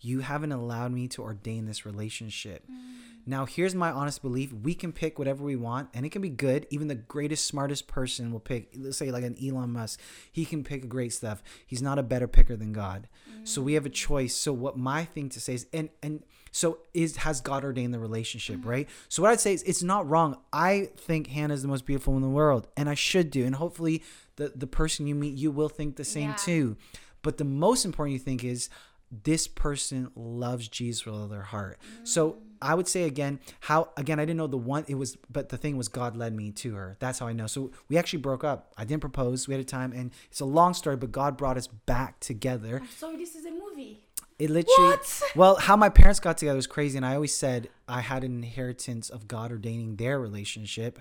"You 0.00 0.20
haven't 0.20 0.52
allowed 0.52 0.92
me 0.92 1.08
to 1.08 1.22
ordain 1.22 1.66
this 1.66 1.84
relationship." 1.84 2.64
Mm. 2.70 3.26
Now, 3.26 3.44
here's 3.44 3.74
my 3.74 3.90
honest 3.90 4.22
belief: 4.22 4.52
we 4.52 4.72
can 4.72 4.92
pick 4.92 5.18
whatever 5.18 5.42
we 5.42 5.56
want, 5.56 5.88
and 5.92 6.06
it 6.06 6.10
can 6.10 6.22
be 6.22 6.30
good. 6.30 6.64
Even 6.70 6.86
the 6.86 6.94
greatest, 6.94 7.44
smartest 7.44 7.88
person 7.88 8.30
will 8.30 8.38
pick. 8.38 8.72
Let's 8.78 8.98
say 8.98 9.10
like 9.10 9.24
an 9.24 9.36
Elon 9.44 9.72
Musk, 9.72 10.00
he 10.30 10.44
can 10.44 10.62
pick 10.62 10.88
great 10.88 11.12
stuff. 11.12 11.42
He's 11.66 11.82
not 11.82 11.98
a 11.98 12.04
better 12.04 12.28
picker 12.28 12.54
than 12.54 12.72
God. 12.72 13.08
So 13.42 13.60
we 13.62 13.72
mm. 13.72 13.74
have 13.74 13.86
a 13.86 13.90
choice. 13.90 14.36
So 14.36 14.52
what 14.52 14.78
my 14.78 15.04
thing 15.04 15.28
to 15.30 15.40
say 15.40 15.54
is, 15.54 15.66
and 15.72 15.88
and 16.04 16.22
so 16.52 16.78
is 16.94 17.16
has 17.16 17.40
God 17.40 17.64
ordained 17.64 17.92
the 17.94 17.98
relationship, 17.98 18.60
right? 18.64 18.88
So 19.08 19.22
what 19.22 19.30
I'd 19.30 19.40
say 19.40 19.52
is, 19.54 19.62
it's 19.64 19.82
not 19.82 20.08
wrong. 20.08 20.36
I 20.52 20.90
think 20.96 21.28
Hannah 21.28 21.54
is 21.54 21.62
the 21.62 21.68
most 21.68 21.86
beautiful 21.86 22.16
in 22.16 22.22
the 22.22 22.28
world, 22.28 22.68
and 22.76 22.88
I 22.88 22.94
should 22.94 23.30
do. 23.30 23.44
And 23.44 23.54
hopefully, 23.54 24.02
the 24.36 24.52
the 24.54 24.66
person 24.66 25.06
you 25.06 25.14
meet, 25.14 25.34
you 25.36 25.50
will 25.50 25.68
think 25.68 25.96
the 25.96 26.04
same 26.04 26.30
Yeah. 26.30 26.36
too. 26.36 26.76
But 27.22 27.38
the 27.38 27.44
most 27.44 27.84
important 27.84 28.12
you 28.12 28.18
think 28.20 28.44
is 28.44 28.68
this 29.10 29.48
person 29.48 30.10
loves 30.14 30.68
Jesus 30.68 31.06
with 31.06 31.14
all 31.14 31.28
their 31.28 31.42
heart. 31.42 31.78
So 32.04 32.36
I 32.60 32.74
would 32.74 32.86
say 32.88 33.04
again, 33.04 33.40
how 33.60 33.88
again 33.96 34.20
I 34.20 34.24
didn't 34.24 34.36
know 34.36 34.46
the 34.46 34.58
one 34.58 34.84
it 34.86 34.96
was, 34.96 35.16
but 35.30 35.48
the 35.48 35.56
thing 35.56 35.76
was 35.78 35.88
God 35.88 36.16
led 36.16 36.34
me 36.34 36.50
to 36.52 36.74
her. 36.74 36.96
That's 37.00 37.18
how 37.18 37.26
I 37.26 37.32
know. 37.32 37.46
So 37.46 37.70
we 37.88 37.96
actually 37.96 38.18
broke 38.20 38.44
up. 38.44 38.72
I 38.76 38.84
didn't 38.84 39.00
propose. 39.00 39.48
We 39.48 39.54
had 39.54 39.60
a 39.60 39.64
time, 39.64 39.92
and 39.92 40.10
it's 40.30 40.40
a 40.40 40.44
long 40.44 40.74
story, 40.74 40.96
but 40.96 41.10
God 41.10 41.36
brought 41.38 41.56
us 41.56 41.66
back 41.68 42.20
together. 42.20 42.80
I'm 42.82 42.88
sorry, 42.88 43.16
this 43.16 43.34
is 43.34 43.46
a 43.46 43.50
movie. 43.50 44.00
It 44.38 44.50
literally. 44.50 44.90
What? 44.90 45.22
Well, 45.34 45.54
how 45.56 45.76
my 45.76 45.88
parents 45.88 46.20
got 46.20 46.38
together 46.38 46.56
was 46.56 46.66
crazy, 46.66 46.96
and 46.96 47.04
I 47.04 47.14
always 47.14 47.34
said 47.34 47.68
I 47.88 48.00
had 48.02 48.22
an 48.24 48.36
inheritance 48.42 49.10
of 49.10 49.26
God 49.26 49.50
ordaining 49.50 49.96
their 49.96 50.20
relationship. 50.20 51.00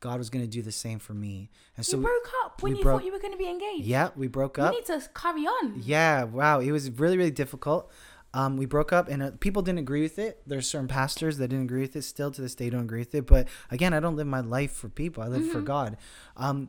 God 0.00 0.18
was 0.18 0.30
going 0.30 0.44
to 0.44 0.50
do 0.50 0.62
the 0.62 0.70
same 0.70 1.00
for 1.00 1.12
me, 1.12 1.50
and 1.76 1.84
so 1.84 1.96
you 1.96 2.02
broke 2.04 2.28
up 2.44 2.62
when 2.62 2.76
you 2.76 2.82
broke- 2.82 3.00
thought 3.00 3.06
you 3.06 3.12
were 3.12 3.18
going 3.18 3.32
to 3.32 3.38
be 3.38 3.48
engaged. 3.50 3.84
yeah, 3.84 4.10
we 4.14 4.28
broke 4.28 4.56
You 4.58 4.62
up. 4.64 4.72
need 4.74 4.86
to 4.86 5.02
carry 5.12 5.42
on. 5.42 5.82
Yeah, 5.84 6.22
wow, 6.22 6.60
it 6.60 6.70
was 6.70 6.88
really 6.90 7.16
really 7.18 7.32
difficult. 7.32 7.90
Um, 8.32 8.56
we 8.56 8.66
broke 8.66 8.92
up, 8.92 9.08
and 9.08 9.22
uh, 9.24 9.30
people 9.40 9.62
didn't 9.62 9.80
agree 9.80 10.02
with 10.02 10.18
it. 10.20 10.40
There's 10.46 10.68
certain 10.68 10.86
pastors 10.86 11.38
that 11.38 11.48
didn't 11.48 11.64
agree 11.64 11.80
with 11.80 11.96
it. 11.96 12.02
Still 12.02 12.30
to 12.30 12.40
this 12.42 12.54
day, 12.54 12.70
don't 12.70 12.82
agree 12.82 13.00
with 13.00 13.14
it. 13.14 13.26
But 13.26 13.48
again, 13.72 13.92
I 13.92 13.98
don't 14.00 14.14
live 14.16 14.26
my 14.28 14.40
life 14.40 14.70
for 14.70 14.88
people. 14.88 15.22
I 15.24 15.26
live 15.26 15.50
for 15.50 15.62
God. 15.62 15.96
Um, 16.36 16.68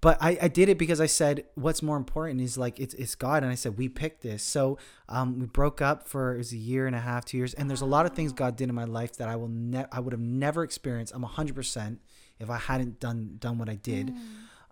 but 0.00 0.16
I, 0.20 0.38
I 0.42 0.48
did 0.48 0.68
it 0.68 0.78
because 0.78 1.00
I 1.00 1.06
said 1.06 1.44
what's 1.54 1.82
more 1.82 1.96
important 1.96 2.40
is 2.40 2.56
like 2.56 2.78
it's 2.78 2.94
it's 2.94 3.14
God, 3.14 3.42
and 3.42 3.50
I 3.50 3.56
said 3.56 3.76
we 3.76 3.88
picked 3.88 4.22
this. 4.22 4.42
So 4.42 4.78
um, 5.08 5.40
we 5.40 5.46
broke 5.46 5.82
up 5.82 6.06
for 6.06 6.34
it 6.34 6.38
was 6.38 6.52
a 6.52 6.56
year 6.56 6.86
and 6.86 6.94
a 6.94 7.00
half, 7.00 7.24
two 7.24 7.36
years, 7.36 7.54
and 7.54 7.68
there's 7.68 7.80
a 7.80 7.86
lot 7.86 8.06
of 8.06 8.12
things 8.12 8.32
God 8.32 8.56
did 8.56 8.68
in 8.68 8.74
my 8.74 8.84
life 8.84 9.16
that 9.16 9.28
I 9.28 9.36
will 9.36 9.48
ne- 9.48 9.86
I 9.90 10.00
would 10.00 10.12
have 10.12 10.20
never 10.20 10.62
experienced. 10.62 11.14
I'm 11.14 11.22
hundred 11.24 11.56
percent 11.56 12.00
if 12.38 12.48
I 12.48 12.58
hadn't 12.58 13.00
done 13.00 13.36
done 13.40 13.58
what 13.58 13.68
I 13.68 13.74
did. 13.74 14.14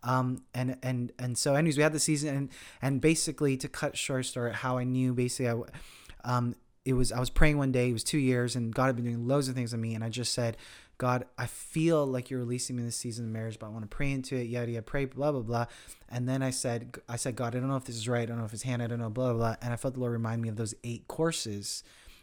Um, 0.03 0.45
and 0.55 0.77
and 0.83 1.11
and 1.19 1.37
so 1.37 1.57
anyways 1.57 1.77
we 1.77 1.83
had 1.83 1.93
the 1.93 1.99
season 1.99 2.37
and 2.37 2.49
and 2.81 3.01
basically 3.01 3.57
to 3.57 3.69
cut 3.69 3.97
short 3.97 4.27
story 4.27 4.53
how 4.53 4.79
I 4.79 4.85
knew 4.85 5.13
basically 5.13 5.49
I 5.49 6.31
um 6.37 6.55
it 6.85 6.93
was 6.93 7.11
I 7.11 7.19
was 7.19 7.31
praying 7.31 7.59
one 7.59 7.73
day 7.73 7.91
it 7.91 7.93
was 7.93 8.05
two 8.05 8.19
years 8.19 8.55
and 8.55 8.73
God 8.73 8.87
had 8.87 8.95
been 8.95 9.05
doing 9.05 9.27
loads 9.27 9.49
of 9.49 9.57
things 9.57 9.75
on 9.75 9.81
me 9.81 9.97
and 9.97 10.05
I 10.05 10.09
just 10.09 10.33
said 10.33 10.57
God 10.99 11.27
I 11.37 11.47
feel 11.47 12.07
like 12.07 12.31
you're 12.31 12.41
releasing 12.41 12.77
me 12.77 12.83
this 12.83 12.97
season 12.97 13.27
of 13.27 13.31
marriage 13.31 13.59
but 13.59 13.67
I 13.67 13.71
want 13.71 13.83
to 13.83 13.95
pray 13.95 14.13
into 14.13 14.37
it 14.37 14.45
yada 14.45 14.71
yada 14.71 14.83
pray 14.83 15.05
blah 15.05 15.33
blah 15.33 15.43
blah. 15.43 15.67
And 16.09 16.29
then 16.29 16.43
I 16.43 16.51
said 16.51 16.99
I 17.09 17.17
said 17.17 17.37
God 17.37 17.55
I 17.55 17.59
don't 17.59 17.69
know 17.69 17.77
if 17.77 17.85
this 17.85 17.97
is 17.97 18.09
right 18.09 18.23
I 18.23 18.27
don't 18.27 18.39
know 18.39 18.45
if 18.45 18.55
it's 18.55 18.63
hand 18.63 18.83
I 18.83 18.87
don't 18.87 18.99
know 19.01 19.11
blah 19.11 19.33
blah 19.33 19.39
blah. 19.39 19.57
And 19.63 19.73
I 19.73 19.77
felt 19.77 19.95
the 19.95 20.01
Lord 20.01 20.13
remind 20.13 20.43
me 20.43 20.49
of 20.49 20.57
those 20.57 20.75
eight 20.85 21.07
courses 21.09 21.83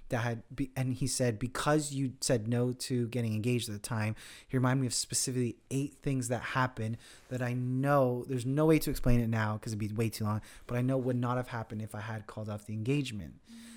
that 0.10 0.20
had 0.20 0.44
be, 0.54 0.70
and 0.76 0.94
he 0.94 1.08
said 1.08 1.40
because 1.40 1.92
you 1.92 2.14
said 2.22 2.48
no 2.48 2.72
to 2.72 3.08
getting 3.08 3.34
engaged 3.34 3.70
at 3.70 3.74
the 3.74 3.80
time 3.80 4.16
he 4.48 4.58
reminded 4.58 4.82
me 4.82 4.88
of 4.88 4.94
specifically 4.94 5.56
eight 5.72 5.96
things 6.04 6.28
that 6.28 6.42
happened 6.42 6.98
that 7.30 7.42
i 7.42 7.54
know 7.54 8.24
there's 8.28 8.46
no 8.46 8.66
way 8.66 8.78
to 8.78 8.90
explain 8.90 9.20
it 9.20 9.28
now 9.28 9.54
because 9.54 9.72
it'd 9.72 9.80
be 9.80 9.88
way 9.96 10.10
too 10.10 10.24
long 10.24 10.42
but 10.68 10.78
i 10.78 10.82
know 10.82 10.98
would 10.98 11.16
not 11.16 11.38
have 11.38 11.48
happened 11.48 11.82
if 11.82 11.96
i 11.96 12.00
had 12.00 12.28
called 12.28 12.50
off 12.50 12.66
the 12.66 12.74
engagement 12.74 13.34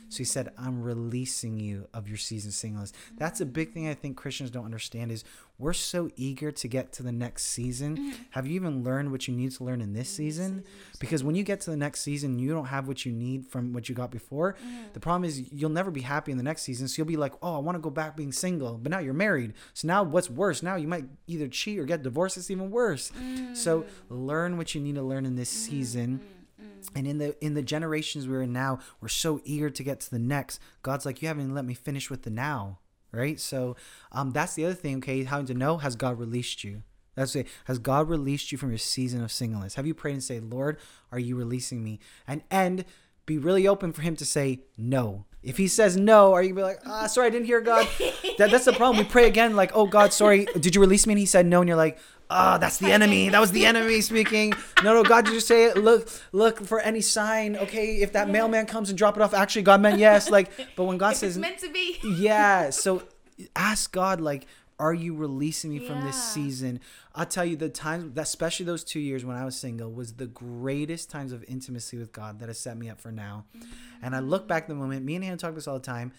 so 0.08 0.18
he 0.18 0.24
said 0.24 0.52
i'm 0.58 0.82
releasing 0.82 1.58
you 1.58 1.88
of 1.92 2.08
your 2.08 2.18
season 2.18 2.50
singleness. 2.50 2.92
That's 3.16 3.40
a 3.40 3.46
big 3.46 3.72
thing 3.72 3.88
i 3.88 3.94
think 3.94 4.16
christians 4.16 4.50
don't 4.50 4.64
understand 4.64 5.10
is 5.12 5.24
we're 5.58 5.72
so 5.72 6.10
eager 6.16 6.52
to 6.52 6.68
get 6.68 6.92
to 6.92 7.02
the 7.02 7.12
next 7.12 7.44
season. 7.46 7.96
Mm-hmm. 7.96 8.22
Have 8.30 8.46
you 8.46 8.54
even 8.56 8.84
learned 8.84 9.10
what 9.10 9.26
you 9.26 9.34
need 9.34 9.52
to 9.52 9.64
learn 9.64 9.80
in 9.80 9.94
this 9.94 10.08
season? 10.08 10.64
because 10.98 11.22
when 11.22 11.34
you 11.34 11.42
get 11.42 11.60
to 11.60 11.70
the 11.70 11.76
next 11.76 12.00
season 12.00 12.38
you 12.38 12.50
don't 12.50 12.66
have 12.66 12.88
what 12.88 13.04
you 13.04 13.12
need 13.12 13.46
from 13.46 13.72
what 13.72 13.88
you 13.88 13.94
got 13.94 14.10
before. 14.10 14.54
Mm-hmm. 14.54 14.92
The 14.92 15.00
problem 15.00 15.24
is 15.24 15.52
you'll 15.52 15.70
never 15.70 15.90
be 15.90 16.00
happy 16.00 16.30
in 16.30 16.38
the 16.38 16.44
next 16.44 16.62
season. 16.62 16.88
So 16.88 17.00
you'll 17.00 17.06
be 17.06 17.16
like 17.16 17.32
oh 17.42 17.56
i 17.56 17.58
want 17.58 17.76
to 17.76 17.80
go 17.80 17.90
back 17.90 18.16
being 18.16 18.32
single 18.32 18.74
but 18.74 18.90
now 18.90 18.98
you're 18.98 19.14
married. 19.14 19.54
So 19.74 19.88
now 19.88 20.02
what's 20.02 20.30
worse? 20.30 20.62
Now 20.62 20.76
you 20.76 20.88
might 20.88 21.06
either 21.26 21.48
cheat 21.48 21.78
or 21.78 21.84
get 21.84 22.02
divorced. 22.02 22.36
It's 22.36 22.50
even 22.50 22.70
worse. 22.70 23.12
So 23.54 23.82
mm. 23.82 23.86
learn 24.08 24.56
what 24.56 24.74
you 24.74 24.80
need 24.80 24.96
to 24.96 25.02
learn 25.02 25.26
in 25.26 25.36
this 25.36 25.50
mm. 25.50 25.68
season 25.70 26.20
and 26.94 27.06
in 27.06 27.18
the 27.18 27.44
in 27.44 27.54
the 27.54 27.62
generations 27.62 28.28
we're 28.28 28.42
in 28.42 28.52
now 28.52 28.78
we're 29.00 29.08
so 29.08 29.40
eager 29.44 29.70
to 29.70 29.82
get 29.82 30.00
to 30.00 30.10
the 30.10 30.18
next 30.18 30.60
god's 30.82 31.06
like 31.06 31.22
you 31.22 31.28
haven't 31.28 31.54
let 31.54 31.64
me 31.64 31.74
finish 31.74 32.10
with 32.10 32.22
the 32.22 32.30
now 32.30 32.78
right 33.12 33.40
so 33.40 33.76
um 34.12 34.32
that's 34.32 34.54
the 34.54 34.64
other 34.64 34.74
thing 34.74 34.98
okay 34.98 35.24
having 35.24 35.46
to 35.46 35.54
know 35.54 35.78
has 35.78 35.96
god 35.96 36.18
released 36.18 36.64
you 36.64 36.82
that's 37.16 37.34
it. 37.34 37.48
Has 37.64 37.78
God 37.78 38.08
released 38.10 38.52
you 38.52 38.58
from 38.58 38.68
your 38.68 38.78
season 38.78 39.24
of 39.24 39.32
singleness? 39.32 39.74
Have 39.74 39.86
you 39.86 39.94
prayed 39.94 40.12
and 40.12 40.22
say, 40.22 40.38
Lord, 40.38 40.76
are 41.10 41.18
you 41.18 41.34
releasing 41.34 41.82
me? 41.82 41.98
And 42.28 42.42
and 42.50 42.84
be 43.24 43.38
really 43.38 43.66
open 43.66 43.92
for 43.92 44.02
him 44.02 44.14
to 44.16 44.24
say 44.24 44.60
no. 44.78 45.24
If 45.42 45.56
he 45.56 45.66
says 45.66 45.96
no, 45.96 46.32
are 46.32 46.42
you 46.42 46.54
be 46.54 46.62
like, 46.62 46.80
ah, 46.86 47.06
sorry, 47.06 47.26
I 47.26 47.30
didn't 47.30 47.46
hear 47.46 47.60
God. 47.60 47.86
that, 48.38 48.50
that's 48.50 48.64
the 48.64 48.72
problem. 48.72 48.98
We 48.98 49.10
pray 49.10 49.26
again, 49.26 49.56
like, 49.56 49.72
oh 49.74 49.86
God, 49.86 50.12
sorry, 50.12 50.46
did 50.58 50.74
you 50.74 50.80
release 50.80 51.06
me? 51.06 51.12
And 51.12 51.18
he 51.18 51.26
said 51.26 51.46
no, 51.46 51.60
and 51.60 51.68
you're 51.68 51.76
like, 51.76 51.98
ah, 52.30 52.58
that's 52.58 52.78
the 52.78 52.92
enemy. 52.92 53.28
That 53.28 53.40
was 53.40 53.52
the 53.52 53.66
enemy 53.66 54.00
speaking. 54.00 54.52
No, 54.82 54.94
no, 54.94 55.02
God, 55.04 55.24
did 55.24 55.34
you 55.34 55.40
say 55.40 55.64
it? 55.64 55.76
Look, 55.76 56.08
look 56.32 56.60
for 56.64 56.80
any 56.80 57.00
sign. 57.00 57.56
Okay, 57.56 57.96
if 58.02 58.12
that 58.12 58.28
mailman 58.28 58.66
comes 58.66 58.88
and 58.88 58.98
drop 58.98 59.16
it 59.16 59.22
off, 59.22 59.34
actually, 59.34 59.62
God 59.62 59.80
meant 59.80 59.98
yes. 59.98 60.30
Like, 60.30 60.50
but 60.76 60.84
when 60.84 60.98
God 60.98 61.12
If 61.12 61.18
says 61.18 61.36
it's 61.36 61.40
meant 61.40 61.58
to 61.58 61.70
be. 61.70 61.96
yeah 62.02 62.70
so 62.70 63.02
ask 63.54 63.92
god 63.92 64.20
like 64.20 64.46
are 64.78 64.94
you 64.94 65.14
releasing 65.14 65.70
me 65.70 65.78
from 65.78 66.02
this 66.04 66.16
season 66.32 66.80
i'll 67.14 67.26
tell 67.26 67.44
you 67.44 67.54
the 67.56 67.68
times 67.68 68.12
that 68.14 68.22
especially 68.22 68.64
those 68.64 68.82
two 68.84 69.00
years 69.00 69.24
when 69.26 69.36
i 69.36 69.44
was 69.44 69.54
single 69.56 69.90
was 69.92 70.14
the 70.14 70.26
greatest 70.26 71.10
times 71.10 71.32
of 71.32 71.44
intimacy 71.48 71.98
with 71.98 72.12
god 72.12 72.38
that 72.40 72.48
has 72.48 72.58
set 72.58 72.76
me 72.78 72.88
up 72.88 72.98
for 73.00 73.12
now 73.12 73.44
and 74.02 74.14
i 74.16 74.20
look 74.20 74.48
back 74.48 74.68
the 74.68 74.74
moment 74.74 75.04
me 75.04 75.16
and 75.16 75.24
hannah 75.24 75.36
talk 75.36 75.54
this 75.54 75.68
all 75.68 75.74
the 75.74 75.80
time 75.80 76.12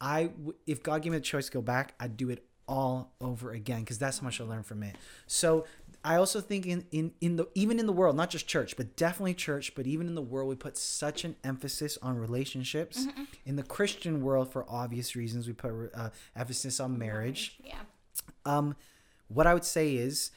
i 0.00 0.30
if 0.66 0.82
god 0.82 1.02
gave 1.02 1.12
me 1.12 1.18
the 1.18 1.24
choice 1.24 1.46
to 1.46 1.52
go 1.52 1.60
back 1.62 1.94
i'd 2.00 2.16
do 2.16 2.30
it 2.30 2.44
all 2.66 3.12
over 3.20 3.52
again 3.52 3.80
because 3.80 3.98
that's 3.98 4.18
how 4.18 4.24
much 4.24 4.40
i 4.40 4.44
learned 4.44 4.66
from 4.66 4.82
it. 4.82 4.96
So 5.26 5.66
i 6.04 6.16
also 6.16 6.40
think 6.40 6.66
in, 6.66 6.84
in 6.92 7.12
in 7.20 7.36
the 7.36 7.48
even 7.54 7.78
in 7.78 7.86
the 7.86 7.92
world 7.92 8.14
not 8.16 8.28
just 8.30 8.46
church 8.46 8.76
but 8.76 8.94
definitely 8.96 9.34
church 9.34 9.74
but 9.74 9.86
even 9.86 10.06
in 10.06 10.14
the 10.14 10.22
world 10.22 10.48
we 10.48 10.54
put 10.54 10.76
such 10.76 11.24
an 11.24 11.34
emphasis 11.44 11.96
on 12.02 12.16
relationships. 12.18 13.06
In 13.46 13.56
the 13.56 13.62
christian 13.62 14.22
world 14.22 14.52
for 14.52 14.64
obvious 14.68 15.14
reasons 15.16 15.46
we 15.46 15.52
put 15.52 15.72
uh, 15.94 16.10
emphasis 16.36 16.80
on 16.80 16.98
marriage. 16.98 17.58
Yeah. 17.64 17.76
um 18.44 18.76
what 19.28 19.46
i 19.46 19.54
would 19.54 19.64
say 19.64 19.94
is 19.94 20.30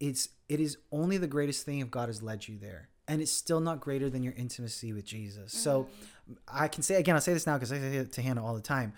it's 0.00 0.28
it 0.48 0.60
is 0.60 0.78
only 0.92 1.18
the 1.18 1.26
greatest 1.26 1.64
thing 1.64 1.80
if 1.80 1.90
god 1.90 2.08
has 2.08 2.22
led 2.22 2.46
you 2.48 2.56
there 2.58 2.88
and 3.08 3.20
it's 3.22 3.32
still 3.32 3.60
not 3.60 3.80
greater 3.80 4.08
than 4.10 4.22
your 4.22 4.34
intimacy 4.36 4.92
with 4.92 5.04
jesus. 5.04 5.52
So 5.52 5.88
i 6.46 6.68
can 6.68 6.82
say 6.82 6.94
again 6.96 7.14
i'll 7.16 7.20
say 7.20 7.32
this 7.32 7.46
now 7.46 7.54
because 7.54 7.72
i 7.72 7.78
say 7.78 7.96
it 7.96 8.12
to 8.12 8.22
hannah 8.22 8.44
all 8.44 8.54
the 8.54 8.60
time 8.60 8.92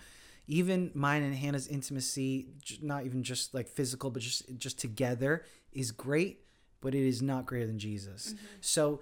even 0.51 0.91
mine 0.93 1.23
and 1.23 1.33
hannah's 1.33 1.67
intimacy, 1.67 2.47
not 2.81 3.05
even 3.05 3.23
just 3.23 3.53
like 3.53 3.69
physical 3.69 4.11
but 4.11 4.21
just 4.21 4.43
just 4.57 4.77
together 4.77 5.45
is 5.71 5.91
great 5.91 6.41
but 6.81 6.93
it 6.93 7.07
is 7.07 7.21
not 7.21 7.45
greater 7.45 7.65
than 7.65 7.79
jesus. 7.79 8.33
Mm-hmm. 8.33 8.45
So 8.59 9.01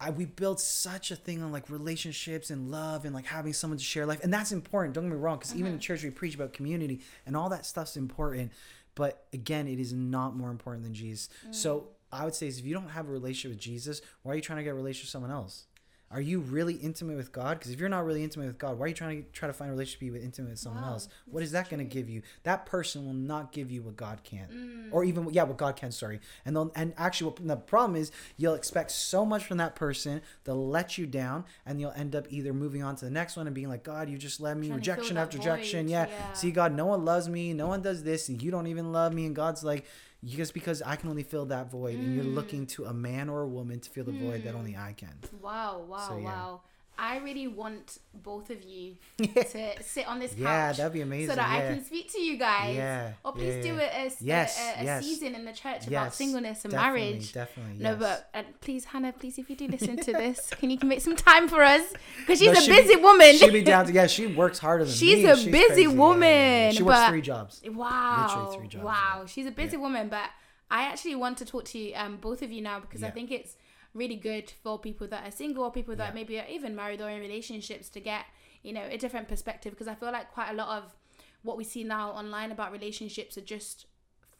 I, 0.00 0.10
we 0.10 0.24
build 0.24 0.60
such 0.60 1.10
a 1.10 1.16
thing 1.16 1.42
on 1.42 1.50
like 1.50 1.68
relationships 1.68 2.50
and 2.50 2.70
love 2.70 3.04
and 3.04 3.14
like 3.14 3.26
having 3.26 3.52
someone 3.52 3.78
to 3.78 3.84
share 3.84 4.06
life 4.06 4.22
and 4.22 4.32
that's 4.32 4.52
important 4.52 4.94
don't 4.94 5.04
get 5.04 5.12
me 5.12 5.16
wrong 5.16 5.38
because 5.38 5.54
even 5.54 5.66
in 5.66 5.72
mm-hmm. 5.74 5.80
church 5.80 6.02
we 6.04 6.10
preach 6.10 6.34
about 6.34 6.52
community 6.52 7.00
and 7.26 7.36
all 7.36 7.48
that 7.48 7.64
stuff's 7.64 7.96
important 7.96 8.52
but 8.94 9.26
again 9.32 9.66
it 9.66 9.80
is 9.80 9.92
not 9.92 10.36
more 10.36 10.50
important 10.50 10.84
than 10.84 10.94
jesus. 10.94 11.28
So 11.52 11.78
mm. 11.78 11.84
i 12.12 12.24
would 12.24 12.34
say 12.34 12.46
is 12.48 12.58
if 12.58 12.66
you 12.66 12.74
don't 12.74 12.90
have 12.90 13.08
a 13.08 13.10
relationship 13.10 13.56
with 13.56 13.60
jesus 13.60 14.02
why 14.22 14.32
are 14.32 14.36
you 14.36 14.42
trying 14.42 14.58
to 14.58 14.64
get 14.64 14.70
a 14.70 14.74
relationship 14.74 15.06
with 15.06 15.10
someone 15.10 15.30
else 15.30 15.66
are 16.14 16.20
you 16.20 16.38
really 16.40 16.74
intimate 16.74 17.16
with 17.16 17.32
God? 17.32 17.58
Because 17.58 17.72
if 17.72 17.80
you're 17.80 17.88
not 17.88 18.06
really 18.06 18.22
intimate 18.22 18.46
with 18.46 18.58
God, 18.58 18.78
why 18.78 18.84
are 18.84 18.88
you 18.88 18.94
trying 18.94 19.24
to 19.24 19.28
try 19.32 19.48
to 19.48 19.52
find 19.52 19.68
a 19.68 19.72
relationship 19.72 20.12
with 20.12 20.22
intimate 20.22 20.50
with 20.50 20.58
someone 20.60 20.82
Wow, 20.84 20.92
else? 20.92 21.08
What 21.26 21.42
is 21.42 21.50
that 21.52 21.68
going 21.68 21.80
to 21.80 21.84
give 21.84 22.08
you? 22.08 22.22
That 22.44 22.64
person 22.66 23.04
will 23.04 23.12
not 23.12 23.50
give 23.52 23.70
you 23.70 23.82
what 23.82 23.96
God 23.96 24.20
can, 24.22 24.46
Mm. 24.48 24.88
or 24.92 25.04
even 25.04 25.28
yeah, 25.32 25.42
what 25.42 25.56
God 25.58 25.74
can. 25.76 25.90
Sorry, 25.90 26.20
and 26.46 26.54
they'll, 26.54 26.70
and 26.76 26.94
actually, 26.96 27.30
what, 27.32 27.46
the 27.46 27.56
problem 27.56 27.96
is 27.96 28.12
you'll 28.36 28.54
expect 28.54 28.92
so 28.92 29.26
much 29.26 29.44
from 29.44 29.56
that 29.58 29.74
person, 29.74 30.22
they'll 30.44 30.68
let 30.68 30.96
you 30.96 31.06
down, 31.06 31.44
and 31.66 31.80
you'll 31.80 31.92
end 31.92 32.14
up 32.14 32.26
either 32.30 32.52
moving 32.52 32.82
on 32.82 32.94
to 32.96 33.04
the 33.04 33.10
next 33.10 33.36
one 33.36 33.46
and 33.46 33.54
being 33.54 33.68
like, 33.68 33.82
God, 33.82 34.08
you 34.08 34.16
just 34.16 34.40
let 34.40 34.56
me 34.56 34.68
Trying 34.68 34.80
to 34.80 34.84
fill 34.84 34.94
rejection 34.94 35.16
after 35.16 35.38
rejection. 35.38 35.88
Yeah. 35.88 36.06
yeah. 36.08 36.32
see, 36.32 36.50
God, 36.52 36.72
no 36.74 36.86
one 36.86 37.04
loves 37.04 37.28
me, 37.28 37.52
no 37.52 37.66
one 37.66 37.82
does 37.82 38.04
this, 38.04 38.28
and 38.28 38.40
you 38.40 38.50
don't 38.52 38.68
even 38.68 38.92
love 38.92 39.12
me, 39.12 39.26
and 39.26 39.34
God's 39.34 39.64
like. 39.64 39.84
Just 40.24 40.54
because 40.54 40.80
I 40.82 40.96
can 40.96 41.10
only 41.10 41.22
fill 41.22 41.46
that 41.46 41.70
void, 41.70 41.98
and 41.98 42.14
you're 42.14 42.24
Mm. 42.24 42.34
looking 42.34 42.66
to 42.68 42.84
a 42.86 42.94
man 42.94 43.28
or 43.28 43.42
a 43.42 43.48
woman 43.48 43.80
to 43.80 43.90
fill 43.90 44.04
the 44.04 44.12
void 44.12 44.44
that 44.44 44.54
only 44.54 44.76
I 44.76 44.92
can. 44.94 45.18
Wow, 45.42 45.80
wow, 45.86 46.08
So, 46.08 46.16
yeah. 46.16 46.24
wow. 46.24 46.60
I 46.98 47.18
really 47.18 47.48
want 47.48 47.98
both 48.14 48.50
of 48.50 48.62
you 48.62 48.96
to 49.18 49.82
sit 49.82 50.06
on 50.06 50.18
this 50.20 50.30
couch. 50.32 50.40
Yeah, 50.40 50.72
that'd 50.72 50.92
be 50.92 51.00
amazing. 51.00 51.30
So 51.30 51.34
that 51.36 51.50
yeah. 51.50 51.68
I 51.70 51.74
can 51.74 51.84
speak 51.84 52.12
to 52.12 52.20
you 52.20 52.36
guys. 52.38 52.76
Yeah, 52.76 53.12
Or 53.24 53.32
please 53.32 53.56
yeah, 53.56 53.72
do 53.72 53.78
a, 53.78 53.82
a, 53.82 54.06
s- 54.06 54.20
a- 54.20 54.24
Yes, 54.24 54.58
a, 54.76 54.80
a 54.80 54.84
yes. 54.84 55.04
season 55.04 55.34
in 55.34 55.44
the 55.44 55.52
church 55.52 55.82
about 55.86 55.90
Yes, 55.90 56.16
singleness 56.16 56.64
and 56.64 56.72
definitely, 56.72 57.00
marriage. 57.10 57.32
Definitely. 57.32 57.82
No, 57.82 57.96
but 57.96 58.28
uh, 58.32 58.42
please, 58.60 58.84
Hannah, 58.84 59.12
please, 59.12 59.38
if 59.38 59.50
you 59.50 59.56
do 59.56 59.66
listen 59.66 59.96
to 59.96 60.12
this, 60.12 60.50
can 60.50 60.70
you 60.70 60.78
make 60.84 61.00
some 61.00 61.16
time 61.16 61.48
for 61.48 61.62
us? 61.62 61.82
Because 62.20 62.38
she's 62.38 62.52
No, 62.52 62.74
a 62.74 62.76
busy 62.82 62.96
be- 62.96 63.02
woman. 63.02 63.36
She'd 63.36 63.52
be 63.52 63.62
down 63.62 63.86
to 63.86 63.92
yeah. 63.92 64.06
She 64.06 64.26
works 64.28 64.58
harder 64.58 64.84
than 64.84 64.94
She's 64.94 65.24
me. 65.24 65.30
a 65.30 65.34
busy 65.34 65.50
crazy. 65.50 65.60
Yeah, 65.60 65.76
yeah, 65.76 65.88
yeah. 65.90 65.98
woman, 65.98 66.72
She 66.74 66.82
works 66.82 67.08
three 67.08 67.22
jobs. 67.22 67.60
Wow. 67.66 68.26
Literally 68.28 68.56
three 68.58 68.68
jobs, 68.68 68.84
wow. 68.84 69.24
She's 69.26 69.46
a 69.46 69.50
busy 69.50 69.76
woman, 69.76 70.08
but 70.08 70.30
I 70.70 70.84
actually 70.84 71.14
want 71.16 71.38
to 71.38 71.44
talk 71.44 71.64
to 71.66 71.78
you, 71.78 71.92
um, 71.96 72.16
both 72.16 72.42
of 72.42 72.50
you 72.50 72.62
now 72.62 72.80
because 72.80 73.02
I 73.02 73.10
think 73.10 73.30
it's 73.30 73.56
really 73.94 74.16
good 74.16 74.52
for 74.62 74.78
people 74.78 75.06
that 75.08 75.26
are 75.26 75.30
single 75.30 75.64
or 75.64 75.70
people 75.72 75.94
that 75.96 76.08
Yeah. 76.08 76.14
maybe 76.14 76.38
are 76.40 76.46
even 76.48 76.74
married 76.74 77.00
or 77.00 77.08
in 77.08 77.20
relationships 77.20 77.88
to 77.90 78.00
get, 78.00 78.24
you 78.62 78.72
know, 78.72 78.82
a 78.82 78.96
different 78.98 79.28
perspective 79.28 79.72
because 79.72 79.88
I 79.88 79.94
feel 79.94 80.10
like 80.12 80.32
quite 80.32 80.50
a 80.50 80.54
lot 80.54 80.76
of 80.82 80.94
what 81.42 81.56
we 81.56 81.64
see 81.64 81.84
now 81.84 82.10
online 82.10 82.50
about 82.50 82.72
relationships 82.72 83.36
are 83.38 83.42
just 83.42 83.86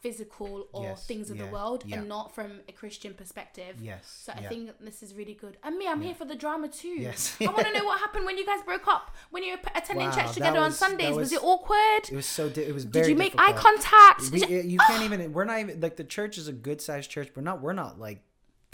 physical 0.00 0.68
or 0.72 0.82
Yes, 0.84 1.06
things 1.06 1.30
of 1.30 1.36
yeah, 1.38 1.46
the 1.46 1.50
world 1.52 1.82
yeah. 1.86 1.98
and 1.98 2.08
not 2.08 2.34
from 2.34 2.60
a 2.68 2.72
Christian 2.72 3.14
perspective. 3.14 3.76
Yes. 3.80 4.22
So 4.26 4.32
I 4.36 4.42
yeah. 4.42 4.48
think 4.50 4.70
this 4.80 5.02
is 5.02 5.14
really 5.14 5.32
good. 5.34 5.56
And 5.62 5.78
me, 5.78 5.86
I'm 5.88 6.02
here 6.02 6.14
for 6.14 6.26
the 6.26 6.34
drama 6.34 6.68
too. 6.68 6.88
Yes. 6.88 7.36
I 7.40 7.46
want 7.46 7.66
to 7.68 7.72
know 7.72 7.84
what 7.86 8.00
happened 8.00 8.26
when 8.26 8.36
you 8.36 8.44
guys 8.44 8.60
broke 8.62 8.86
up, 8.86 9.14
when 9.30 9.42
you 9.44 9.52
were 9.52 9.60
attending 9.74 10.08
Wow, 10.08 10.14
church 10.14 10.34
together 10.34 10.58
on 10.58 10.64
was- 10.66 10.78
that 10.78 10.88
Sundays. 10.88 11.08
Was, 11.10 11.16
was- 11.16 11.32
it 11.32 11.42
awkward? 11.42 12.10
it 12.10 12.16
was 12.16 12.26
so. 12.26 12.50
Di- 12.50 12.64
it 12.64 12.74
was 12.74 12.84
very. 12.84 13.04
Did 13.04 13.10
you 13.12 13.16
make 13.16 13.32
difficult. 13.32 13.56
eye 13.56 13.60
contact? 13.60 14.30
We, 14.30 14.40
Did- 14.40 14.66
you 14.70 14.78
eh, 14.78 14.84
can't 14.88 15.04
even. 15.04 15.32
We're 15.32 15.44
not 15.44 15.60
even 15.60 15.80
like 15.80 15.96
the 15.96 16.04
church 16.04 16.36
is 16.36 16.48
a 16.48 16.52
good 16.52 16.82
sized 16.82 17.10
church. 17.10 17.32
Wewe're 17.34 17.42
not. 17.42 17.62
We're 17.62 17.72
not 17.72 17.98
like 17.98 18.22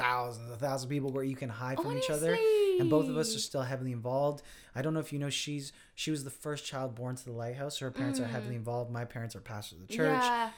thousands, 0.01 0.51
a 0.51 0.57
thousand 0.57 0.89
people 0.89 1.11
where 1.11 1.25
you 1.25 1.37
can 1.37 1.49
hide 1.49 1.79
from 1.81 1.97
each 1.97 2.11
other. 2.11 2.37
And 2.79 2.89
both 2.89 3.09
of 3.09 3.17
us 3.19 3.35
are 3.37 3.39
still 3.41 3.63
heavily 3.63 3.93
involved. 3.93 4.43
I 4.75 4.81
don't 4.83 4.95
know 4.95 5.01
if 5.01 5.13
you 5.13 5.19
know 5.19 5.29
she's 5.31 5.73
she 5.95 6.11
was 6.11 6.25
the 6.25 6.31
first 6.31 6.65
child 6.65 6.95
born 6.95 7.15
to 7.17 7.25
the 7.25 7.33
lighthouse. 7.33 7.79
Her 7.79 7.91
parents 7.91 8.19
are 8.21 8.27
heavily 8.27 8.55
involved. 8.57 8.91
My 8.91 9.05
parents 9.05 9.37
are 9.37 9.41
pastors 9.41 9.79
of 9.81 9.87
the 9.89 9.95
church. 9.95 10.23
Mm. 10.23 10.23
Yeah. 10.23 10.51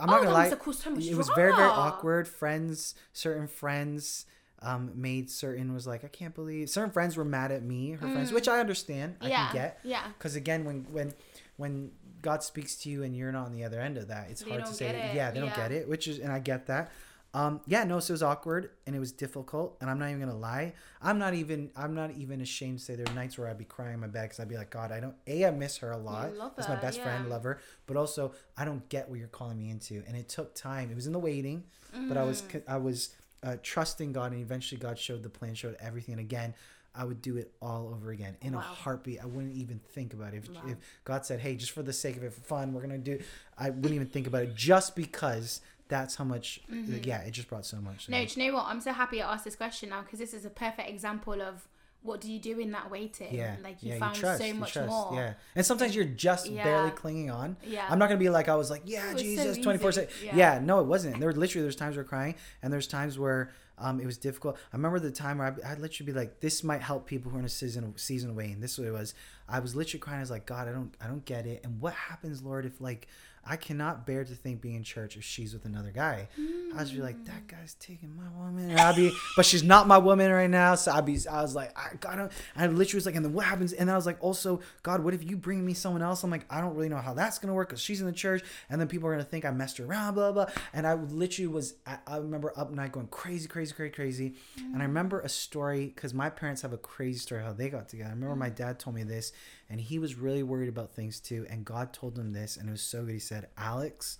I'm 0.00 0.06
not 0.08 0.20
Oh, 0.20 0.22
gonna 0.22 0.34
lie. 0.34 0.38
must 0.44 0.50
have 0.50 0.58
caused 0.60 0.80
so 0.80 0.90
it 0.96 1.14
was 1.14 1.28
very 1.36 1.52
very 1.54 1.68
awkward. 1.68 2.26
Friends, 2.26 2.94
certain 3.12 3.46
friends. 3.48 4.24
Um, 4.60 4.90
made 4.96 5.30
certain 5.30 5.72
was 5.72 5.86
like 5.86 6.02
I 6.04 6.08
can't 6.08 6.34
believe 6.34 6.68
certain 6.68 6.90
friends 6.90 7.16
were 7.16 7.24
mad 7.24 7.52
at 7.52 7.62
me, 7.62 7.92
her 7.92 8.08
friends, 8.08 8.32
which 8.32 8.48
I 8.48 8.58
understand. 8.58 9.14
I 9.20 9.26
Mm. 9.26 9.28
Yeah. 9.28 9.46
can 9.46 9.54
get 9.54 9.78
Yeah. 9.84 10.02
because 10.18 10.34
again, 10.36 10.64
when 10.64 10.84
when 10.90 11.14
when 11.58 11.92
God 12.22 12.42
speaks 12.42 12.74
to 12.78 12.88
you 12.90 13.04
and 13.04 13.14
you're 13.16 13.30
not 13.30 13.46
on 13.46 13.52
the 13.52 13.62
other 13.62 13.80
end 13.80 13.96
of 13.98 14.08
that, 14.08 14.30
it's 14.30 14.42
They 14.42 14.50
hard 14.50 14.64
to 14.66 14.72
say. 14.74 14.88
it. 14.88 15.14
Yeah, 15.14 15.30
they 15.30 15.38
don't 15.38 15.54
get 15.54 15.70
it, 15.70 15.88
which 15.88 16.08
is 16.08 16.18
and 16.18 16.32
I 16.32 16.40
get 16.40 16.66
that. 16.66 16.90
Um, 17.34 17.60
yeah, 17.66 17.84
no, 17.84 18.00
so 18.00 18.12
it 18.12 18.14
was 18.14 18.22
awkward 18.22 18.70
and 18.86 18.96
it 18.96 18.98
was 18.98 19.12
difficult, 19.12 19.76
and 19.80 19.90
I'm 19.90 19.98
not 19.98 20.08
even 20.08 20.20
gonna 20.20 20.34
lie. 20.36 20.72
I'm 21.02 21.18
not 21.18 21.34
even 21.34 21.70
I'm 21.76 21.94
not 21.94 22.10
even 22.12 22.40
ashamed 22.40 22.78
to 22.78 22.84
say 22.84 22.94
there 22.94 23.06
are 23.06 23.14
nights 23.14 23.36
where 23.36 23.48
I'd 23.48 23.58
be 23.58 23.64
crying 23.66 23.94
in 23.94 24.00
my 24.00 24.06
bed 24.06 24.22
because 24.24 24.40
I'd 24.40 24.48
be 24.48 24.56
like, 24.56 24.70
God, 24.70 24.90
I 24.92 25.00
don't. 25.00 25.14
A, 25.26 25.44
I 25.44 25.50
miss 25.50 25.76
her 25.78 25.90
a 25.92 25.98
lot. 25.98 26.34
love 26.34 26.52
That's 26.56 26.68
my 26.68 26.76
best 26.76 27.00
friend, 27.00 27.24
yeah. 27.26 27.30
love 27.30 27.42
her. 27.44 27.60
But 27.86 27.96
also, 27.98 28.32
I 28.56 28.64
don't 28.64 28.88
get 28.88 29.08
what 29.10 29.18
you're 29.18 29.28
calling 29.28 29.58
me 29.58 29.70
into, 29.70 30.02
and 30.08 30.16
it 30.16 30.28
took 30.30 30.54
time. 30.54 30.90
It 30.90 30.94
was 30.94 31.06
in 31.06 31.12
the 31.12 31.18
waiting, 31.18 31.64
but 32.08 32.16
I 32.16 32.24
was 32.24 32.42
Mm. 32.42 32.62
I 32.66 32.78
was 32.78 33.10
uh, 33.42 33.56
trusting 33.62 34.12
God, 34.12 34.32
and 34.32 34.40
eventually 34.40 34.80
God 34.80 34.98
showed 34.98 35.22
the 35.22 35.28
plan, 35.28 35.54
showed 35.54 35.76
everything, 35.80 36.14
and 36.14 36.20
again. 36.20 36.54
I 36.94 37.04
would 37.04 37.22
do 37.22 37.36
it 37.36 37.52
all 37.62 37.94
over 37.94 38.10
again 38.10 38.36
in 38.40 38.54
a 38.54 38.58
heartbeat. 38.60 39.22
I 39.22 39.26
wouldn't 39.26 39.54
even 39.54 39.78
think 39.92 40.14
about 40.14 40.34
it. 40.34 40.38
If, 40.38 40.50
Wow. 40.50 40.62
if 40.66 40.78
God 41.04 41.24
said, 41.24 41.38
"Hey, 41.38 41.54
just 41.54 41.70
for 41.70 41.82
the 41.82 41.92
sake 41.92 42.16
of 42.16 42.24
it, 42.24 42.32
for 42.32 42.40
fun, 42.40 42.72
we're 42.72 42.80
gonna 42.80 42.98
do," 42.98 43.20
I 43.56 43.70
wouldn't 43.70 43.94
even 43.94 44.08
think 44.08 44.26
about 44.26 44.42
it, 44.42 44.56
just 44.56 44.96
because 44.96 45.60
that's 45.88 46.16
how 46.16 46.24
much. 46.24 46.60
Yeah, 46.70 47.20
it 47.22 47.30
just 47.32 47.48
brought 47.48 47.66
so 47.66 47.78
much. 47.78 48.04
Mm-hmm. 48.04 48.12
No, 48.12 48.24
do 48.26 48.40
you 48.40 48.46
know 48.50 48.58
what? 48.58 48.66
I'm 48.66 48.80
so 48.80 48.92
happy 48.92 49.22
I 49.22 49.32
asked 49.32 49.44
this 49.44 49.56
question 49.56 49.88
now 49.90 50.02
because 50.02 50.18
this 50.18 50.34
is 50.34 50.44
a 50.44 50.50
perfect 50.50 50.88
example 50.88 51.40
of 51.42 51.66
what 52.02 52.20
do 52.20 52.30
you 52.32 52.38
do 52.38 52.58
in 52.60 52.70
that 52.70 52.90
waiting? 52.90 53.34
yeah, 53.34 53.56
Like 53.62 53.82
you 53.82 53.92
yeah, 53.92 53.98
found 53.98 54.14
trust, 54.14 54.38
so 54.40 54.46
you 54.46 54.54
much 54.54 54.72
trust, 54.72 54.88
more. 54.88 55.10
Yeah, 55.14 55.34
and 55.56 55.66
sometimes 55.66 55.96
you're 55.96 56.04
just 56.04 56.48
Yeah. 56.48 56.62
barely 56.62 56.90
clinging 56.92 57.30
on. 57.30 57.56
Yeah. 57.66 57.86
I'm 57.90 57.98
not 57.98 58.08
gonna 58.08 58.20
be 58.20 58.28
like 58.30 58.48
I 58.48 58.54
was 58.54 58.70
like, 58.70 58.82
yeah, 58.84 59.12
was 59.12 59.20
Jesus, 59.22 59.58
twenty 59.58 59.78
four 59.78 59.90
seven. 59.92 60.08
Yeah. 60.22 60.36
Yeah. 60.36 60.58
no, 60.62 60.78
it 60.80 60.86
wasn't. 60.86 61.18
There 61.18 61.28
were 61.28 61.34
literally 61.34 61.62
there's 61.64 61.74
times 61.76 61.96
where 61.96 62.04
crying, 62.04 62.36
and 62.62 62.72
there's 62.72 62.86
times 62.86 63.18
where 63.18 63.50
um 63.78 63.98
it 64.00 64.06
was 64.06 64.16
difficult. 64.16 64.56
I 64.72 64.76
remember 64.76 65.00
the 65.00 65.10
time 65.10 65.38
where 65.38 65.56
I, 65.64 65.72
I'd 65.72 65.80
literally 65.80 66.12
be 66.12 66.18
like, 66.18 66.38
this 66.40 66.62
might 66.62 66.82
help 66.82 67.06
people 67.06 67.30
who 67.32 67.36
are 67.36 67.40
in 67.40 67.46
a 67.46 67.48
season 67.48 67.92
season 67.96 68.30
away, 68.30 68.52
and 68.52 68.62
this 68.62 68.72
is 68.72 68.78
what 68.78 68.88
it 68.88 68.92
was. 68.92 69.14
I 69.48 69.58
was 69.58 69.74
literally 69.74 69.98
crying. 70.00 70.18
I 70.18 70.22
was 70.22 70.30
like, 70.30 70.46
God, 70.46 70.68
I 70.68 70.72
don't 70.72 70.94
I 71.02 71.08
don't 71.08 71.24
get 71.24 71.46
it. 71.46 71.62
And 71.64 71.80
what 71.80 71.94
happens, 71.94 72.42
Lord, 72.42 72.64
if 72.64 72.80
like 72.80 73.08
I 73.48 73.56
cannot 73.56 74.06
bear 74.06 74.24
to 74.24 74.34
think 74.34 74.60
being 74.60 74.74
in 74.74 74.82
church 74.82 75.16
if 75.16 75.24
she's 75.24 75.54
with 75.54 75.64
another 75.64 75.90
guy. 75.90 76.28
I 76.76 76.80
was 76.80 76.92
be 76.92 77.00
like, 77.00 77.24
that 77.24 77.42
hmm. 77.48 77.56
guy's 77.56 77.74
taking 77.74 78.14
my 78.14 78.28
woman, 78.36 78.70
and 78.70 78.78
I'd 78.78 78.94
be, 78.94 79.10
but 79.36 79.46
she's 79.46 79.62
not 79.62 79.88
my 79.88 79.96
woman 79.96 80.30
right 80.30 80.50
now. 80.50 80.74
So 80.74 80.92
I'd 80.92 81.06
be, 81.06 81.18
I 81.30 81.40
was 81.40 81.54
like, 81.54 81.76
I 81.76 81.94
gotta, 81.98 82.28
I 82.54 82.66
literally 82.66 82.98
was 82.98 83.06
like, 83.06 83.14
and 83.14 83.24
then 83.24 83.32
what 83.32 83.46
happens? 83.46 83.72
And 83.72 83.90
I 83.90 83.96
was 83.96 84.04
like, 84.04 84.18
also, 84.20 84.60
God, 84.82 85.02
what 85.02 85.14
if 85.14 85.28
you 85.28 85.36
bring 85.38 85.64
me 85.64 85.72
someone 85.72 86.02
else? 86.02 86.22
I'm 86.22 86.30
like, 86.30 86.44
I 86.50 86.60
don't 86.60 86.74
really 86.74 86.90
know 86.90 86.98
how 86.98 87.14
that's 87.14 87.38
gonna 87.38 87.54
work 87.54 87.70
because 87.70 87.80
she's 87.80 88.00
in 88.00 88.06
the 88.06 88.12
church, 88.12 88.42
and 88.68 88.78
then 88.78 88.86
people 88.86 89.08
are 89.08 89.12
gonna 89.12 89.24
think 89.24 89.46
I 89.46 89.50
messed 89.50 89.78
her 89.78 89.86
around, 89.86 90.14
blah 90.14 90.32
blah. 90.32 90.46
And 90.74 90.86
I 90.86 90.94
literally 90.94 91.48
was, 91.48 91.74
I, 91.86 91.98
I 92.06 92.16
remember 92.18 92.52
up 92.54 92.70
night 92.70 92.92
going 92.92 93.08
crazy, 93.08 93.48
crazy, 93.48 93.72
crazy, 93.72 93.92
crazy. 93.92 94.34
And 94.58 94.76
I 94.76 94.78
hmm. 94.78 94.82
remember 94.82 95.20
a 95.20 95.28
story 95.28 95.86
because 95.86 96.12
my 96.12 96.28
parents 96.28 96.60
have 96.62 96.74
a 96.74 96.78
crazy 96.78 97.18
story 97.18 97.42
how 97.42 97.54
they 97.54 97.70
got 97.70 97.88
together. 97.88 98.10
I 98.10 98.12
remember 98.12 98.36
my 98.36 98.48
hmm. 98.48 98.56
dad 98.56 98.78
told 98.78 98.94
me 98.94 99.04
this, 99.04 99.32
and 99.70 99.80
he 99.80 99.98
was 99.98 100.16
really 100.16 100.42
worried 100.42 100.68
about 100.68 100.92
things 100.92 101.18
too. 101.18 101.46
And 101.48 101.64
God 101.64 101.94
told 101.94 102.18
him 102.18 102.32
this, 102.32 102.58
and 102.58 102.68
it 102.68 102.72
was 102.72 102.82
so 102.82 103.04
good. 103.04 103.14
He 103.14 103.18
said, 103.18 103.37
Alex, 103.56 104.18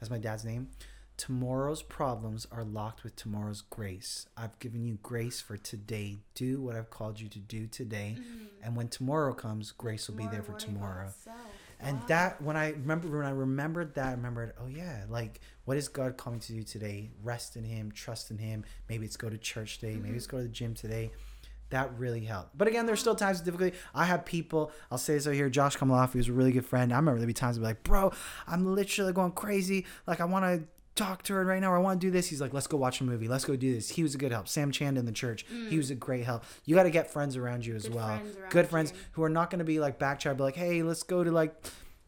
that's 0.00 0.10
my 0.10 0.18
dad's 0.18 0.44
name. 0.44 0.68
Tomorrow's 1.16 1.80
problems 1.82 2.46
are 2.52 2.62
locked 2.62 3.02
with 3.02 3.16
tomorrow's 3.16 3.62
grace. 3.62 4.26
I've 4.36 4.58
given 4.58 4.84
you 4.84 4.98
grace 5.02 5.40
for 5.40 5.56
today. 5.56 6.18
Do 6.34 6.60
what 6.60 6.76
I've 6.76 6.90
called 6.90 7.18
you 7.20 7.28
to 7.28 7.38
do 7.38 7.66
today. 7.66 8.16
And 8.62 8.76
when 8.76 8.88
tomorrow 8.88 9.32
comes, 9.32 9.72
grace 9.72 10.08
will 10.08 10.16
be 10.16 10.26
there 10.26 10.42
for 10.42 10.52
tomorrow. 10.58 11.08
And 11.80 12.00
that 12.08 12.40
when 12.42 12.56
I 12.56 12.70
remember 12.70 13.08
when 13.08 13.26
I 13.26 13.30
remembered 13.30 13.94
that, 13.94 14.08
I 14.08 14.10
remembered, 14.12 14.52
oh 14.60 14.66
yeah, 14.66 15.04
like 15.08 15.40
what 15.64 15.76
is 15.78 15.88
God 15.88 16.16
calling 16.18 16.38
me 16.38 16.42
to 16.46 16.52
do 16.52 16.62
today? 16.62 17.10
Rest 17.22 17.56
in 17.56 17.64
Him, 17.64 17.92
trust 17.92 18.30
in 18.30 18.38
Him. 18.38 18.64
Maybe 18.88 19.06
it's 19.06 19.16
go 19.16 19.28
to 19.30 19.38
church 19.38 19.78
today. 19.78 19.96
Maybe 19.96 20.16
it's 20.16 20.26
go 20.26 20.38
to 20.38 20.42
the 20.42 20.48
gym 20.48 20.74
today. 20.74 21.12
That 21.70 21.90
really 21.98 22.20
helped. 22.24 22.56
But 22.56 22.68
again, 22.68 22.86
there's 22.86 23.00
still 23.00 23.14
times 23.16 23.40
of 23.40 23.44
difficulty. 23.44 23.76
I 23.94 24.04
have 24.04 24.24
people. 24.24 24.70
I'll 24.90 24.98
say 24.98 25.18
so 25.18 25.32
here. 25.32 25.48
Josh 25.50 25.76
Kamaloff, 25.76 26.14
was 26.14 26.28
a 26.28 26.32
really 26.32 26.52
good 26.52 26.64
friend. 26.66 26.92
I 26.92 26.96
remember 26.96 27.18
there'd 27.18 27.26
be 27.26 27.32
times 27.34 27.56
I'd 27.56 27.60
be 27.60 27.66
like, 27.66 27.82
bro, 27.82 28.12
I'm 28.46 28.74
literally 28.74 29.12
going 29.12 29.32
crazy. 29.32 29.84
Like 30.06 30.20
I 30.20 30.24
want 30.26 30.44
to 30.44 30.68
talk 30.94 31.22
to 31.24 31.34
her 31.34 31.44
right 31.44 31.60
now 31.60 31.72
or 31.72 31.76
I 31.76 31.80
want 31.80 32.00
to 32.00 32.06
do 32.06 32.10
this. 32.10 32.28
He's 32.28 32.40
like, 32.40 32.54
let's 32.54 32.66
go 32.68 32.76
watch 32.76 33.00
a 33.00 33.04
movie. 33.04 33.28
Let's 33.28 33.44
go 33.44 33.54
do 33.56 33.74
this. 33.74 33.90
He 33.90 34.02
was 34.02 34.14
a 34.14 34.18
good 34.18 34.32
help. 34.32 34.48
Sam 34.48 34.70
Chand 34.70 34.96
in 34.96 35.04
the 35.06 35.12
church. 35.12 35.44
He 35.68 35.76
was 35.76 35.90
a 35.90 35.94
great 35.94 36.24
help. 36.24 36.44
You 36.64 36.74
got 36.74 36.84
to 36.84 36.90
get 36.90 37.10
friends 37.10 37.36
around 37.36 37.66
you 37.66 37.74
as 37.74 37.82
Good 37.84 37.94
well. 37.94 38.06
friends 38.16 38.36
good 38.50 38.68
friends 38.68 38.92
you. 38.92 38.98
who 39.12 39.22
are 39.24 39.28
not 39.28 39.50
going 39.50 39.58
to 39.58 39.64
be 39.64 39.78
like 39.80 39.98
backchat, 39.98 40.36
but 40.38 40.44
like, 40.44 40.56
hey, 40.56 40.82
let's 40.82 41.02
go 41.02 41.22
to 41.24 41.30
like, 41.30 41.54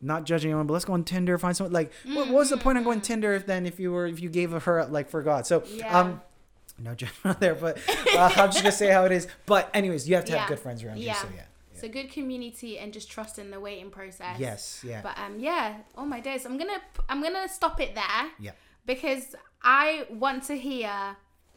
not 0.01 0.25
judging 0.25 0.51
anyone, 0.53 0.69
but 0.69 0.73
let's 0.75 0.85
go 0.85 0.93
on 0.93 1.03
Tinder, 1.03 1.37
find 1.39 1.57
someone. 1.57 1.73
Like, 1.73 1.93
what, 2.07 2.29
what 2.29 2.35
was 2.37 2.51
the 2.51 2.57
point 2.57 2.79
of 2.79 2.85
going 2.85 3.01
Tinder 3.01 3.35
if 3.35 3.45
then 3.47 3.67
if 3.67 3.81
you 3.81 3.91
were 3.91 4.07
if 4.07 4.21
you 4.23 4.29
gave 4.31 4.53
her 4.53 4.87
like 4.87 5.11
for 5.11 5.23
God? 5.25 5.45
So, 5.45 5.65
Yeah. 5.75 5.99
um, 5.99 6.23
no 6.79 6.95
judgment 6.95 7.41
there, 7.45 7.55
but 7.55 7.79
uh, 8.15 8.33
I'm 8.37 8.51
just 8.51 8.59
gonna 8.63 8.73
say 8.73 8.91
how 8.91 9.05
it 9.05 9.13
is. 9.13 9.27
But 9.47 9.71
anyways, 9.75 10.09
you 10.09 10.15
have 10.17 10.25
to 10.27 10.39
have 10.39 10.49
good 10.49 10.59
friends 10.61 10.83
around 10.85 10.99
Yeah. 10.99 11.13
you. 11.15 11.19
So 11.19 11.29
yeah. 11.35 11.43
So 11.81 11.89
good 11.89 12.11
community 12.11 12.77
and 12.79 12.93
just 12.93 13.09
trust 13.11 13.39
in 13.39 13.51
the 13.53 13.61
waiting 13.61 13.91
process. 13.91 14.39
Yes. 14.39 14.83
Yeah. 14.85 15.01
But 15.03 15.17
um, 15.19 15.39
yeah. 15.39 15.77
Oh 15.97 16.05
my 16.05 16.21
days. 16.21 16.45
I'm 16.45 16.59
gonna 16.59 16.81
I'm 17.09 17.23
gonna 17.23 17.49
stop 17.49 17.81
it 17.81 17.95
there 17.95 18.25
yeah. 18.41 18.51
because 18.85 19.37
I 19.63 20.07
want 20.11 20.43
to 20.45 20.57
hear 20.59 20.91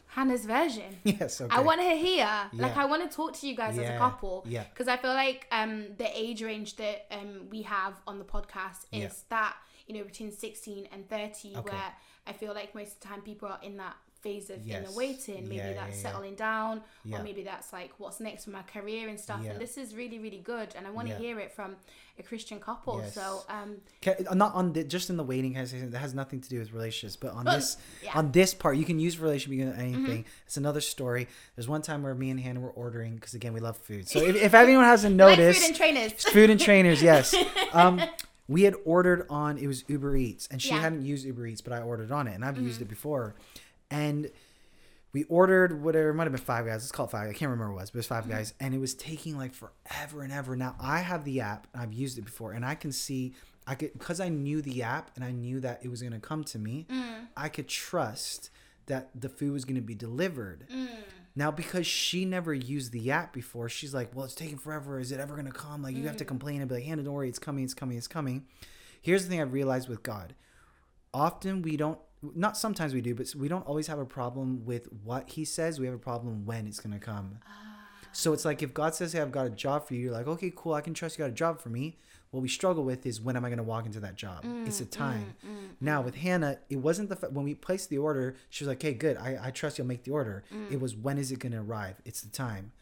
Hannah's 0.06 0.44
version. 0.46 0.96
Yes. 1.04 1.40
Okay. 1.40 1.54
I 1.54 1.60
want 1.60 1.80
to 1.80 1.96
hear, 1.96 2.28
like, 2.52 2.76
I 2.76 2.84
want 2.84 3.08
to 3.08 3.16
talk 3.16 3.32
to 3.40 3.48
you 3.48 3.56
guys 3.56 3.78
as 3.78 3.88
a 3.88 3.98
couple. 3.98 4.44
yeah. 4.46 4.64
Because 4.72 4.86
I 4.86 4.96
feel 4.96 5.14
like 5.14 5.46
um 5.50 5.86
the 5.98 6.08
age 6.16 6.42
range 6.42 6.76
that 6.76 7.06
um 7.10 7.48
we 7.50 7.62
have 7.62 7.94
on 8.06 8.18
the 8.18 8.24
podcast 8.24 8.80
is 8.92 9.00
Yeah. 9.02 9.08
that 9.30 9.56
you 9.88 9.94
know 9.98 10.04
between 10.04 10.30
sixteen 10.30 10.86
and 10.92 11.08
thirty, 11.08 11.52
Okay. 11.56 11.70
where 11.70 11.92
I 12.28 12.32
feel 12.32 12.54
like 12.54 12.74
most 12.76 12.92
of 12.94 13.00
the 13.00 13.08
time 13.08 13.22
people 13.22 13.48
are 13.48 13.58
in 13.62 13.76
that 13.78 13.96
phase 14.22 14.50
of 14.50 14.64
Yes. 14.66 14.82
inner 14.86 14.96
waiting. 14.96 15.42
Maybe 15.44 15.56
Yeah, 15.56 15.72
that's 15.74 15.96
yeah. 15.96 16.02
settling 16.10 16.34
down, 16.36 16.82
or 17.12 17.22
maybe 17.22 17.42
that's 17.42 17.72
like 17.72 17.90
what's 17.98 18.20
next 18.20 18.44
for 18.44 18.50
my 18.50 18.62
career 18.62 19.08
and 19.08 19.18
stuff. 19.18 19.44
And 19.46 19.60
this 19.60 19.76
is 19.76 19.94
really 19.94 20.18
really 20.18 20.38
good, 20.54 20.68
and 20.76 20.86
I 20.86 20.90
want 20.90 21.08
to 21.08 21.14
hear 21.16 21.38
it 21.38 21.52
from 21.52 21.76
a 22.18 22.22
Christian 22.22 22.60
couple. 22.60 23.00
Yes. 23.00 23.14
So 23.14 23.42
um 23.48 23.76
Ca- 24.02 24.16
uh, 24.30 24.34
not 24.34 24.54
on 24.54 24.72
the, 24.74 24.84
just 24.84 25.08
in 25.10 25.16
the 25.16 25.24
waiting 25.24 25.54
has 25.54 25.72
that 25.72 25.98
has 25.98 26.14
nothing 26.14 26.40
to 26.42 26.48
do 26.48 26.58
with 26.58 26.72
relationships, 26.72 27.16
but 27.16 27.32
on 27.32 27.44
this. 27.54 27.76
Mm-hmm. 28.04 28.18
on 28.18 28.32
this 28.32 28.54
part 28.54 28.76
you 28.76 28.84
can 28.84 28.98
use 29.00 29.18
relationship 29.18 29.58
you 29.58 29.64
can 29.64 29.74
anything. 29.80 30.24
It's 30.46 30.56
another 30.56 30.80
story. 30.80 31.26
There's 31.56 31.68
one 31.68 31.82
time 31.82 32.02
where 32.02 32.14
me 32.14 32.30
and 32.30 32.38
Hannah 32.38 32.60
were 32.60 32.70
ordering 32.84 33.14
because 33.16 33.34
again 33.34 33.52
we 33.54 33.60
love 33.60 33.76
food. 33.76 34.08
So 34.08 34.20
if, 34.20 34.36
if 34.36 34.54
anyone 34.62 34.84
hasn't 34.84 35.16
noticed, 35.16 35.60
food 35.60 35.66
and 35.68 35.76
trainers. 35.76 36.12
food 36.36 36.50
and 36.50 36.60
trainers 36.60 37.02
yes 37.02 37.34
um 37.72 38.00
we 38.48 38.62
had 38.62 38.74
ordered 38.84 39.24
on 39.30 39.56
it 39.56 39.66
was 39.66 39.84
uber 39.88 40.14
eats 40.16 40.46
and 40.50 40.60
she 40.60 40.68
Yeah. 40.68 40.74
Mm-hmm. 40.76 40.84
hadn't 40.84 41.02
used 41.06 41.24
uber 41.24 41.46
eats 41.46 41.60
but 41.60 41.72
i 41.72 41.80
ordered 41.80 42.10
on 42.12 42.26
it 42.28 42.34
and 42.34 42.44
i've 42.44 42.58
used 42.58 42.80
it 42.82 42.88
before 42.88 43.34
and 43.92 44.30
we 45.12 45.24
ordered 45.24 45.82
whatever 45.82 46.08
it 46.10 46.14
might 46.14 46.24
have 46.24 46.32
been 46.32 46.40
five 46.40 46.64
guys 46.64 46.82
let's 46.82 46.90
call 46.92 47.06
it 47.06 47.10
five 47.10 47.28
i 47.28 47.32
can't 47.32 47.50
remember 47.50 47.72
what 47.72 47.80
it 47.80 47.82
was 47.82 47.90
but 47.90 47.96
it 47.96 47.98
was 47.98 48.06
Mm-hmm. 48.06 48.22
5 48.22 48.28
guys 48.30 48.54
and 48.60 48.74
it 48.74 48.78
was 48.78 48.94
taking 48.94 49.36
like 49.36 49.52
forever 49.52 50.22
and 50.22 50.32
ever 50.32 50.56
now 50.56 50.74
i 50.80 50.98
have 51.00 51.24
the 51.24 51.40
app 51.40 51.66
and 51.72 51.82
i've 51.82 51.92
used 51.92 52.18
it 52.18 52.22
before 52.22 52.52
and 52.52 52.64
i 52.64 52.74
can 52.74 52.90
see 52.92 53.34
i 53.66 53.74
could 53.74 53.92
because 53.92 54.20
i 54.20 54.28
knew 54.28 54.62
the 54.62 54.82
app 54.82 55.10
and 55.16 55.24
i 55.24 55.30
knew 55.30 55.60
that 55.60 55.80
it 55.84 55.88
was 55.88 56.00
going 56.00 56.12
to 56.14 56.18
come 56.20 56.42
to 56.44 56.58
me 56.58 56.86
Mm. 56.90 57.26
i 57.36 57.48
could 57.48 57.68
trust 57.68 58.50
that 58.86 59.10
the 59.14 59.28
food 59.28 59.52
was 59.52 59.64
going 59.64 59.76
to 59.76 59.80
be 59.82 59.94
delivered 59.94 60.66
Mm. 60.72 60.88
now, 61.34 61.50
because 61.50 61.86
she 61.86 62.24
never 62.26 62.52
used 62.52 62.92
the 62.92 63.10
app 63.10 63.32
before, 63.32 63.66
she's 63.70 63.94
like, 63.94 64.14
"Well, 64.14 64.26
it's 64.26 64.34
taking 64.34 64.58
forever. 64.58 64.98
Is 65.00 65.12
it 65.12 65.18
ever 65.20 65.34
gonna 65.34 65.50
come?" 65.52 65.82
Like, 65.82 65.96
you 65.96 66.04
have 66.06 66.16
Mm. 66.16 66.18
to 66.18 66.24
complain 66.26 66.60
and 66.60 66.68
be 66.68 66.74
like, 66.74 66.84
"Hannah, 66.84 67.02
don't 67.04 67.14
worry, 67.14 67.28
it's 67.30 67.38
coming, 67.38 67.64
it's 67.64 67.72
coming, 67.72 67.96
it's 67.96 68.06
coming." 68.08 68.44
Here's 69.00 69.22
the 69.22 69.30
thing 69.30 69.40
I've 69.40 69.52
realized 69.54 69.88
with 69.88 70.02
God: 70.02 70.34
often 71.14 71.62
we 71.62 71.76
don't, 71.78 71.98
not 72.34 72.56
sometimes 72.56 72.94
we 72.94 73.00
do, 73.00 73.14
but 73.14 73.34
we 73.34 73.48
don't 73.48 73.66
always 73.66 73.86
have 73.88 73.98
a 73.98 74.04
problem 74.04 74.64
with 74.64 74.88
what 75.04 75.30
He 75.30 75.44
says. 75.44 75.80
We 75.80 75.86
have 75.86 75.94
a 75.94 75.98
problem 75.98 76.44
when 76.46 76.66
it's 76.66 76.80
gonna 76.80 76.98
come. 76.98 77.38
So 78.14 78.32
it's 78.34 78.44
like 78.44 78.62
if 78.62 78.74
God 78.74 78.94
says, 78.94 79.12
"Hey, 79.14 79.20
I've 79.20 79.32
got 79.32 79.46
a 79.46 79.50
job 79.50 79.86
for 79.86 79.94
you," 79.94 80.02
you're 80.02 80.12
like, 80.12 80.26
"Okay, 80.26 80.52
cool, 80.54 80.74
I 80.74 80.82
can 80.82 80.92
trust 80.94 81.18
you 81.18 81.24
got 81.24 81.30
a 81.30 81.34
job 81.34 81.60
for 81.60 81.70
me." 81.70 81.98
What 82.30 82.40
we 82.42 82.48
struggle 82.48 82.84
with 82.84 83.04
is 83.06 83.20
when 83.20 83.36
am 83.36 83.44
I 83.44 83.48
going 83.48 83.58
to 83.58 83.62
walk 83.62 83.84
into 83.86 84.00
that 84.00 84.14
job? 84.16 84.44
it's 84.66 84.78
Mm, 84.80 84.82
a 84.82 84.84
time. 84.86 85.34
Now 85.80 86.00
with 86.02 86.14
Hannah, 86.16 86.58
it 86.70 86.76
wasn't 86.76 87.08
the 87.10 87.16
fa- 87.16 87.28
when 87.30 87.44
we 87.44 87.54
placed 87.54 87.90
the 87.90 87.98
order. 87.98 88.36
She 88.50 88.64
was 88.64 88.68
like, 88.68 88.80
"Hey, 88.82 88.94
good, 88.94 89.16
I, 89.16 89.38
I 89.48 89.50
trust 89.50 89.78
you'll 89.78 89.86
make 89.86 90.04
the 90.04 90.12
order." 90.12 90.44
Mm. 90.52 90.70
It 90.72 90.80
was 90.80 90.94
when 90.94 91.18
is 91.18 91.30
it 91.32 91.38
going 91.40 91.52
to 91.52 91.58
arrive? 91.60 92.00
It's 92.04 92.20
the 92.22 92.30
time. 92.30 92.72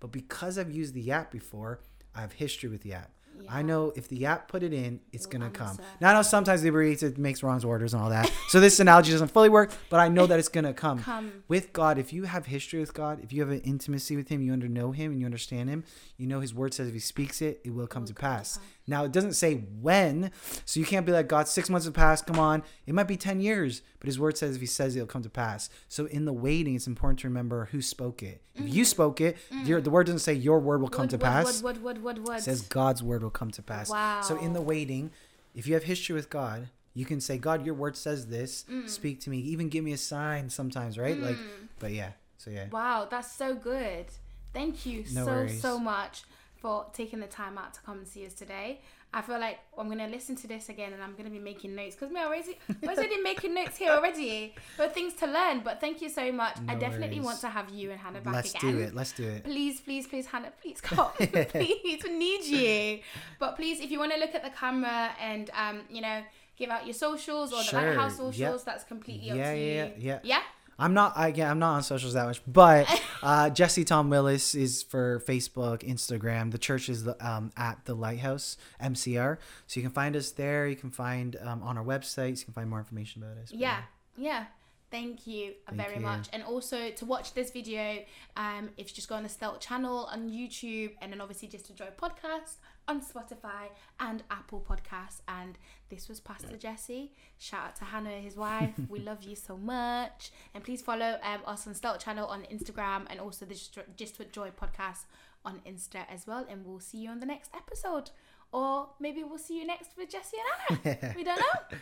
But 0.00 0.12
because 0.12 0.58
I've 0.58 0.70
used 0.72 0.94
the 0.94 1.10
app 1.10 1.30
before, 1.30 1.80
I 2.14 2.20
have 2.20 2.32
history 2.32 2.68
with 2.68 2.82
the 2.82 2.94
app. 2.94 3.10
I 3.48 3.62
know 3.62 3.92
if 3.96 4.08
the 4.08 4.26
app 4.26 4.48
put 4.48 4.62
it 4.62 4.72
in, 4.72 5.00
it's 5.12 5.26
gonna 5.26 5.50
come. 5.50 5.78
Now 6.00 6.10
I 6.10 6.14
know 6.14 6.22
sometimes 6.22 6.64
Uber 6.64 6.82
Eats 6.82 7.02
it 7.02 7.18
makes 7.18 7.42
wrong 7.42 7.62
orders 7.64 7.94
and 7.94 8.02
all 8.02 8.10
that. 8.10 8.30
So 8.48 8.60
this 8.60 8.80
analogy 8.80 9.12
doesn't 9.12 9.28
fully 9.28 9.48
work, 9.48 9.70
but 9.88 10.00
I 10.00 10.08
know 10.08 10.26
that 10.26 10.38
it's 10.38 10.48
gonna 10.48 10.74
come. 10.74 11.02
Come. 11.02 11.44
With 11.48 11.72
God, 11.72 11.98
if 11.98 12.12
you 12.12 12.24
have 12.24 12.46
history 12.46 12.80
with 12.80 12.94
God, 12.94 13.20
if 13.22 13.32
you 13.32 13.40
have 13.42 13.50
an 13.50 13.60
intimacy 13.60 14.16
with 14.16 14.28
Him, 14.28 14.42
you 14.42 14.52
under 14.52 14.68
know 14.68 14.92
Him 14.92 15.12
and 15.12 15.20
you 15.20 15.26
understand 15.26 15.68
Him, 15.68 15.84
you 16.16 16.26
know 16.26 16.40
His 16.40 16.54
Word 16.54 16.74
says 16.74 16.88
if 16.88 16.94
He 16.94 17.00
speaks 17.00 17.40
it, 17.42 17.60
it 17.64 17.70
will 17.70 17.86
come 17.86 18.04
to 18.06 18.14
pass. 18.14 18.58
Now 18.86 19.04
it 19.04 19.12
doesn't 19.12 19.32
say 19.32 19.54
when, 19.54 20.30
so 20.64 20.78
you 20.78 20.86
can't 20.86 21.04
be 21.04 21.12
like 21.12 21.28
God. 21.28 21.48
Six 21.48 21.68
months 21.68 21.86
have 21.86 21.94
passed. 21.94 22.26
Come 22.26 22.38
on, 22.38 22.62
it 22.86 22.94
might 22.94 23.08
be 23.08 23.16
ten 23.16 23.40
years, 23.40 23.82
but 23.98 24.06
His 24.06 24.18
word 24.18 24.38
says 24.38 24.54
if 24.54 24.60
He 24.60 24.66
says 24.66 24.94
it, 24.94 25.00
it'll 25.00 25.08
come 25.08 25.22
to 25.22 25.30
pass. 25.30 25.68
So 25.88 26.06
in 26.06 26.24
the 26.24 26.32
waiting, 26.32 26.76
it's 26.76 26.86
important 26.86 27.20
to 27.20 27.28
remember 27.28 27.68
who 27.72 27.82
spoke 27.82 28.22
it. 28.22 28.42
If 28.54 28.62
you 28.62 28.82
mm-hmm. 28.82 28.84
spoke 28.84 29.20
it, 29.20 29.36
mm. 29.52 29.66
your, 29.66 29.80
the 29.80 29.90
word 29.90 30.06
doesn't 30.06 30.20
say 30.20 30.34
your 30.34 30.60
word 30.60 30.80
will 30.80 30.88
come 30.88 31.04
What, 31.04 31.10
to 31.10 31.16
what, 31.16 31.24
pass. 31.24 31.62
What, 31.62 31.80
what, 31.80 32.02
what, 32.02 32.18
what, 32.18 32.28
what? 32.28 32.38
It 32.38 32.42
says 32.42 32.62
God's 32.62 33.02
word 33.02 33.22
will 33.22 33.30
come 33.30 33.50
to 33.50 33.62
pass. 33.62 33.90
Wow. 33.90 34.22
So 34.22 34.38
in 34.38 34.52
the 34.52 34.62
waiting, 34.62 35.10
if 35.54 35.66
you 35.66 35.74
have 35.74 35.84
history 35.84 36.14
with 36.14 36.30
God, 36.30 36.68
you 36.94 37.04
can 37.04 37.20
say, 37.20 37.36
God, 37.36 37.66
your 37.66 37.74
word 37.74 37.96
says 37.96 38.28
this. 38.28 38.64
Mm. 38.70 38.88
Speak 38.88 39.20
to 39.20 39.30
me. 39.30 39.38
Even 39.38 39.68
give 39.68 39.84
me 39.84 39.92
a 39.92 39.98
sign 39.98 40.48
sometimes, 40.48 40.96
right? 40.96 41.18
Like, 41.18 41.36
mm. 41.36 41.68
but 41.78 41.92
yeah. 41.92 42.12
So 42.38 42.50
yeah. 42.50 42.68
Wow, 42.70 43.06
that's 43.10 43.32
so 43.32 43.54
good. 43.54 44.06
Thank 44.54 44.86
you 44.86 45.04
No 45.12 45.26
so 45.26 45.32
worries. 45.32 45.60
so 45.60 45.78
much 45.78 46.22
for 46.56 46.86
taking 46.92 47.20
the 47.20 47.26
time 47.26 47.58
out 47.58 47.74
to 47.74 47.80
come 47.80 47.98
and 47.98 48.08
see 48.08 48.26
us 48.26 48.34
today. 48.34 48.80
I 49.14 49.22
feel 49.22 49.38
like 49.38 49.60
I'm 49.78 49.88
gonna 49.88 50.08
listen 50.08 50.36
to 50.36 50.46
this 50.46 50.68
again 50.68 50.92
and 50.92 51.02
I'm 51.02 51.14
gonna 51.14 51.30
be 51.30 51.38
making 51.38 51.74
notes 51.74 51.94
because 51.94 52.12
me 52.12 52.20
already 52.20 52.58
was 52.82 52.98
already 52.98 53.16
making 53.22 53.54
notes 53.54 53.76
here 53.76 53.92
already. 53.92 54.54
Are 54.78 54.88
things 54.88 55.14
to 55.14 55.26
learn, 55.26 55.60
but 55.60 55.80
thank 55.80 56.02
you 56.02 56.08
so 56.08 56.30
much. 56.32 56.56
I 56.68 56.74
definitely 56.74 57.16
worries. 57.16 57.24
want 57.24 57.40
to 57.42 57.48
have 57.48 57.70
you 57.70 57.92
and 57.92 58.00
Hannah 58.00 58.20
back 58.20 58.44
again. 58.44 58.52
Let's 58.52 58.52
do 58.52 58.78
it. 58.78 58.94
Let's 58.94 59.12
do 59.12 59.24
it. 59.24 59.44
Please, 59.44 59.80
please, 59.80 60.06
please, 60.06 60.26
Hannah, 60.26 60.52
please 60.60 60.80
come. 60.80 61.10
please, 61.16 62.00
we 62.04 62.10
need 62.18 62.44
you. 62.44 63.00
But 63.38 63.56
please, 63.56 63.80
if 63.80 63.90
you 63.90 63.98
want 63.98 64.12
to 64.12 64.18
look 64.18 64.34
at 64.34 64.42
the 64.44 64.50
camera 64.50 65.10
and 65.20 65.50
um, 65.54 65.80
you 65.88 66.02
know, 66.02 66.22
give 66.56 66.68
out 66.70 66.84
your 66.84 66.94
socials 66.94 67.52
or 67.52 67.58
the 67.58 67.62
Sure, 67.64 67.80
lighthouse 67.82 68.16
socials, 68.16 68.36
yep. 68.38 68.64
that's 68.64 68.84
completely 68.84 69.30
up 69.30 69.36
Yeah, 69.36 69.52
to 69.54 69.58
yeah, 69.58 69.84
you. 69.86 69.92
yeah. 69.98 70.18
Yeah? 70.24 70.40
I'm 70.78 70.94
not. 70.94 71.16
I, 71.16 71.28
I'm 71.28 71.58
not 71.58 71.76
on 71.76 71.82
socials 71.82 72.12
that 72.14 72.26
much, 72.26 72.42
but 72.46 73.02
uh, 73.22 73.50
Jesse 73.58 73.84
Tom 73.84 74.10
Willis 74.10 74.54
is 74.54 74.82
for 74.82 75.20
Facebook, 75.26 75.82
Instagram. 75.82 76.50
The 76.52 76.58
church 76.58 76.88
is 76.88 77.04
the, 77.04 77.16
um, 77.26 77.50
at 77.56 77.84
the 77.86 77.94
Lighthouse 77.94 78.58
MCR, 78.82 79.38
so 79.66 79.80
you 79.80 79.82
can 79.82 79.92
find 79.92 80.14
us 80.16 80.30
there. 80.32 80.66
You 80.66 80.76
can 80.76 80.90
find 80.90 81.36
um, 81.42 81.62
on 81.62 81.78
our 81.78 81.84
website. 81.84 82.38
You 82.38 82.44
can 82.44 82.54
find 82.54 82.68
more 82.68 82.78
information 82.78 83.22
about 83.22 83.38
us. 83.42 83.52
Yeah, 83.52 83.82
yeah. 84.18 84.46
Thank 84.90 85.26
you 85.26 85.54
Thank 85.66 85.80
very 85.80 85.96
you. 85.96 86.02
much. 86.02 86.28
And 86.32 86.42
also 86.44 86.90
to 86.90 87.04
watch 87.04 87.34
this 87.34 87.50
video, 87.50 87.98
um, 88.36 88.70
if 88.76 88.88
you 88.88 88.94
just 88.94 89.08
go 89.08 89.16
on 89.16 89.24
the 89.24 89.28
Stealth 89.28 89.60
channel 89.60 90.08
on 90.10 90.30
YouTube 90.30 90.92
and 91.00 91.12
then 91.12 91.20
obviously 91.20 91.48
just 91.48 91.68
enjoy 91.70 91.86
podcast 92.00 92.56
on 92.86 93.00
Spotify 93.00 93.70
and 93.98 94.22
Apple 94.30 94.64
Podcasts. 94.68 95.22
And 95.26 95.58
this 95.88 96.08
was 96.08 96.20
Pastor 96.20 96.56
Jesse. 96.56 97.12
Shout 97.38 97.68
out 97.68 97.76
to 97.76 97.84
Hannah 97.84 98.10
his 98.10 98.36
wife. 98.36 98.74
we 98.88 99.00
love 99.00 99.24
you 99.24 99.34
so 99.34 99.56
much. 99.56 100.30
And 100.54 100.62
please 100.62 100.82
follow 100.82 101.18
um, 101.22 101.40
us 101.46 101.66
on 101.66 101.74
Stealth 101.74 101.98
channel 101.98 102.26
on 102.28 102.42
Instagram 102.42 103.06
and 103.10 103.18
also 103.18 103.44
the 103.44 103.54
Just, 103.54 103.78
just 103.96 104.18
with 104.18 104.30
Joy 104.30 104.50
podcast 104.50 105.04
on 105.44 105.60
Insta 105.66 106.04
as 106.08 106.26
well. 106.26 106.46
And 106.48 106.64
we'll 106.64 106.80
see 106.80 106.98
you 106.98 107.10
on 107.10 107.18
the 107.18 107.26
next 107.26 107.50
episode. 107.54 108.10
Or 108.52 108.90
maybe 109.00 109.24
we'll 109.24 109.38
see 109.38 109.58
you 109.58 109.66
next 109.66 109.90
with 109.96 110.10
Jesse 110.10 110.36
and 110.70 110.78
Anna. 110.86 111.14
we 111.16 111.24
don't 111.24 111.38
know. 111.38 111.78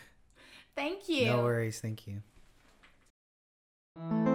Thank 0.75 1.07
you. 1.07 1.27
No 1.27 1.43
worries. 1.43 1.79
Thank 1.79 2.07
you. 2.07 2.23
Thank 3.97 4.27
you. 4.27 4.34